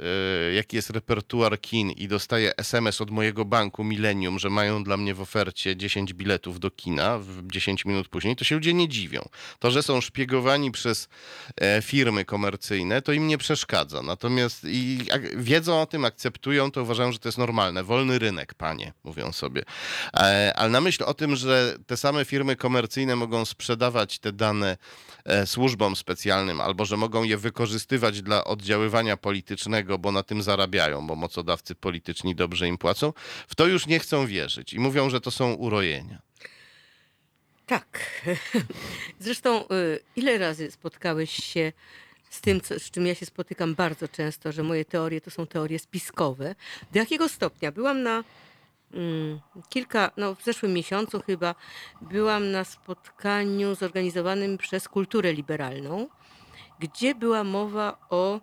e, 0.50 0.54
jaki 0.54 0.76
jest 0.76 0.90
repertuar 0.90 1.62
kin 1.62 1.92
i 1.92 2.08
dostaję 2.08 2.58
SMS 2.58 3.02
od 3.02 3.12
mojego 3.12 3.46
banku 3.46 3.84
Millennium, 3.84 4.40
że 4.40 4.50
mają 4.50 4.84
dla 4.84 4.98
mnie 4.98 5.14
w 5.14 5.22
ofercie 5.22 5.78
10 5.78 6.14
biletów 6.14 6.60
do 6.60 6.72
kina 6.72 7.20
w 7.20 7.48
10 7.52 7.86
minut 7.86 8.08
później, 8.08 8.36
to 8.36 8.44
się 8.44 8.56
ludzie 8.56 8.74
nie 8.74 8.88
dziwią. 8.88 9.30
To, 9.60 9.72
że 9.72 9.84
są 9.84 10.02
szpiegowani 10.02 10.72
przez 10.72 11.10
e, 11.62 11.82
firmy 11.82 12.26
komercyjne, 12.26 13.02
to 13.02 13.12
im 13.12 13.28
nie 13.28 13.38
przeszkadza. 13.38 14.02
Natomiast 14.02 14.64
i 14.64 15.00
wiedzą 15.38 15.82
o 15.82 15.86
tym, 15.86 16.06
akceptują, 16.06 16.72
to 16.72 16.82
uważają, 16.82 17.12
że 17.12 17.20
to 17.20 17.28
jest 17.28 17.38
normalne. 17.38 17.84
Wolny 17.84 18.20
rynek, 18.20 18.54
panie, 18.54 18.94
mówią 19.04 19.32
sobie. 19.32 19.64
E, 20.14 20.54
Ale 20.56 20.70
na 20.70 20.82
myśl 20.82 21.04
o 21.04 21.14
tym, 21.14 21.36
że 21.36 21.78
te 21.88 21.98
same 21.98 22.26
firmy 22.26 22.56
komercyjne 22.56 23.16
mogą 23.16 23.46
sprzedawać 23.46 24.20
te 24.20 24.32
dane 24.32 24.78
e, 25.26 25.46
służbom 25.48 25.96
specjalnym, 25.96 26.62
albo 26.62 26.86
że 26.86 26.98
mogą 26.98 27.24
je 27.24 27.39
wykorzystywać 27.40 28.22
dla 28.22 28.44
oddziaływania 28.44 29.18
politycznego, 29.18 29.98
bo 29.98 30.12
na 30.12 30.24
tym 30.24 30.42
zarabiają, 30.42 31.08
bo 31.08 31.16
mocodawcy 31.16 31.76
polityczni 31.76 32.36
dobrze 32.36 32.68
im 32.68 32.78
płacą, 32.78 33.14
w 33.48 33.56
to 33.56 33.68
już 33.68 33.88
nie 33.88 34.00
chcą 34.00 34.28
wierzyć 34.28 34.74
i 34.74 34.80
mówią, 34.80 35.10
że 35.10 35.22
to 35.22 35.32
są 35.32 35.54
urojenia. 35.54 36.22
Tak. 37.66 38.22
Zresztą 39.20 39.64
y, 39.64 40.00
ile 40.16 40.38
razy 40.38 40.72
spotkałeś 40.72 41.32
się 41.32 41.72
z 42.30 42.42
tym, 42.42 42.62
co, 42.62 42.80
z 42.80 42.92
czym 42.92 43.08
ja 43.08 43.16
się 43.16 43.26
spotykam 43.26 43.76
bardzo 43.76 44.08
często, 44.08 44.52
że 44.52 44.64
moje 44.64 44.86
teorie 44.86 45.22
to 45.22 45.32
są 45.32 45.48
teorie 45.48 45.80
spiskowe. 45.80 46.56
Do 46.92 47.00
jakiego 47.00 47.30
stopnia? 47.30 47.72
Byłam 47.72 48.04
na 48.04 48.24
mm, 48.94 49.40
kilka, 49.70 50.12
no 50.18 50.36
w 50.36 50.44
zeszłym 50.44 50.74
miesiącu 50.74 51.22
chyba, 51.22 51.56
byłam 52.02 52.52
na 52.52 52.64
spotkaniu 52.64 53.76
zorganizowanym 53.76 54.58
przez 54.58 54.88
Kulturę 54.88 55.34
Liberalną, 55.34 56.08
gdzie 56.80 57.16
była 57.16 57.44
mowa 57.44 57.98
o 58.10 58.40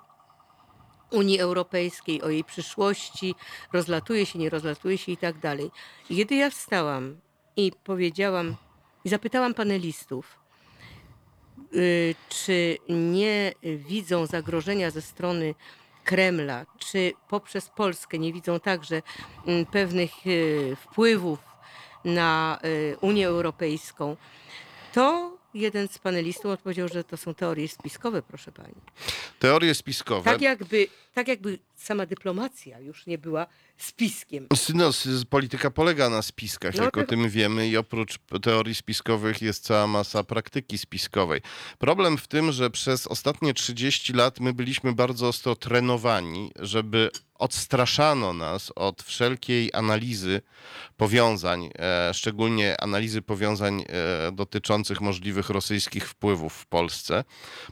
Unii 1.10 1.40
Europejskiej, 1.40 2.22
o 2.22 2.28
jej 2.28 2.44
przyszłości, 2.44 3.34
rozlatuje 3.72 4.26
się, 4.26 4.38
nie 4.38 4.50
rozlatuje 4.50 4.98
się 4.98 5.12
i 5.12 5.16
tak 5.16 5.38
dalej. 5.38 5.70
Kiedy 6.08 6.34
ja 6.34 6.50
wstałam 6.50 7.20
i 7.56 7.72
powiedziałam, 7.84 8.56
i 9.04 9.08
zapytałam 9.08 9.54
panelistów, 9.54 10.38
y, 11.74 12.14
czy 12.28 12.78
nie 12.88 13.52
widzą 13.62 14.26
zagrożenia 14.26 14.90
ze 14.90 15.02
strony 15.02 15.54
Kremla, 16.04 16.66
czy 16.78 17.12
poprzez 17.28 17.68
Polskę 17.68 18.18
nie 18.18 18.32
widzą 18.32 18.60
także 18.60 19.02
mm, 19.46 19.66
pewnych 19.66 20.26
y, 20.26 20.76
wpływów 20.80 21.38
na 22.04 22.58
y, 22.64 22.96
Unię 23.00 23.26
Europejską, 23.26 24.16
to 24.92 25.35
jeden 25.56 25.88
z 25.88 25.98
panelistów 25.98 26.46
odpowiedział, 26.46 26.88
że 26.88 27.04
to 27.04 27.16
są 27.16 27.34
teorie 27.34 27.68
spiskowe, 27.68 28.22
proszę 28.22 28.52
pani. 28.52 28.74
Teorie 29.38 29.74
spiskowe. 29.74 30.30
Tak 30.30 30.42
jakby, 30.42 30.88
tak 31.14 31.28
jakby 31.28 31.58
sama 31.76 32.06
dyplomacja 32.06 32.80
już 32.80 33.06
nie 33.06 33.18
była 33.18 33.46
spiskiem. 33.76 34.46
No, 34.74 34.90
polityka 35.30 35.70
polega 35.70 36.10
na 36.10 36.22
spiskach, 36.22 36.74
No 36.74 36.84
jak 36.84 36.96
o 36.96 37.00
tak. 37.00 37.08
tym 37.08 37.28
wiemy, 37.28 37.68
i 37.68 37.76
oprócz 37.76 38.18
teorii 38.42 38.74
spiskowych 38.74 39.42
jest 39.42 39.64
cała 39.64 39.86
masa 39.86 40.24
praktyki 40.24 40.78
spiskowej. 40.78 41.40
Problem 41.78 42.18
w 42.18 42.28
tym, 42.28 42.52
że 42.52 42.70
przez 42.70 43.06
ostatnie 43.06 43.54
30 43.54 44.12
lat 44.12 44.40
my 44.40 44.52
byliśmy 44.52 44.92
bardzo 44.92 45.28
ostro 45.28 45.56
trenowani, 45.56 46.52
żeby 46.58 47.10
odstraszano 47.38 48.32
nas 48.32 48.72
od 48.76 49.02
wszelkiej 49.02 49.70
analizy 49.74 50.40
powiązań, 50.96 51.70
e, 51.78 52.14
szczególnie 52.14 52.80
analizy 52.80 53.22
powiązań 53.22 53.84
e, 53.88 54.32
dotyczących 54.32 55.00
możliwych 55.00 55.50
rosyjskich 55.50 56.08
wpływów 56.08 56.54
w 56.54 56.66
Polsce, 56.66 57.24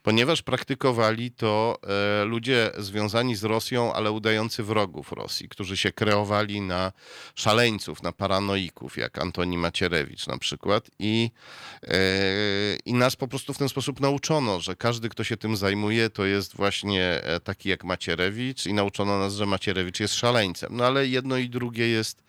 ponieważ 0.03 0.43
praktykowali 0.43 1.31
to 1.31 1.79
e, 2.21 2.25
ludzie 2.25 2.71
związani 2.79 3.37
z 3.37 3.45
Rosją, 3.45 3.94
ale 3.95 4.11
udający 4.13 4.63
wrogów 4.63 5.13
Rosji, 5.13 5.49
którzy 5.49 5.77
się 5.77 5.93
kreowali 5.93 6.61
na 6.61 6.93
szaleńców, 7.35 8.03
na 8.03 8.13
paranoików, 8.13 8.97
jak 8.97 9.19
Antoni 9.19 9.59
Macierewicz 9.59 10.27
na 10.27 10.39
przykład. 10.39 10.91
I, 10.99 11.31
e, 11.83 11.97
I 12.85 12.95
nas 12.95 13.17
po 13.17 13.29
prostu 13.29 13.55
w 13.55 13.59
ten 13.59 13.69
sposób 13.69 14.01
nauczono, 14.01 14.61
że 14.61 14.77
każdy, 14.77 15.09
kto 15.09 15.25
się 15.25 15.37
tym 15.37 15.57
zajmuje, 15.57 16.11
to 16.11 16.25
jest 16.25 16.57
właśnie 16.57 17.05
e, 17.25 17.41
taki 17.41 17.69
jak 17.69 17.85
Macierewicz 17.85 18.67
i 18.67 18.75
nauczono 18.75 19.19
nas, 19.19 19.35
że 19.35 19.47
Macierewicz 19.47 20.01
jest 20.01 20.15
szaleńcem. 20.15 20.77
No 20.77 20.87
ale 20.87 21.07
jedno 21.07 21.37
i 21.37 21.49
drugie 21.49 21.89
jest 21.89 22.23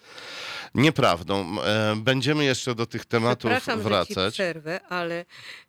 nieprawdą. 0.75 1.61
E, 1.61 1.95
Będziemy 1.97 2.45
jeszcze 2.45 2.75
do 2.75 2.85
tych 2.85 3.05
tematów 3.05 3.51
Przepraszam, 3.51 3.79
że 3.79 3.83
ci 3.83 3.89
wracać. 3.89 4.33
przerwę, 4.33 4.79
ale 4.89 5.25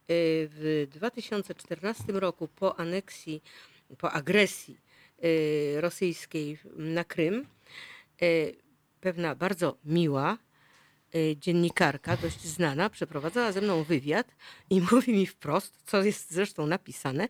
w 0.08 0.86
2014 0.90 2.04
roku 2.08 2.48
po 2.48 2.80
aneksji, 2.80 3.42
po 3.98 4.12
agresji 4.12 4.85
rosyjskiej 5.76 6.58
na 6.76 7.04
Krym, 7.04 7.46
y, 8.22 8.56
pewna 9.00 9.34
bardzo 9.34 9.76
miła 9.84 10.38
y, 11.14 11.36
dziennikarka, 11.40 12.16
dość 12.16 12.40
znana, 12.40 12.90
przeprowadzała 12.90 13.52
ze 13.52 13.60
mną 13.60 13.84
wywiad 13.84 14.34
i 14.70 14.80
mówi 14.92 15.12
mi 15.12 15.26
wprost, 15.26 15.82
co 15.86 16.02
jest 16.02 16.30
zresztą 16.30 16.66
napisane, 16.66 17.28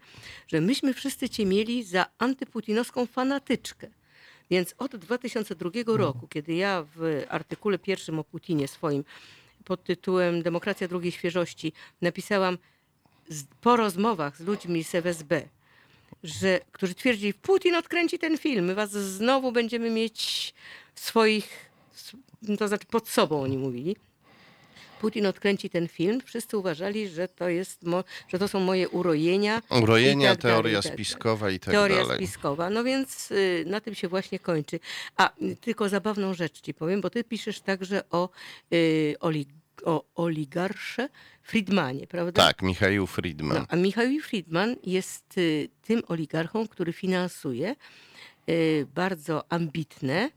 że 0.49 0.61
myśmy 0.61 0.95
wszyscy 0.95 1.28
cię 1.28 1.47
mieli 1.47 1.84
za 1.84 2.07
antyputinowską 2.18 3.07
fanatyczkę. 3.07 3.89
Więc 4.51 4.74
od 4.78 4.97
2002 4.97 5.70
roku, 5.87 6.28
kiedy 6.28 6.55
ja 6.55 6.87
w 6.97 7.24
artykule 7.28 7.78
pierwszym 7.78 8.18
o 8.18 8.24
Putinie 8.24 8.68
swoim 8.68 9.05
pod 9.64 9.84
tytułem 9.84 10.43
Demokracja 10.43 10.89
drugiej 10.89 11.12
świeżości 11.12 11.72
napisałam 12.03 12.59
po 13.61 13.76
rozmowach 13.76 14.37
z 14.37 14.41
ludźmi 14.41 14.84
z 14.84 14.95
FSB, 14.95 15.49
że, 16.29 16.61
którzy 16.72 16.95
twierdzili, 16.95 17.35
Putin 17.35 17.74
odkręci 17.74 18.18
ten 18.18 18.39
film, 18.39 18.64
my 18.64 18.74
was 18.74 18.91
znowu 18.91 19.53
będziemy 19.53 19.91
mieć 19.91 20.55
swoich, 20.95 21.70
to 22.59 22.68
znaczy 22.68 22.87
pod 22.87 23.09
sobą 23.09 23.43
oni 23.43 23.59
mówili. 23.59 23.97
Putin 25.01 25.27
odkręci 25.27 25.70
ten 25.70 25.89
film, 25.89 26.20
wszyscy 26.24 26.59
uważali, 26.59 27.09
że 27.09 27.29
to, 27.29 27.49
jest 27.49 27.81
że 28.29 28.39
to 28.39 28.49
są 28.49 28.61
moje 28.61 28.89
urojenia. 28.89 29.62
Urojenia, 29.83 30.33
i 30.33 30.37
tak 30.37 30.43
teoria 30.43 30.83
tak 30.83 30.83
dalej. 30.93 30.95
spiskowa 31.07 31.51
i 31.51 31.61
tak 31.61 31.74
Teoria 31.74 31.97
dalej. 31.97 32.16
spiskowa. 32.16 32.70
No 32.70 32.85
więc 32.85 33.31
y, 33.31 33.64
na 33.66 33.81
tym 33.81 33.95
się 33.95 34.09
właśnie 34.09 34.39
kończy. 34.39 34.81
A 35.16 35.31
y, 35.43 35.57
tylko 35.57 35.89
zabawną 35.89 36.35
rzecz 36.35 36.61
ci 36.61 36.74
powiem, 36.74 37.01
bo 37.01 37.11
ty 37.11 37.24
piszesz 37.24 37.61
także 37.61 38.11
o, 38.11 38.29
y, 38.72 39.14
o 39.85 40.05
oligarsze 40.14 41.09
Friedmanie, 41.43 42.07
prawda? 42.07 42.47
Tak, 42.47 42.62
Michał 42.62 43.07
Friedman. 43.07 43.59
No, 43.59 43.66
a 43.68 43.77
Michał 43.77 44.07
Friedman 44.22 44.77
jest 44.85 45.39
y, 45.39 45.68
tym 45.83 46.03
oligarchą, 46.09 46.68
który 46.68 46.93
finansuje 46.93 47.77
y, 48.49 48.87
bardzo 48.95 49.53
ambitne 49.53 50.31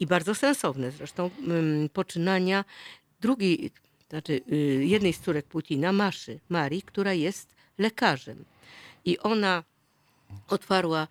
i 0.00 0.06
bardzo 0.06 0.34
sensowne 0.34 0.90
zresztą 0.90 1.30
ym, 1.48 1.88
poczynania 1.92 2.64
drugiej, 3.20 3.70
znaczy 4.10 4.40
y, 4.52 4.56
jednej 4.84 5.12
z 5.12 5.20
córek 5.20 5.46
Putina, 5.46 5.92
Maszy, 5.92 6.40
Marii, 6.48 6.82
która 6.82 7.12
jest 7.12 7.54
lekarzem. 7.78 8.44
I 9.04 9.18
ona 9.18 9.62
otwarła 10.48 11.08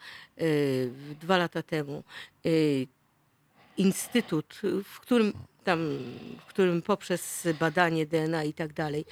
dwa 1.22 1.38
lata 1.38 1.64
temu 1.64 2.04
instytut, 3.78 4.62
w 4.84 5.00
którym 5.00 5.34
tam, 5.68 6.00
w 6.40 6.46
którym 6.46 6.82
poprzez 6.82 7.48
badanie 7.60 8.06
DNA 8.06 8.44
i 8.44 8.54
tak 8.54 8.74
dalej 8.74 9.06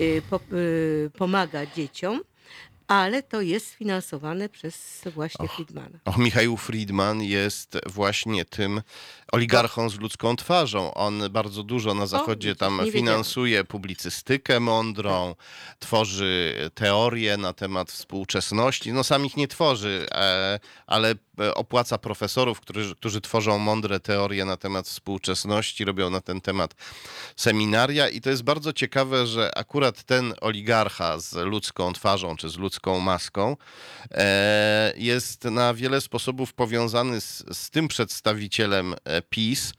y, 0.00 0.22
y, 0.52 1.10
pomaga 1.18 1.66
dzieciom, 1.66 2.20
ale 2.86 3.22
to 3.22 3.40
jest 3.40 3.74
finansowane 3.74 4.48
przez 4.48 5.04
właśnie 5.14 5.48
Friedmana. 5.48 5.98
Och, 6.04 6.18
Michał 6.18 6.56
Friedman 6.56 7.22
jest 7.22 7.78
właśnie 7.86 8.44
tym 8.44 8.82
oligarchą 9.32 9.90
z 9.90 10.00
ludzką 10.00 10.36
twarzą. 10.36 10.94
On 10.94 11.22
bardzo 11.30 11.62
dużo 11.62 11.94
na 11.94 12.06
zachodzie 12.06 12.48
widzisz, 12.48 12.60
tam 12.60 12.80
finansuje 12.92 13.64
publicystykę 13.64 14.60
mądrą, 14.60 15.34
tworzy 15.78 16.54
teorie 16.74 17.36
na 17.36 17.52
temat 17.52 17.92
współczesności. 17.92 18.92
No 18.92 19.04
sam 19.04 19.26
ich 19.26 19.36
nie 19.36 19.48
tworzy, 19.48 20.06
e, 20.10 20.60
ale 20.86 21.14
opłaca 21.54 21.98
profesorów, 21.98 22.60
którzy, 22.60 22.94
którzy 22.94 23.20
tworzą 23.20 23.58
mądre 23.58 24.00
teorie 24.00 24.44
na 24.44 24.56
temat 24.56 24.86
współczesności, 24.86 25.84
robią 25.84 26.10
na 26.10 26.20
ten 26.20 26.40
temat 26.40 26.74
seminaria 27.36 28.08
i 28.08 28.20
to 28.20 28.30
jest 28.30 28.42
bardzo 28.42 28.72
ciekawe, 28.72 29.26
że 29.26 29.58
akurat 29.58 30.02
ten 30.02 30.34
oligarcha 30.40 31.18
z 31.18 31.34
ludzką 31.34 31.92
twarzą 31.92 32.36
czy 32.36 32.48
z 32.48 32.56
ludzką 32.56 33.00
maską 33.00 33.56
e, 34.10 34.92
jest 34.96 35.44
na 35.44 35.74
wiele 35.74 36.00
sposobów 36.00 36.52
powiązany 36.52 37.20
z, 37.20 37.44
z 37.52 37.70
tym 37.70 37.88
przedstawicielem 37.88 38.94
e, 39.04 39.22
PiS, 39.22 39.72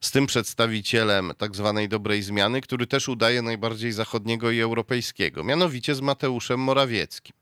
z 0.00 0.10
tym 0.10 0.26
przedstawicielem 0.26 1.32
tak 1.38 1.56
zwanej 1.56 1.88
dobrej 1.88 2.22
zmiany, 2.22 2.60
który 2.60 2.86
też 2.86 3.08
udaje 3.08 3.42
najbardziej 3.42 3.92
zachodniego 3.92 4.50
i 4.50 4.60
europejskiego, 4.60 5.44
mianowicie 5.44 5.94
z 5.94 6.00
Mateuszem 6.00 6.60
Morawieckim. 6.60 7.36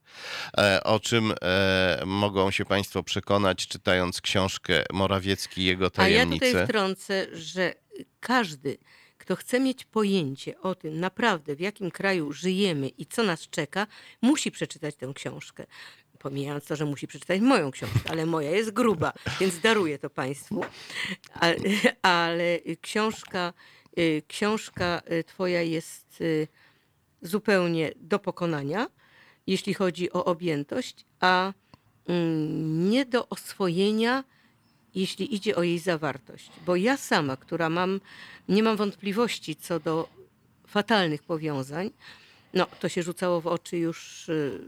E, 0.58 0.84
O 0.84 1.00
czym 1.00 1.34
e, 1.42 2.02
mogą 2.06 2.50
się 2.50 2.64
Państwo 2.64 3.02
przekonać, 3.02 3.66
czytając 3.66 4.20
książkę 4.20 4.84
Morawiecki 4.92 5.60
i 5.60 5.64
jego 5.64 5.84
A 5.84 5.88
ja 5.88 5.90
tajemnice. 5.90 6.46
tutaj 6.46 6.64
wtrącę, 6.66 7.26
że 7.32 7.74
każdy, 8.20 8.78
kto 9.18 9.36
chce 9.36 9.60
mieć 9.60 9.84
pojęcie 9.84 10.60
o 10.60 10.74
tym 10.74 11.00
naprawdę, 11.00 11.56
w 11.56 11.60
jakim 11.60 11.90
kraju 11.90 12.32
żyjemy 12.32 12.88
i 12.88 13.06
co 13.06 13.22
nas 13.22 13.48
czeka, 13.48 13.86
musi 14.22 14.50
przeczytać 14.50 14.94
tę 14.96 15.12
książkę. 15.14 15.66
Pomijając 16.18 16.64
to, 16.64 16.76
że 16.76 16.84
musi 16.84 17.06
przeczytać 17.06 17.40
moją 17.40 17.70
książkę, 17.70 18.00
ale 18.08 18.26
moja 18.26 18.50
jest 18.50 18.70
gruba, 18.70 19.12
więc 19.40 19.60
daruję 19.60 19.98
to 19.98 20.10
Państwu. 20.10 20.64
Ale, 21.34 21.56
ale 22.02 22.58
książka, 22.80 23.52
y, 23.98 24.22
książka 24.28 25.02
y, 25.12 25.24
Twoja 25.24 25.62
jest 25.62 26.20
y, 26.20 26.48
zupełnie 27.22 27.92
do 27.96 28.18
pokonania, 28.18 28.86
jeśli 29.46 29.74
chodzi 29.74 30.12
o 30.12 30.24
objętość, 30.24 31.04
a 31.20 31.52
mm, 32.06 32.90
nie 32.90 33.06
do 33.06 33.28
oswojenia, 33.28 34.24
jeśli 34.94 35.34
idzie 35.34 35.56
o 35.56 35.62
jej 35.62 35.78
zawartość. 35.78 36.50
Bo 36.66 36.76
ja 36.76 36.96
sama, 36.96 37.36
która 37.36 37.68
mam, 37.70 38.00
nie 38.48 38.62
mam 38.62 38.76
wątpliwości 38.76 39.56
co 39.56 39.80
do 39.80 40.08
fatalnych 40.66 41.22
powiązań, 41.22 41.90
no 42.54 42.66
to 42.80 42.88
się 42.88 43.02
rzucało 43.02 43.40
w 43.40 43.46
oczy 43.46 43.78
już 43.78 44.28
y, 44.28 44.60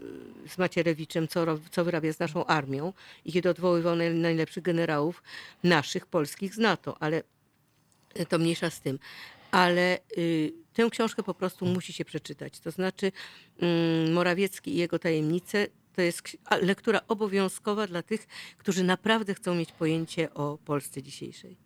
z 0.49 0.59
Macierewiczem, 0.59 1.29
co, 1.29 1.47
co 1.71 1.85
wyrabia 1.85 2.13
z 2.13 2.19
naszą 2.19 2.47
armią 2.47 2.93
i 3.25 3.33
kiedy 3.33 3.51
odwoływał 3.51 3.97
naj- 3.97 4.15
najlepszych 4.15 4.63
generałów 4.63 5.23
naszych, 5.65 6.07
polskich 6.07 6.55
z 6.55 6.59
NATO, 6.59 6.97
ale 7.01 7.23
to 8.29 8.39
mniejsza 8.39 8.71
z 8.71 8.81
tym. 8.81 8.99
Ale 9.57 9.99
y, 10.19 10.53
tę 10.73 10.91
książkę 10.91 11.23
po 11.23 11.35
prostu 11.35 11.67
musi 11.67 11.93
się 11.93 12.05
przeczytać. 12.05 12.61
To 12.61 12.71
znaczy 12.71 13.13
mm, 13.59 14.13
Morawiecki 14.13 14.75
i 14.75 14.77
jego 14.77 14.99
tajemnice 14.99 15.67
to 15.95 16.03
jest 16.03 16.23
lektura 16.63 17.01
obowiązkowa 17.09 17.87
dla 17.87 18.03
tych, 18.03 18.27
którzy 18.59 18.85
naprawdę 18.85 19.35
chcą 19.35 19.55
mieć 19.55 19.73
pojęcie 19.73 20.35
o 20.35 20.59
Polsce 20.59 21.03
dzisiejszej. 21.03 21.66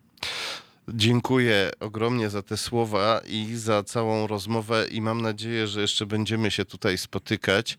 Dziękuję 0.93 1.71
ogromnie 1.79 2.29
za 2.29 2.41
te 2.41 2.57
słowa 2.57 3.21
i 3.27 3.55
za 3.55 3.83
całą 3.83 4.27
rozmowę 4.27 4.87
i 4.91 5.01
mam 5.01 5.21
nadzieję, 5.21 5.67
że 5.67 5.81
jeszcze 5.81 6.05
będziemy 6.05 6.51
się 6.51 6.65
tutaj 6.65 6.97
spotykać. 6.97 7.77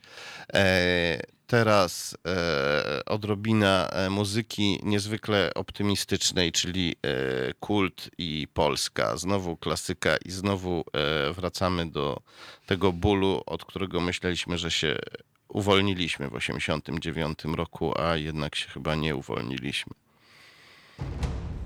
E, 0.55 1.21
teraz 1.47 2.17
e, 2.27 3.05
odrobina 3.05 3.89
e, 3.89 4.11
muzyki 4.11 4.79
niezwykle 4.83 5.55
optymistycznej, 5.55 6.53
czyli 6.53 6.97
kult 7.61 8.11
i 8.19 8.49
Polska. 8.55 9.17
Znowu 9.17 9.57
klasyka 9.57 10.17
i 10.17 10.31
znowu 10.31 10.85
wracamy 11.35 11.91
do 11.91 12.21
tego 12.67 12.93
bólu, 12.93 13.43
od 13.47 13.65
którego 13.65 14.01
myśleliśmy, 14.01 14.59
że 14.59 14.71
się 14.71 14.97
uwolniliśmy 15.49 16.29
w 16.29 16.33
1989 16.33 17.57
roku, 17.57 18.01
a 18.01 18.17
jednak 18.17 18.55
się 18.55 18.69
chyba 18.69 18.95
nie 18.95 19.17
uwolniliśmy. 19.17 19.93